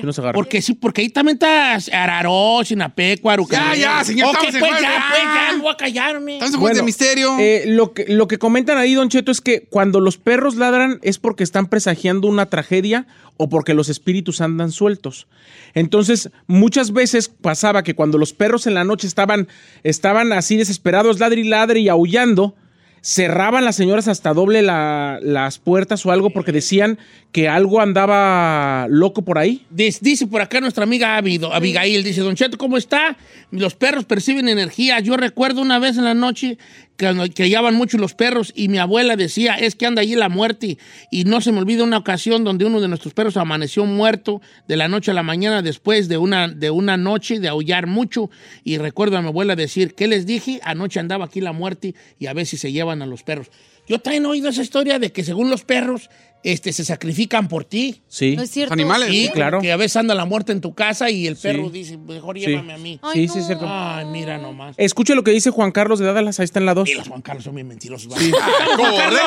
Sí 0.00 0.06
nos 0.06 0.18
agarra. 0.18 0.32
Porque 0.32 0.62
sí, 0.62 0.74
porque 0.74 1.02
ahí 1.02 1.08
también 1.10 1.36
está 1.36 1.74
Araró, 1.92 2.60
Sinapecuaro. 2.64 3.46
Ya, 3.50 3.74
ya, 3.76 4.04
señor, 4.04 4.30
Ok, 4.30 4.38
pues 4.40 4.52
ya, 4.54 4.60
ya. 4.60 5.04
pues 5.10 5.22
ya, 5.22 5.52
me 5.56 5.62
voy 5.62 5.72
a 5.72 5.76
callarme. 5.76 6.32
Estamos 6.34 6.54
en 6.54 6.60
juegos 6.60 6.76
de 6.78 6.82
misterio. 6.84 7.38
eh, 7.38 7.64
lo, 7.66 7.92
que, 7.92 8.06
lo 8.08 8.26
que 8.28 8.38
comentan 8.38 8.78
ahí, 8.78 8.94
Don 8.94 9.08
Cheto, 9.08 9.30
es 9.30 9.40
que 9.40 9.62
cuando 9.70 10.00
los 10.00 10.16
perros 10.18 10.56
ladran 10.56 10.98
es 11.02 11.18
porque 11.18 11.44
están 11.44 11.66
presagiando 11.66 12.28
una 12.28 12.46
tragedia 12.46 13.06
o 13.36 13.48
porque 13.48 13.74
los 13.74 13.88
espíritus 13.88 14.40
andan 14.40 14.70
sueltos. 14.72 15.26
Entonces, 15.74 16.30
muchas 16.46 16.92
veces 16.92 17.28
pasaba 17.28 17.82
que 17.82 17.94
cuando 17.94 18.18
los 18.18 18.32
perros 18.32 18.66
en 18.66 18.74
la 18.74 18.84
noche 18.84 19.06
estaban, 19.06 19.48
estaban 19.82 20.32
así 20.32 20.56
desesperados, 20.56 21.18
ladre 21.20 21.40
y 21.40 21.44
ladre 21.44 21.80
y 21.80 21.88
aullando, 21.88 22.54
cerraban 23.02 23.64
las 23.64 23.76
señoras 23.76 24.08
hasta 24.08 24.34
doble 24.34 24.62
la- 24.62 25.18
las 25.22 25.58
puertas 25.58 26.04
o 26.04 26.12
algo 26.12 26.30
porque 26.30 26.52
decían 26.52 26.98
que 27.32 27.48
algo 27.48 27.80
andaba 27.80 28.86
loco 28.88 29.22
por 29.22 29.38
ahí. 29.38 29.64
Dice, 29.70 30.00
dice 30.02 30.26
por 30.26 30.40
acá 30.42 30.60
nuestra 30.60 30.84
amiga 30.84 31.16
Abido- 31.16 31.52
Abigail, 31.54 32.02
dice, 32.04 32.20
Don 32.20 32.34
Cheto, 32.34 32.58
¿cómo 32.58 32.76
está? 32.76 33.16
Los 33.50 33.74
perros 33.74 34.04
perciben 34.04 34.48
energía. 34.48 35.00
Yo 35.00 35.16
recuerdo 35.16 35.62
una 35.62 35.78
vez 35.78 35.96
en 35.96 36.04
la 36.04 36.14
noche 36.14 36.58
que 37.00 37.42
hallaban 37.42 37.74
mucho 37.74 37.98
los 37.98 38.14
perros 38.14 38.52
y 38.54 38.68
mi 38.68 38.78
abuela 38.78 39.16
decía, 39.16 39.54
es 39.54 39.74
que 39.74 39.86
anda 39.86 40.02
allí 40.02 40.14
la 40.14 40.28
muerte. 40.28 40.78
Y 41.10 41.24
no 41.24 41.40
se 41.40 41.50
me 41.52 41.58
olvida 41.58 41.82
una 41.82 41.98
ocasión 41.98 42.44
donde 42.44 42.64
uno 42.64 42.80
de 42.80 42.88
nuestros 42.88 43.14
perros 43.14 43.36
amaneció 43.36 43.86
muerto 43.86 44.40
de 44.68 44.76
la 44.76 44.88
noche 44.88 45.10
a 45.10 45.14
la 45.14 45.22
mañana 45.22 45.62
después 45.62 46.08
de 46.08 46.18
una, 46.18 46.48
de 46.48 46.70
una 46.70 46.96
noche 46.96 47.40
de 47.40 47.48
aullar 47.48 47.86
mucho. 47.86 48.30
Y 48.64 48.78
recuerdo 48.78 49.16
a 49.16 49.22
mi 49.22 49.28
abuela 49.28 49.56
decir, 49.56 49.94
¿qué 49.94 50.06
les 50.06 50.26
dije? 50.26 50.60
Anoche 50.62 51.00
andaba 51.00 51.24
aquí 51.24 51.40
la 51.40 51.52
muerte 51.52 51.94
y 52.18 52.26
a 52.26 52.34
ver 52.34 52.46
si 52.46 52.56
se 52.56 52.72
llevan 52.72 53.02
a 53.02 53.06
los 53.06 53.22
perros. 53.22 53.50
Yo 53.88 53.98
también 53.98 54.24
he 54.24 54.28
oído 54.28 54.48
esa 54.48 54.62
historia 54.62 54.98
de 54.98 55.10
que 55.10 55.24
según 55.24 55.50
los 55.50 55.64
perros 55.64 56.10
este, 56.42 56.72
se 56.72 56.84
sacrifican 56.84 57.48
por 57.48 57.64
ti. 57.64 58.02
Sí. 58.08 58.36
¿No 58.36 58.42
es 58.42 58.50
cierto? 58.50 58.72
Animales. 58.74 59.08
Sí, 59.08 59.26
Sí, 59.26 59.32
claro. 59.32 59.60
Que 59.60 59.72
a 59.72 59.76
veces 59.76 59.96
anda 59.96 60.14
la 60.14 60.24
muerte 60.24 60.52
en 60.52 60.60
tu 60.60 60.74
casa 60.74 61.10
y 61.10 61.26
el 61.26 61.36
perro 61.36 61.64
Sí. 61.66 61.70
dice, 61.72 61.96
mejor 61.98 62.38
Sí. 62.38 62.46
llévame 62.46 62.72
a 62.72 62.78
mí. 62.78 62.98
Ay, 63.02 63.12
sí, 63.14 63.28
sí, 63.28 63.38
es 63.40 63.46
cierto. 63.46 63.66
Ay, 63.68 64.04
mira 64.06 64.38
nomás. 64.38 64.74
Escuche 64.78 65.14
lo 65.14 65.22
que 65.24 65.30
dice 65.32 65.50
Juan 65.50 65.70
Carlos 65.72 65.98
de 65.98 66.12
Dallas, 66.12 66.40
ahí 66.40 66.44
está 66.44 66.58
en 66.58 66.66
la 66.66 66.74
2. 66.74 66.88
Y 66.88 66.94
los 66.94 67.08
Juan 67.08 67.22
Carlos 67.22 67.44
son 67.44 67.54
bien 67.54 67.68
mentirosos. 67.68 68.12
Juan 68.76 68.96
Carlos. 68.96 69.20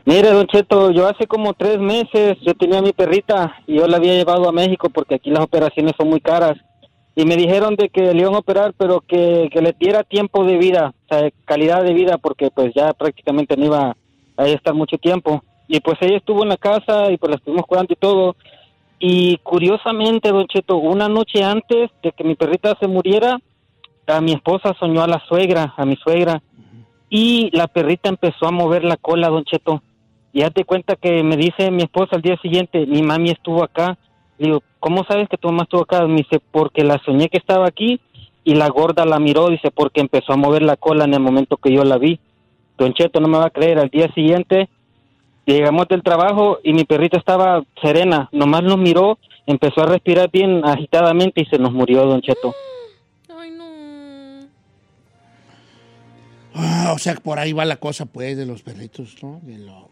Mire, 0.05 0.31
Don 0.31 0.47
Cheto, 0.47 0.93
yo 0.93 1.09
hace 1.09 1.27
como 1.27 1.53
tres 1.55 1.79
meses 1.79 2.37
yo 2.47 2.55
tenía 2.55 2.81
mi 2.81 2.93
perrita 2.93 3.53
y 3.67 3.77
yo 3.77 3.87
la 3.89 3.97
había 3.99 4.15
llevado 4.15 4.49
a 4.49 4.53
México 4.53 4.89
porque 4.89 5.17
aquí 5.17 5.31
las 5.31 5.41
operaciones 5.43 5.93
son 5.99 6.09
muy 6.09 6.21
caras. 6.21 6.57
Y 7.15 7.25
me 7.25 7.37
dijeron 7.37 7.77
de 7.77 7.89
que 7.91 8.15
le 8.15 8.23
iban 8.23 8.35
a 8.35 8.39
operar, 8.39 8.73
pero 8.77 9.01
que, 9.01 9.49
que 9.53 9.61
le 9.61 9.75
diera 9.79 10.03
tiempo 10.03 10.45
de 10.45 10.57
vida, 10.57 10.95
o 11.05 11.09
sea, 11.15 11.31
calidad 11.45 11.83
de 11.83 11.93
vida, 11.93 12.17
porque 12.19 12.51
pues 12.51 12.73
ya 12.75 12.93
prácticamente 12.95 13.57
no 13.57 13.67
iba 13.67 13.97
a 14.37 14.47
estar 14.47 14.75
mucho 14.75 14.97
tiempo. 14.97 15.43
Y 15.69 15.81
pues 15.81 15.99
ella 16.01 16.17
estuvo 16.17 16.43
en 16.43 16.49
la 16.49 16.57
casa 16.57 17.11
y 17.11 17.19
pues 17.19 17.31
la 17.31 17.37
estuvimos 17.37 17.67
cuidando 17.67 17.93
y 17.93 17.97
todo. 17.97 18.37
Y 18.99 19.37
curiosamente, 19.39 20.31
Don 20.31 20.47
Cheto, 20.47 20.77
una 20.77 21.09
noche 21.09 21.43
antes 21.43 21.91
de 22.03 22.13
que 22.13 22.25
mi 22.25 22.35
perrita 22.35 22.77
se 22.81 22.87
muriera, 22.87 23.39
a 24.07 24.21
mi 24.21 24.33
esposa 24.33 24.75
soñó 24.79 25.03
a 25.03 25.07
la 25.07 25.23
suegra, 25.27 25.75
a 25.77 25.85
mi 25.85 25.97
suegra 25.97 26.43
y 27.15 27.51
la 27.53 27.69
perrita 27.69 28.09
empezó 28.09 28.47
a 28.47 28.53
mover 28.53 28.85
la 28.85 28.97
cola, 28.97 29.29
Don 29.29 29.45
Cheto. 29.45 29.83
Y 30.33 30.43
hazte 30.45 30.65
cuenta 30.65 30.97
que 30.97 31.23
me 31.23 31.37
dice 31.37 31.71
mi 31.71 31.83
esposa 31.83 32.17
al 32.17 32.23
día 32.23 32.39
siguiente, 32.39 32.87
mi 32.87 33.03
mami 33.03 33.33
estuvo 33.33 33.63
acá. 33.63 33.99
Le 34.43 34.49
digo, 34.49 34.63
¿cómo 34.81 35.05
sabes 35.05 35.29
que 35.29 35.39
tu 35.39 35.47
mamá 35.47 35.63
estuvo 35.63 35.83
acá? 35.83 36.05
Me 36.05 36.17
dice, 36.17 36.41
porque 36.51 36.83
la 36.83 37.01
soñé 37.05 37.29
que 37.29 37.39
estaba 37.39 37.69
aquí 37.69 38.01
y 38.43 38.57
la 38.57 38.69
gorda 38.69 39.05
la 39.05 39.21
miró, 39.21 39.51
dice, 39.51 39.71
porque 39.71 40.01
empezó 40.01 40.33
a 40.33 40.37
mover 40.37 40.63
la 40.63 40.77
cola 40.77 41.05
en 41.05 41.15
el 41.15 41.21
momento 41.21 41.59
que 41.59 41.73
yo 41.73 41.85
la 41.85 41.97
vi. 41.97 42.19
Don 42.77 42.93
Cheto 42.93 43.21
no 43.21 43.29
me 43.29 43.39
va 43.39 43.47
a 43.47 43.51
creer, 43.51 43.79
al 43.79 43.89
día 43.89 44.13
siguiente 44.15 44.69
llegamos 45.47 45.87
del 45.87 46.03
trabajo 46.03 46.59
y 46.65 46.73
mi 46.73 46.83
perrita 46.83 47.19
estaba 47.19 47.63
serena, 47.81 48.29
nomás 48.33 48.65
nos 48.65 48.79
miró, 48.79 49.21
empezó 49.47 49.83
a 49.83 49.87
respirar 49.87 50.29
bien 50.29 50.65
agitadamente 50.65 51.43
y 51.43 51.47
se 51.47 51.59
nos 51.59 51.73
murió 51.73 52.05
Don 52.05 52.21
Cheto. 52.21 52.53
Ah, 56.55 56.93
o 56.95 56.99
sea, 56.99 57.15
por 57.15 57.39
ahí 57.39 57.55
va 57.55 57.65
la 57.65 57.77
cosa, 57.77 58.05
pues, 58.05 58.37
de 58.37 58.45
los 58.45 58.63
perritos, 58.63 59.23
¿no? 59.23 59.41
De 59.43 59.57
lo... 59.57 59.89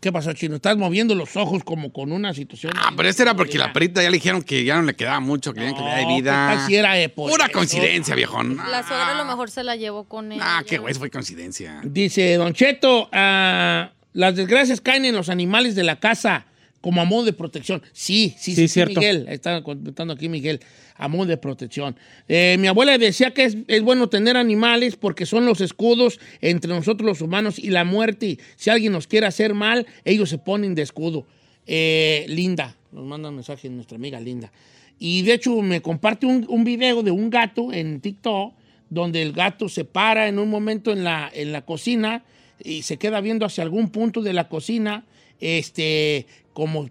¿Qué 0.00 0.12
pasó, 0.12 0.32
Chino? 0.32 0.56
Estás 0.56 0.76
moviendo 0.76 1.14
los 1.16 1.36
ojos 1.36 1.64
como 1.64 1.92
con 1.92 2.12
una 2.12 2.32
situación... 2.32 2.72
Ah, 2.76 2.92
pero 2.96 3.08
ese 3.08 3.22
era 3.22 3.34
porque 3.34 3.58
la 3.58 3.72
perrita 3.72 4.00
ya 4.00 4.10
le 4.10 4.16
dijeron 4.18 4.42
que 4.42 4.62
ya 4.62 4.76
no 4.76 4.82
le 4.82 4.94
quedaba 4.94 5.18
mucho, 5.18 5.52
que 5.52 5.60
ya 5.60 5.74
que 5.74 5.80
le 5.82 5.90
da 5.90 6.02
No, 6.02 6.08
vida. 6.16 6.48
¿qué 6.50 6.56
tal 6.56 6.66
si 6.66 6.76
era, 6.76 7.00
eh, 7.00 7.08
por 7.08 7.30
Pura 7.30 7.48
coincidencia, 7.48 8.14
viejón. 8.14 8.56
La 8.70 8.86
suegra 8.86 9.10
a 9.10 9.14
lo 9.18 9.24
mejor 9.24 9.50
se 9.50 9.64
la 9.64 9.74
llevó 9.74 10.04
con 10.04 10.30
él. 10.30 10.38
Ah, 10.40 10.62
qué 10.64 10.78
güey, 10.78 10.92
eso 10.92 11.00
fue 11.00 11.10
coincidencia. 11.10 11.80
Dice 11.82 12.34
Don 12.36 12.52
Cheto, 12.52 13.08
ah, 13.12 13.90
las 14.12 14.36
desgracias 14.36 14.80
caen 14.80 15.04
en 15.04 15.16
los 15.16 15.28
animales 15.30 15.74
de 15.74 15.82
la 15.82 15.98
casa 15.98 16.46
como 16.80 17.00
a 17.00 17.04
modo 17.04 17.24
de 17.24 17.32
protección. 17.32 17.82
Sí, 17.92 18.34
sí, 18.38 18.52
sí, 18.52 18.54
Sí, 18.54 18.62
sí, 18.62 18.68
cierto. 18.68 19.00
Miguel. 19.00 19.26
Está 19.28 19.62
contando 19.62 20.14
aquí 20.14 20.28
Miguel, 20.28 20.60
a 20.96 21.08
modo 21.08 21.26
de 21.26 21.36
protección. 21.36 21.96
Eh, 22.28 22.56
mi 22.58 22.68
abuela 22.68 22.96
decía 22.98 23.32
que 23.32 23.44
es, 23.44 23.56
es 23.66 23.82
bueno 23.82 24.08
tener 24.08 24.36
animales 24.36 24.96
porque 24.96 25.26
son 25.26 25.44
los 25.46 25.60
escudos 25.60 26.20
entre 26.40 26.70
nosotros 26.70 27.06
los 27.06 27.20
humanos 27.20 27.58
y 27.58 27.70
la 27.70 27.84
muerte. 27.84 28.38
Si 28.56 28.70
alguien 28.70 28.92
nos 28.92 29.06
quiere 29.06 29.26
hacer 29.26 29.54
mal, 29.54 29.86
ellos 30.04 30.30
se 30.30 30.38
ponen 30.38 30.74
de 30.74 30.82
escudo. 30.82 31.26
Eh, 31.66 32.24
Linda, 32.28 32.76
nos 32.92 33.04
manda 33.04 33.28
un 33.28 33.36
mensaje 33.36 33.68
nuestra 33.68 33.96
amiga 33.96 34.20
Linda. 34.20 34.50
Y 34.98 35.22
de 35.22 35.34
hecho 35.34 35.60
me 35.62 35.80
comparte 35.80 36.26
un, 36.26 36.46
un 36.48 36.64
video 36.64 37.02
de 37.02 37.10
un 37.10 37.30
gato 37.30 37.72
en 37.72 38.00
TikTok 38.00 38.54
donde 38.90 39.22
el 39.22 39.32
gato 39.32 39.68
se 39.68 39.84
para 39.84 40.28
en 40.28 40.38
un 40.38 40.48
momento 40.48 40.92
en 40.92 41.04
la, 41.04 41.30
en 41.32 41.52
la 41.52 41.62
cocina 41.62 42.24
y 42.62 42.82
se 42.82 42.96
queda 42.96 43.20
viendo 43.20 43.46
hacia 43.46 43.62
algún 43.62 43.90
punto 43.90 44.22
de 44.22 44.32
la 44.32 44.48
cocina, 44.48 45.04
este, 45.40 46.26
como, 46.58 46.90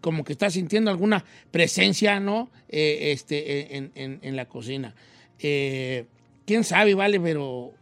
como 0.00 0.22
que 0.22 0.32
está 0.32 0.50
sintiendo 0.50 0.88
alguna 0.88 1.24
presencia, 1.50 2.20
¿no? 2.20 2.48
Eh, 2.68 3.10
este, 3.10 3.76
en, 3.76 3.90
en- 3.96 4.20
en 4.22 4.36
la 4.36 4.44
cocina. 4.44 4.94
Eh, 5.40 6.04
¿Quién 6.46 6.62
sabe, 6.62 6.94
vale? 6.94 7.18
Pero 7.18 7.72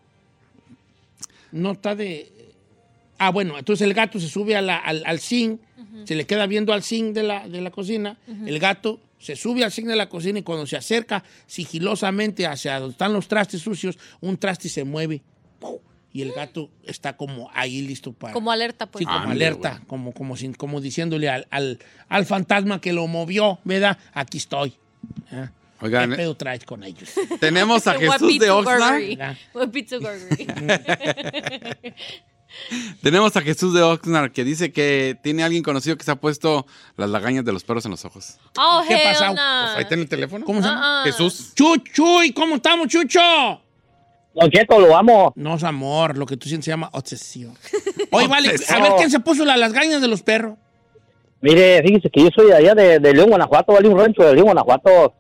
no 1.53 1.73
está 1.73 1.95
de... 1.95 2.33
Ah, 3.19 3.31
bueno, 3.31 3.59
entonces 3.59 3.87
el 3.87 3.93
gato 3.93 4.19
se 4.19 4.27
sube 4.29 4.57
a 4.57 4.63
la- 4.63 4.79
al, 4.79 5.03
al 5.05 5.21
zinc, 5.21 5.61
se 6.05 6.15
le 6.15 6.25
queda 6.25 6.47
viendo 6.47 6.73
al 6.73 6.83
zinc 6.83 7.13
de 7.15 7.23
la, 7.25 7.47
de 7.47 7.61
la 7.61 7.71
cocina, 7.71 8.17
el 8.47 8.59
gato 8.59 8.99
se 9.19 9.37
sube 9.37 9.65
al 9.65 9.71
zinc 9.73 9.87
de 9.89 9.97
la 9.97 10.09
cocina 10.09 10.39
y 10.39 10.43
cuando 10.43 10.67
se 10.67 10.77
acerca 10.79 11.25
sigilosamente 11.47 12.47
hacia 12.47 12.81
donde 12.81 12.93
están 12.93 13.13
los 13.13 13.29
trastes 13.29 13.61
sucios, 13.61 13.99
un 14.23 14.39
traste 14.39 14.71
se 14.71 14.85
mueve. 14.85 15.21
Y 16.13 16.23
el 16.23 16.33
gato 16.33 16.71
está 16.85 17.17
como 17.17 17.51
ahí 17.53 17.83
listo 17.83 18.13
para... 18.13 18.33
Como 18.33 18.51
alerta, 18.51 18.87
pues. 18.87 19.03
Sí, 19.03 19.07
como 19.07 19.31
alerta, 19.31 19.83
como, 19.87 20.13
como, 20.13 20.37
sin- 20.37 20.55
como 20.55 20.81
diciéndole 20.81 21.29
al, 21.29 21.47
al, 21.51 21.79
al 22.09 22.27
fantasma 22.27 22.81
que 22.81 22.93
lo 22.93 23.07
movió, 23.07 23.59
¿verdad? 23.65 23.99
Aquí 24.13 24.39
estoy. 24.39 24.75
¿Ah? 25.31 25.51
Oigan, 25.81 26.11
¿Qué 26.11 26.17
pedo 26.17 26.35
traes 26.37 26.65
con 26.65 26.83
ellos? 26.83 27.11
tenemos 27.41 27.87
a 27.87 27.95
Jesús 27.95 28.39
de 28.39 28.51
Oxnard. 28.51 29.03
Tenemos 33.03 33.37
a 33.37 33.43
Jesús 33.43 33.75
de 33.75 33.83
Oxnard 33.83 34.33
que 34.33 34.43
dice 34.43 34.73
que 34.73 35.17
tiene 35.23 35.45
alguien 35.45 35.63
conocido 35.63 35.97
que 35.97 36.05
se 36.05 36.11
ha 36.11 36.17
puesto 36.17 36.67
las 36.97 37.11
lagañas 37.11 37.45
de 37.45 37.53
los 37.53 37.63
perros 37.63 37.85
en 37.85 37.91
los 37.93 38.05
ojos. 38.05 38.39
Oh, 38.57 38.83
¿Qué 38.89 38.95
no. 38.95 39.03
Pues 39.21 39.77
ahí 39.77 39.85
tiene 39.85 40.05
el 40.05 40.09
teléfono. 40.09 40.45
¿Cómo 40.45 40.63
se 40.63 40.69
llama? 40.69 40.81
Ah, 40.83 41.03
ah. 41.03 41.05
Jesús. 41.05 41.53
Chuchuy, 41.55 42.33
¿cómo 42.33 42.57
estamos, 42.57 42.89
Chucho? 42.89 43.21
Don 44.41 44.51
Cheto, 44.51 44.79
lo 44.79 44.97
amo. 44.97 45.33
No 45.37 45.55
es 45.57 45.65
amor, 45.65 46.17
lo 46.17 46.27
que 46.27 46.37
tú 46.37 46.49
sientes 46.49 46.67
se 46.67 46.71
llama 46.71 46.91
obsesión. 46.93 47.53
Oye, 48.13 48.29
vale, 48.29 48.49
a 48.69 48.81
ver 48.83 48.93
quién 48.97 49.11
se 49.11 49.21
puso 49.21 49.45
la- 49.45 49.57
las 49.57 49.73
gañas 49.73 50.01
de 50.01 50.09
los 50.09 50.23
perros. 50.23 50.57
Mire, 51.41 51.81
fíjese 51.83 52.11
que 52.11 52.23
yo 52.23 52.29
soy 52.35 52.47
de 52.49 52.55
allá 52.57 52.75
de, 52.75 52.99
de 52.99 53.15
León, 53.15 53.29
Guanajuato, 53.29 53.73
vale 53.73 53.89
un 53.89 53.99
rancho 53.99 54.23
de 54.25 54.35
León, 54.35 54.47
Guanajuato. 54.47 55.15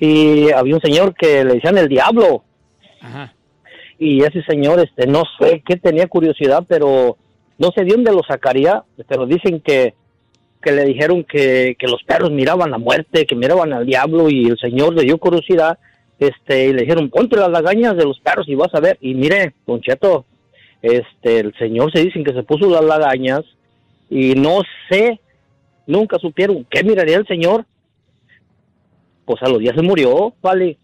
Y 0.00 0.50
había 0.50 0.74
un 0.74 0.80
señor 0.80 1.14
que 1.14 1.44
le 1.44 1.54
decían 1.54 1.76
el 1.78 1.88
diablo. 1.88 2.42
Ajá. 3.00 3.34
y 3.98 4.22
ese 4.24 4.42
señor, 4.42 4.80
este, 4.80 5.06
no 5.06 5.22
sé 5.38 5.62
qué 5.66 5.76
tenía 5.76 6.06
curiosidad, 6.08 6.64
pero 6.66 7.16
no 7.58 7.70
sé 7.74 7.84
de 7.84 7.92
dónde 7.92 8.12
lo 8.12 8.22
sacaría, 8.26 8.82
pero 9.08 9.26
dicen 9.26 9.60
que, 9.60 9.94
que 10.62 10.72
le 10.72 10.84
dijeron 10.84 11.22
que, 11.24 11.76
que 11.78 11.86
los 11.86 12.02
perros 12.02 12.30
miraban 12.30 12.70
la 12.70 12.78
muerte, 12.78 13.26
que 13.26 13.36
miraban 13.36 13.72
al 13.72 13.86
diablo 13.86 14.28
y 14.28 14.46
el 14.46 14.58
señor 14.58 14.94
le 14.94 15.02
dio 15.04 15.18
curiosidad, 15.18 15.78
este, 16.18 16.66
y 16.66 16.72
le 16.72 16.82
dijeron, 16.82 17.10
ponte 17.10 17.36
las 17.36 17.50
lagañas 17.50 17.96
de 17.96 18.04
los 18.04 18.18
perros 18.20 18.48
y 18.48 18.54
vas 18.54 18.74
a 18.74 18.80
ver, 18.80 18.98
y 19.00 19.14
mire, 19.14 19.54
Don 19.66 19.80
Cheto, 19.80 20.24
este, 20.82 21.40
el 21.40 21.54
señor 21.58 21.92
se 21.92 22.04
dicen 22.04 22.24
que 22.24 22.32
se 22.32 22.42
puso 22.42 22.70
las 22.70 22.84
lagañas 22.84 23.42
y 24.08 24.34
no 24.34 24.60
sé, 24.88 25.20
nunca 25.86 26.18
supieron 26.18 26.66
qué 26.70 26.84
miraría 26.84 27.16
el 27.16 27.26
señor, 27.26 27.66
pues 29.24 29.42
a 29.42 29.48
los 29.48 29.58
días 29.58 29.74
se 29.74 29.82
murió, 29.82 30.34
vale. 30.40 30.78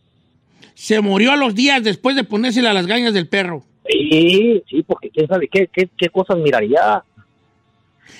Se 0.74 1.00
murió 1.00 1.32
a 1.32 1.36
los 1.36 1.54
días 1.54 1.82
después 1.82 2.16
de 2.16 2.24
ponérsela 2.24 2.70
a 2.70 2.74
las 2.74 2.86
gañas 2.86 3.14
del 3.14 3.28
perro. 3.28 3.64
Sí, 3.88 4.62
sí, 4.68 4.82
porque 4.82 5.10
quién 5.10 5.28
sabe 5.28 5.48
qué, 5.48 5.68
qué, 5.72 5.88
qué 5.96 6.08
cosas 6.08 6.38
miraría. 6.38 7.04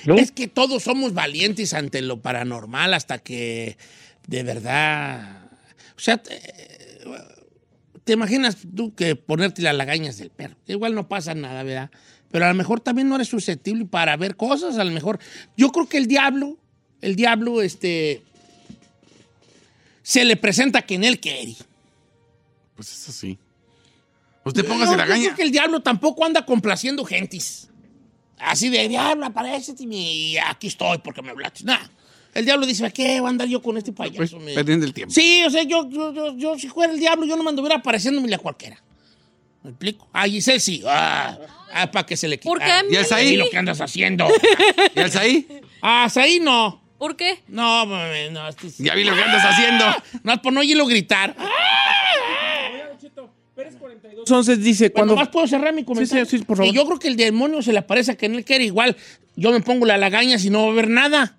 ¿no? 0.06 0.14
Es 0.14 0.30
que 0.32 0.48
todos 0.48 0.82
somos 0.82 1.14
valientes 1.14 1.74
ante 1.74 2.02
lo 2.02 2.20
paranormal 2.20 2.94
hasta 2.94 3.18
que 3.18 3.76
de 4.26 4.42
verdad. 4.42 5.42
O 5.96 6.00
sea, 6.00 6.20
te, 8.04 8.12
imaginas 8.12 8.58
tú 8.74 8.94
que 8.94 9.16
ponerte 9.16 9.62
las 9.62 9.74
lagañas 9.74 10.18
del 10.18 10.30
perro. 10.30 10.56
Igual 10.66 10.94
no 10.94 11.08
pasa 11.08 11.34
nada, 11.34 11.62
¿verdad? 11.62 11.90
Pero 12.30 12.46
a 12.46 12.48
lo 12.48 12.54
mejor 12.54 12.80
también 12.80 13.08
no 13.08 13.16
eres 13.16 13.28
susceptible 13.28 13.84
para 13.84 14.16
ver 14.16 14.36
cosas. 14.36 14.78
A 14.78 14.84
lo 14.84 14.90
mejor. 14.90 15.18
Yo 15.56 15.70
creo 15.70 15.88
que 15.88 15.98
el 15.98 16.06
diablo, 16.06 16.56
el 17.00 17.16
diablo, 17.16 17.62
este. 17.62 18.22
Se 20.02 20.24
le 20.24 20.36
presenta 20.36 20.82
que 20.82 20.94
en 20.94 21.04
él 21.04 21.20
quiere. 21.20 21.54
Pues 22.74 22.92
eso 22.92 23.12
sí. 23.12 23.38
Usted 24.44 24.66
póngase 24.66 24.92
No, 24.92 24.96
la 24.96 25.04
yo 25.04 25.10
gaña. 25.10 25.24
creo 25.24 25.36
que 25.36 25.42
el 25.42 25.52
diablo 25.52 25.82
tampoco 25.82 26.24
anda 26.24 26.44
complaciendo 26.44 27.04
gentis. 27.04 27.68
Así 28.38 28.70
de, 28.70 28.88
diablo, 28.88 29.26
aparece 29.26 29.74
y 29.78 30.36
aquí 30.38 30.66
estoy 30.66 30.98
porque 30.98 31.22
me 31.22 31.30
hablaste. 31.30 31.62
Nah. 31.64 31.78
El 32.34 32.44
diablo 32.44 32.66
dice, 32.66 32.86
¿a 32.86 32.90
qué 32.90 33.20
voy 33.20 33.26
a 33.28 33.30
andar 33.30 33.48
yo 33.48 33.60
con 33.60 33.76
este 33.76 33.92
payaso? 33.92 34.16
Pues, 34.16 34.32
me-?" 34.34 34.54
perdiendo 34.54 34.86
el 34.86 34.94
tiempo. 34.94 35.12
Sí, 35.14 35.42
o 35.46 35.50
sea, 35.50 35.62
yo, 35.64 35.88
yo, 35.90 36.12
yo, 36.14 36.36
yo, 36.36 36.58
si 36.58 36.68
fuera 36.68 36.92
el 36.92 36.98
diablo, 36.98 37.26
yo 37.26 37.36
no 37.36 37.42
me 37.42 37.50
anduviera 37.50 37.76
apareciéndome 37.76 38.34
a 38.34 38.38
cualquiera. 38.38 38.82
¿Me 39.62 39.70
explico? 39.70 40.08
Ah, 40.12 40.26
Giselle 40.26 40.58
sí. 40.60 40.82
Ah, 40.86 41.38
ah, 41.72 41.90
para 41.90 42.04
que 42.06 42.16
se 42.16 42.26
le 42.26 42.38
quite. 42.38 42.48
¿Por 42.48 42.58
qué? 42.58 42.64
Ah, 42.70 42.82
¿Y 42.90 42.96
es 42.96 43.12
ahí? 43.12 43.34
y 43.34 43.36
lo 43.36 43.48
que 43.48 43.58
andas 43.58 43.80
haciendo. 43.80 44.26
¿Y 44.94 44.98
el 45.00 45.18
ahí? 45.18 45.46
ah, 45.82 46.08
ahí 46.16 46.40
no. 46.40 46.82
¿Por 46.98 47.16
qué? 47.16 47.40
No, 47.48 47.84
mami, 47.86 48.30
no. 48.30 48.48
este 48.48 48.68
es- 48.68 48.78
Ya 48.78 48.94
vi 48.94 49.04
lo 49.04 49.14
que 49.14 49.22
andas 49.22 49.44
haciendo. 49.44 49.84
No, 50.22 50.40
por 50.40 50.52
no 50.52 50.60
oírlo 50.60 50.86
gritar. 50.86 51.34
Ah, 51.38 51.50
Entonces 54.18 54.62
dice, 54.62 54.90
Cuando 54.90 55.14
cuando... 55.14 55.24
más 55.24 55.32
puedo 55.32 55.46
cerrar 55.46 55.74
mi 55.74 55.84
comentario. 55.84 56.24
sí, 56.24 56.38
sí, 56.38 56.44
por 56.44 56.56
favor. 56.56 56.70
Sí, 56.70 56.76
yo 56.76 56.86
creo 56.86 56.98
que 56.98 57.08
el 57.08 57.16
demonio 57.16 57.60
se 57.62 57.72
le 57.72 57.80
aparece 57.80 58.12
a 58.12 58.16
que 58.16 58.26
en 58.26 58.36
él 58.36 58.44
quiere 58.44 58.64
igual. 58.64 58.96
Yo 59.36 59.50
me 59.52 59.60
pongo 59.60 59.84
la 59.86 59.98
lagaña 59.98 60.38
si 60.38 60.48
no 60.50 60.62
va 60.62 60.68
a 60.68 60.72
haber 60.72 60.88
nada. 60.88 61.38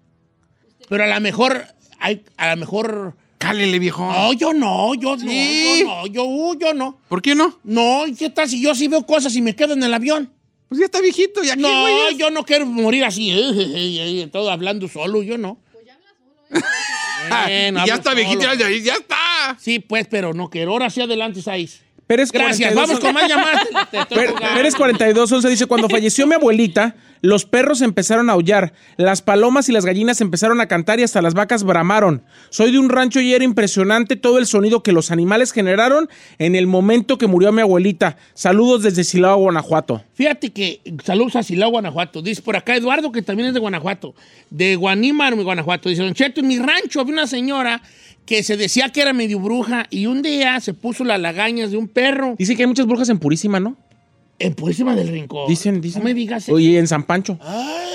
Pero 0.93 1.05
a 1.05 1.07
lo 1.07 1.19
mejor, 1.21 1.65
hay, 1.99 2.23
a 2.37 2.51
lo 2.51 2.57
mejor. 2.57 3.15
Cálele, 3.39 3.79
viejo. 3.79 4.05
No, 4.05 4.31
yo 4.33 4.53
no, 4.53 4.93
yo 4.93 5.17
Sí. 5.17 5.83
no, 5.83 6.05
yo 6.05 6.05
no, 6.05 6.07
yo, 6.07 6.23
uh, 6.23 6.55
yo 6.59 6.73
no. 6.75 6.99
¿Por 7.09 7.19
qué 7.23 7.33
no? 7.33 7.57
No, 7.63 8.05
¿y 8.05 8.13
¿qué 8.13 8.29
tal 8.29 8.47
si 8.47 8.61
yo 8.61 8.75
sí 8.75 8.87
veo 8.87 9.03
cosas 9.03 9.35
y 9.35 9.41
me 9.41 9.55
quedo 9.55 9.73
en 9.73 9.81
el 9.81 9.91
avión? 9.91 10.31
Pues 10.69 10.77
ya 10.77 10.85
está 10.85 11.01
viejito, 11.01 11.41
ya 11.43 11.55
No, 11.55 11.67
güey. 11.81 12.15
yo 12.15 12.29
no 12.29 12.43
quiero 12.45 12.67
morir 12.67 13.03
así, 13.05 13.31
eh, 13.31 13.39
eh, 13.39 14.21
eh, 14.21 14.29
todo 14.31 14.51
hablando 14.51 14.87
solo, 14.87 15.23
yo 15.23 15.39
no. 15.39 15.57
Ah, 17.31 17.45
Bueno, 17.47 17.83
y 17.83 17.87
ya 17.87 17.93
hablo 17.93 17.95
está 17.95 18.13
viejito, 18.13 18.41
solo. 18.43 18.53
ya, 18.53 18.69
ya 18.69 18.93
está. 18.93 19.57
Sí, 19.59 19.79
pues, 19.79 20.05
pero 20.07 20.33
no 20.35 20.49
quiero. 20.51 20.71
Ahora 20.73 20.89
sí 20.91 21.01
adelante, 21.01 21.41
Saiz. 21.41 21.81
Pérez 22.05 22.31
Gracias, 22.31 22.73
42, 22.73 22.75
vamos 22.75 22.99
con 22.99 23.13
más 23.13 23.27
llamadas. 23.29 23.67
Pérez 24.09 24.33
Pérez 24.53 24.75
42, 24.75 25.31
11 25.31 25.49
dice, 25.49 25.65
cuando 25.65 25.89
falleció 25.89 26.27
mi 26.27 26.35
abuelita, 26.35 26.95
los 27.23 27.45
perros 27.45 27.81
empezaron 27.81 28.29
a 28.29 28.33
aullar, 28.33 28.73
las 28.97 29.21
palomas 29.21 29.69
y 29.69 29.71
las 29.71 29.85
gallinas 29.85 30.19
empezaron 30.19 30.59
a 30.59 30.67
cantar 30.67 30.99
y 30.99 31.03
hasta 31.03 31.21
las 31.21 31.33
vacas 31.33 31.63
bramaron. 31.63 32.21
Soy 32.49 32.73
de 32.73 32.79
un 32.79 32.89
rancho 32.89 33.21
y 33.21 33.33
era 33.33 33.45
impresionante 33.45 34.17
todo 34.17 34.39
el 34.39 34.45
sonido 34.45 34.83
que 34.83 34.91
los 34.91 35.09
animales 35.09 35.53
generaron 35.53 36.09
en 36.37 36.53
el 36.53 36.67
momento 36.67 37.17
que 37.17 37.27
murió 37.27 37.53
mi 37.53 37.61
abuelita. 37.61 38.17
Saludos 38.33 38.83
desde 38.83 39.05
Silao, 39.05 39.37
Guanajuato. 39.37 40.03
Fíjate 40.15 40.51
que 40.51 40.81
saludos 41.01 41.37
a 41.37 41.43
Silao, 41.43 41.71
Guanajuato. 41.71 42.21
Dice 42.21 42.41
por 42.41 42.57
acá 42.57 42.75
Eduardo, 42.75 43.13
que 43.13 43.21
también 43.21 43.47
es 43.47 43.53
de 43.53 43.61
Guanajuato, 43.61 44.13
de 44.49 44.75
Guanímar, 44.75 45.33
Guanajuato. 45.33 45.87
Dice, 45.87 46.03
Don 46.03 46.13
Cheto, 46.13 46.41
en 46.41 46.47
mi 46.49 46.59
rancho 46.59 46.99
había 46.99 47.13
una 47.13 47.27
señora 47.27 47.81
que 48.25 48.43
se 48.43 48.57
decía 48.57 48.89
que 48.89 49.01
era 49.01 49.13
medio 49.13 49.39
bruja 49.39 49.85
y 49.89 50.05
un 50.05 50.21
día 50.21 50.59
se 50.59 50.73
puso 50.73 51.03
las 51.03 51.19
lagañas 51.19 51.71
de 51.71 51.77
un 51.77 51.87
perro 51.87 52.35
Dice 52.37 52.55
que 52.55 52.63
hay 52.63 52.67
muchas 52.67 52.85
brujas 52.85 53.09
en 53.09 53.19
Purísima, 53.19 53.59
¿no? 53.59 53.75
En 54.45 54.53
Purísima 54.53 54.95
del 54.95 55.07
Rincón. 55.07 55.47
Dicen, 55.47 55.81
dicen. 55.81 56.01
No 56.01 56.05
me 56.05 56.13
digas. 56.13 56.49
Oye, 56.49 56.77
en 56.77 56.87
San 56.87 57.03
Pancho. 57.03 57.39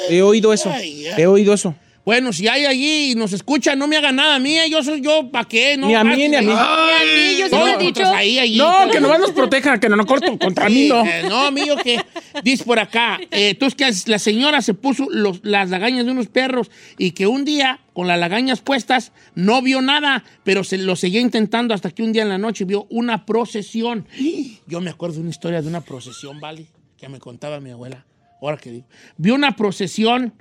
He 0.08 0.22
oído 0.22 0.52
eso. 0.52 0.70
ay, 0.72 1.06
ay. 1.06 1.22
He 1.22 1.26
oído 1.26 1.52
eso. 1.52 1.74
Bueno, 2.08 2.32
si 2.32 2.48
hay 2.48 2.64
allí 2.64 3.10
y 3.10 3.14
nos 3.16 3.34
escuchan, 3.34 3.78
no 3.78 3.86
me 3.86 3.94
hagan 3.98 4.16
nada 4.16 4.36
a 4.36 4.38
mí, 4.38 4.56
yo 4.70 4.82
soy 4.82 5.02
yo, 5.02 5.30
¿para 5.30 5.44
qué? 5.46 5.76
No, 5.76 5.88
Ni 5.88 5.94
a 5.94 6.02
mí, 6.02 6.26
ni 6.26 6.36
a 6.36 6.40
mí. 6.40 6.46
Ni 6.46 6.52
a 6.54 7.00
mí, 7.04 7.36
yo 7.38 7.48
siempre 7.50 7.70
he 7.72 7.72
No, 7.74 7.78
dicho. 7.80 8.00
pues 8.00 8.06
ahí, 8.14 8.38
allí. 8.38 8.56
No, 8.56 8.90
que 8.90 8.98
nomás 8.98 9.20
nos 9.20 9.32
protejan, 9.32 9.78
que 9.78 9.90
no 9.90 9.96
nos 9.96 10.06
corto 10.06 10.38
contra 10.38 10.70
mí, 10.70 10.88
no. 10.88 11.04
Eh, 11.04 11.24
no, 11.28 11.52
mío, 11.52 11.76
que 11.84 12.00
dice 12.42 12.64
por 12.64 12.78
acá. 12.78 13.20
Eh, 13.30 13.50
entonces, 13.50 13.74
que 14.04 14.10
la 14.10 14.18
señora 14.18 14.62
se 14.62 14.72
puso 14.72 15.06
los- 15.10 15.40
las 15.44 15.68
lagañas 15.68 16.06
de 16.06 16.12
unos 16.12 16.28
perros 16.28 16.70
y 16.96 17.10
que 17.10 17.26
un 17.26 17.44
día, 17.44 17.80
con 17.92 18.06
las 18.06 18.18
lagañas 18.18 18.62
puestas, 18.62 19.12
no 19.34 19.60
vio 19.60 19.82
nada, 19.82 20.24
pero 20.44 20.64
se 20.64 20.78
lo 20.78 20.96
seguía 20.96 21.20
intentando 21.20 21.74
hasta 21.74 21.90
que 21.90 22.02
un 22.02 22.14
día 22.14 22.22
en 22.22 22.30
la 22.30 22.38
noche 22.38 22.64
vio 22.64 22.86
una 22.88 23.26
procesión. 23.26 24.08
Yo 24.66 24.80
me 24.80 24.88
acuerdo 24.88 25.16
de 25.16 25.20
una 25.20 25.30
historia 25.30 25.60
de 25.60 25.68
una 25.68 25.82
procesión, 25.82 26.40
¿vale? 26.40 26.68
Que 26.96 27.10
me 27.10 27.18
contaba 27.18 27.60
mi 27.60 27.68
abuela. 27.68 28.06
Ahora 28.40 28.56
que 28.56 28.70
digo. 28.70 28.86
Vio 29.18 29.34
una 29.34 29.54
procesión 29.56 30.32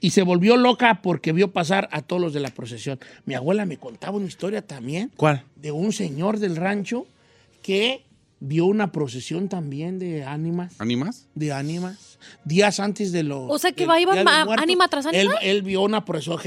y 0.00 0.10
se 0.10 0.22
volvió 0.22 0.56
loca 0.56 1.00
porque 1.02 1.32
vio 1.32 1.52
pasar 1.52 1.88
a 1.92 2.02
todos 2.02 2.20
los 2.20 2.32
de 2.32 2.40
la 2.40 2.50
procesión. 2.50 2.98
Mi 3.26 3.34
abuela 3.34 3.64
me 3.66 3.76
contaba 3.78 4.16
una 4.16 4.26
historia 4.26 4.62
también 4.66 5.10
¿Cuál? 5.16 5.44
de 5.56 5.72
un 5.72 5.92
señor 5.92 6.38
del 6.38 6.56
rancho 6.56 7.06
que 7.62 8.04
vio 8.40 8.66
una 8.66 8.92
procesión 8.92 9.48
también 9.48 9.98
de 9.98 10.24
ánimas. 10.24 10.74
¿Animas? 10.78 11.28
De 11.34 11.52
ánimas. 11.52 12.18
Días 12.44 12.78
antes 12.80 13.12
de 13.12 13.22
los. 13.22 13.50
O 13.50 13.58
sea, 13.58 13.72
que 13.72 13.86
va- 13.86 14.00
iba 14.00 14.12
Día 14.12 14.20
de 14.20 14.24
ma- 14.24 14.44
Muertos. 14.44 14.62
ánima 14.62 14.88
tras 14.88 15.06
ánima. 15.06 15.34
Él, 15.40 15.48
él 15.56 15.62
vio 15.62 15.80
una 15.82 16.04
procesión, 16.04 16.38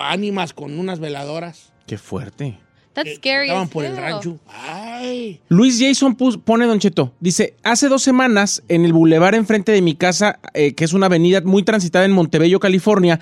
ánimas 0.00 0.52
con 0.52 0.76
unas 0.78 0.98
veladoras. 0.98 1.72
Qué 1.86 1.98
fuerte. 1.98 2.58
That's 2.94 3.10
que 3.10 3.16
scary. 3.16 3.46
Estaban 3.48 3.64
as 3.64 3.70
por 3.70 3.84
el 3.84 3.96
rancho. 3.96 4.38
Ay. 4.48 5.40
Luis 5.48 5.78
Jason 5.80 6.14
pone 6.16 6.66
Don 6.66 6.78
Cheto. 6.78 7.12
Dice, 7.20 7.54
hace 7.62 7.88
dos 7.88 8.02
semanas 8.02 8.62
en 8.68 8.84
el 8.84 8.92
bulevar 8.92 9.34
enfrente 9.34 9.72
de 9.72 9.82
mi 9.82 9.94
casa, 9.96 10.38
eh, 10.54 10.74
que 10.74 10.84
es 10.84 10.92
una 10.92 11.06
avenida 11.06 11.40
muy 11.42 11.62
transitada 11.64 12.04
en 12.04 12.12
Montebello, 12.12 12.60
California, 12.60 13.20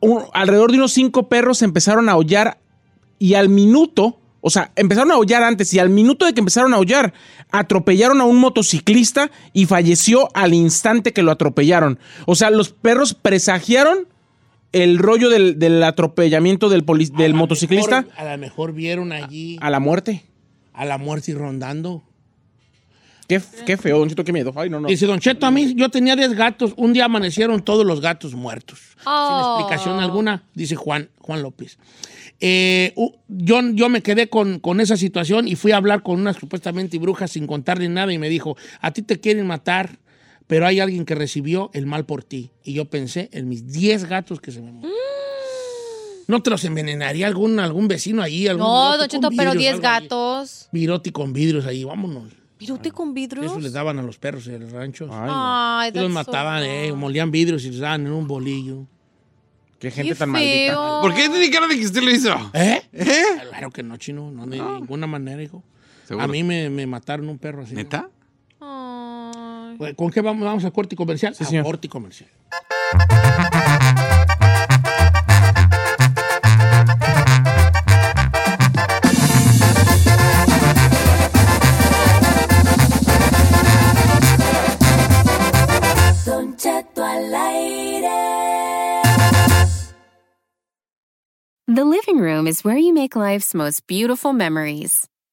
un- 0.00 0.24
alrededor 0.34 0.70
de 0.70 0.76
unos 0.78 0.92
cinco 0.92 1.28
perros 1.28 1.62
empezaron 1.62 2.08
a 2.08 2.12
aullar 2.12 2.58
y 3.18 3.34
al 3.34 3.48
minuto, 3.48 4.20
o 4.42 4.50
sea, 4.50 4.70
empezaron 4.76 5.10
a 5.10 5.14
aullar 5.14 5.42
antes 5.42 5.72
y 5.74 5.78
al 5.80 5.88
minuto 5.90 6.24
de 6.26 6.34
que 6.34 6.40
empezaron 6.40 6.72
a 6.72 6.76
aullar, 6.76 7.12
atropellaron 7.50 8.20
a 8.20 8.24
un 8.24 8.36
motociclista 8.36 9.30
y 9.52 9.66
falleció 9.66 10.28
al 10.34 10.54
instante 10.54 11.12
que 11.12 11.22
lo 11.22 11.32
atropellaron. 11.32 11.98
O 12.26 12.34
sea, 12.36 12.50
los 12.50 12.68
perros 12.72 13.14
presagiaron 13.14 14.06
el 14.72 14.98
rollo 14.98 15.28
del, 15.30 15.58
del 15.58 15.82
atropellamiento 15.82 16.68
del, 16.68 16.84
poli- 16.84 17.10
del 17.16 17.34
motociclista 17.34 18.02
Mejor- 18.02 18.14
a 18.20 18.30
lo 18.32 18.38
mejor 18.38 18.72
vieron 18.72 19.12
allí 19.12 19.58
a 19.60 19.70
la 19.70 19.80
muerte. 19.80 20.24
a 20.72 20.84
la 20.84 20.98
muerte 20.98 21.30
y 21.30 21.34
rondando. 21.34 22.04
Qué, 23.26 23.42
qué 23.66 23.76
feo, 23.76 23.98
Don 23.98 24.08
Cheto, 24.08 24.24
qué 24.24 24.32
miedo. 24.32 24.54
Ay, 24.56 24.70
no, 24.70 24.80
no. 24.80 24.88
Dice 24.88 25.04
Don 25.06 25.18
Cheto, 25.20 25.44
a 25.44 25.50
mí 25.50 25.74
yo 25.74 25.90
tenía 25.90 26.16
10 26.16 26.32
gatos. 26.32 26.72
Un 26.78 26.94
día 26.94 27.04
amanecieron 27.04 27.62
todos 27.62 27.84
los 27.84 28.00
gatos 28.00 28.34
muertos. 28.34 28.96
Oh. 29.04 29.58
Sin 29.58 29.66
explicación 29.66 30.00
alguna, 30.02 30.44
dice 30.54 30.76
Juan, 30.76 31.10
Juan 31.18 31.42
López. 31.42 31.78
Eh, 32.40 32.94
yo, 33.28 33.60
yo 33.72 33.88
me 33.90 34.00
quedé 34.00 34.28
con, 34.30 34.60
con 34.60 34.80
esa 34.80 34.96
situación 34.96 35.46
y 35.46 35.56
fui 35.56 35.72
a 35.72 35.76
hablar 35.76 36.02
con 36.02 36.18
unas 36.20 36.36
supuestamente 36.36 36.98
brujas 36.98 37.32
sin 37.32 37.46
contarle 37.46 37.88
nada 37.90 38.12
y 38.14 38.18
me 38.18 38.30
dijo, 38.30 38.56
a 38.80 38.92
ti 38.92 39.02
te 39.02 39.20
quieren 39.20 39.46
matar, 39.46 39.98
pero 40.48 40.66
hay 40.66 40.80
alguien 40.80 41.04
que 41.04 41.14
recibió 41.14 41.70
el 41.74 41.86
mal 41.86 42.04
por 42.04 42.24
ti. 42.24 42.50
Y 42.64 42.72
yo 42.72 42.86
pensé 42.86 43.28
en 43.32 43.48
mis 43.48 43.70
10 43.70 44.06
gatos 44.06 44.40
que 44.40 44.50
se 44.50 44.60
me 44.60 44.72
murieron. 44.72 44.98
¿No 46.26 46.42
te 46.42 46.50
los 46.50 46.64
envenenaría 46.64 47.26
algún, 47.26 47.58
algún 47.60 47.86
vecino 47.88 48.20
ahí? 48.22 48.48
Algún 48.48 48.66
No, 48.66 48.90
virote 48.92 48.98
Don 48.98 49.08
con 49.08 49.30
Cheto, 49.30 49.36
pero 49.36 49.50
vidrios, 49.52 49.62
10 49.62 49.74
algo 49.74 49.86
ahí? 49.88 50.02
gatos. 50.02 50.68
Virote 50.72 51.12
con 51.12 51.32
vidrios 51.32 51.64
ahí, 51.64 51.84
vámonos. 51.84 52.32
¿Virote 52.58 52.90
con 52.90 53.14
vidrios? 53.14 53.46
Eso 53.46 53.60
les 53.60 53.72
daban 53.72 53.98
a 53.98 54.02
los 54.02 54.18
perros 54.18 54.46
en 54.48 54.62
el 54.62 54.70
rancho. 54.70 55.08
Ay, 55.12 55.90
Y 55.94 55.94
los 55.94 56.02
so 56.04 56.08
mataban, 56.10 56.64
eh, 56.64 56.92
molían 56.92 57.30
vidrios 57.30 57.64
y 57.64 57.70
les 57.70 57.78
daban 57.78 58.04
en 58.06 58.12
un 58.12 58.26
bolillo. 58.26 58.86
Qué 59.78 59.90
gente 59.92 60.12
Qué 60.12 60.18
tan 60.18 60.30
maldita. 60.30 61.00
¿Por 61.00 61.14
qué 61.14 61.28
tiene 61.28 61.50
cara 61.50 61.68
de 61.68 61.78
que 61.78 61.86
usted 61.86 62.02
lo 62.02 62.10
hizo? 62.10 62.34
¿Eh? 62.52 62.82
Claro 63.50 63.70
que 63.70 63.82
no, 63.84 63.96
chino, 63.96 64.30
no, 64.32 64.44
de 64.46 64.58
ninguna 64.58 65.06
manera, 65.06 65.40
hijo. 65.42 65.62
¿Seguro? 66.04 66.24
A 66.24 66.28
mí 66.28 66.42
me, 66.42 66.68
me 66.68 66.84
mataron 66.86 67.28
un 67.28 67.38
perro 67.38 67.62
así. 67.62 67.74
¿Neta? 67.74 68.10
Pues, 69.78 69.94
¿Con 69.94 70.10
qué 70.10 70.20
vamos, 70.20 70.44
vamos 70.44 70.64
a 70.64 70.72
corte 70.72 70.96
comercial? 70.96 71.36
Sí, 71.36 71.44
señor. 71.44 71.64
corte 71.64 71.88
comercial. 71.88 72.28
Don 86.26 86.56
Cheto 86.56 87.04
al 87.04 87.34
aire. 87.34 88.08
The 91.68 91.84
living 91.84 92.18
room 92.18 92.48
is 92.48 92.64
where 92.64 92.76
you 92.76 92.92
make 92.92 93.14
life's 93.14 93.54
most 93.54 93.86
beautiful 93.86 94.32
memories. 94.32 95.06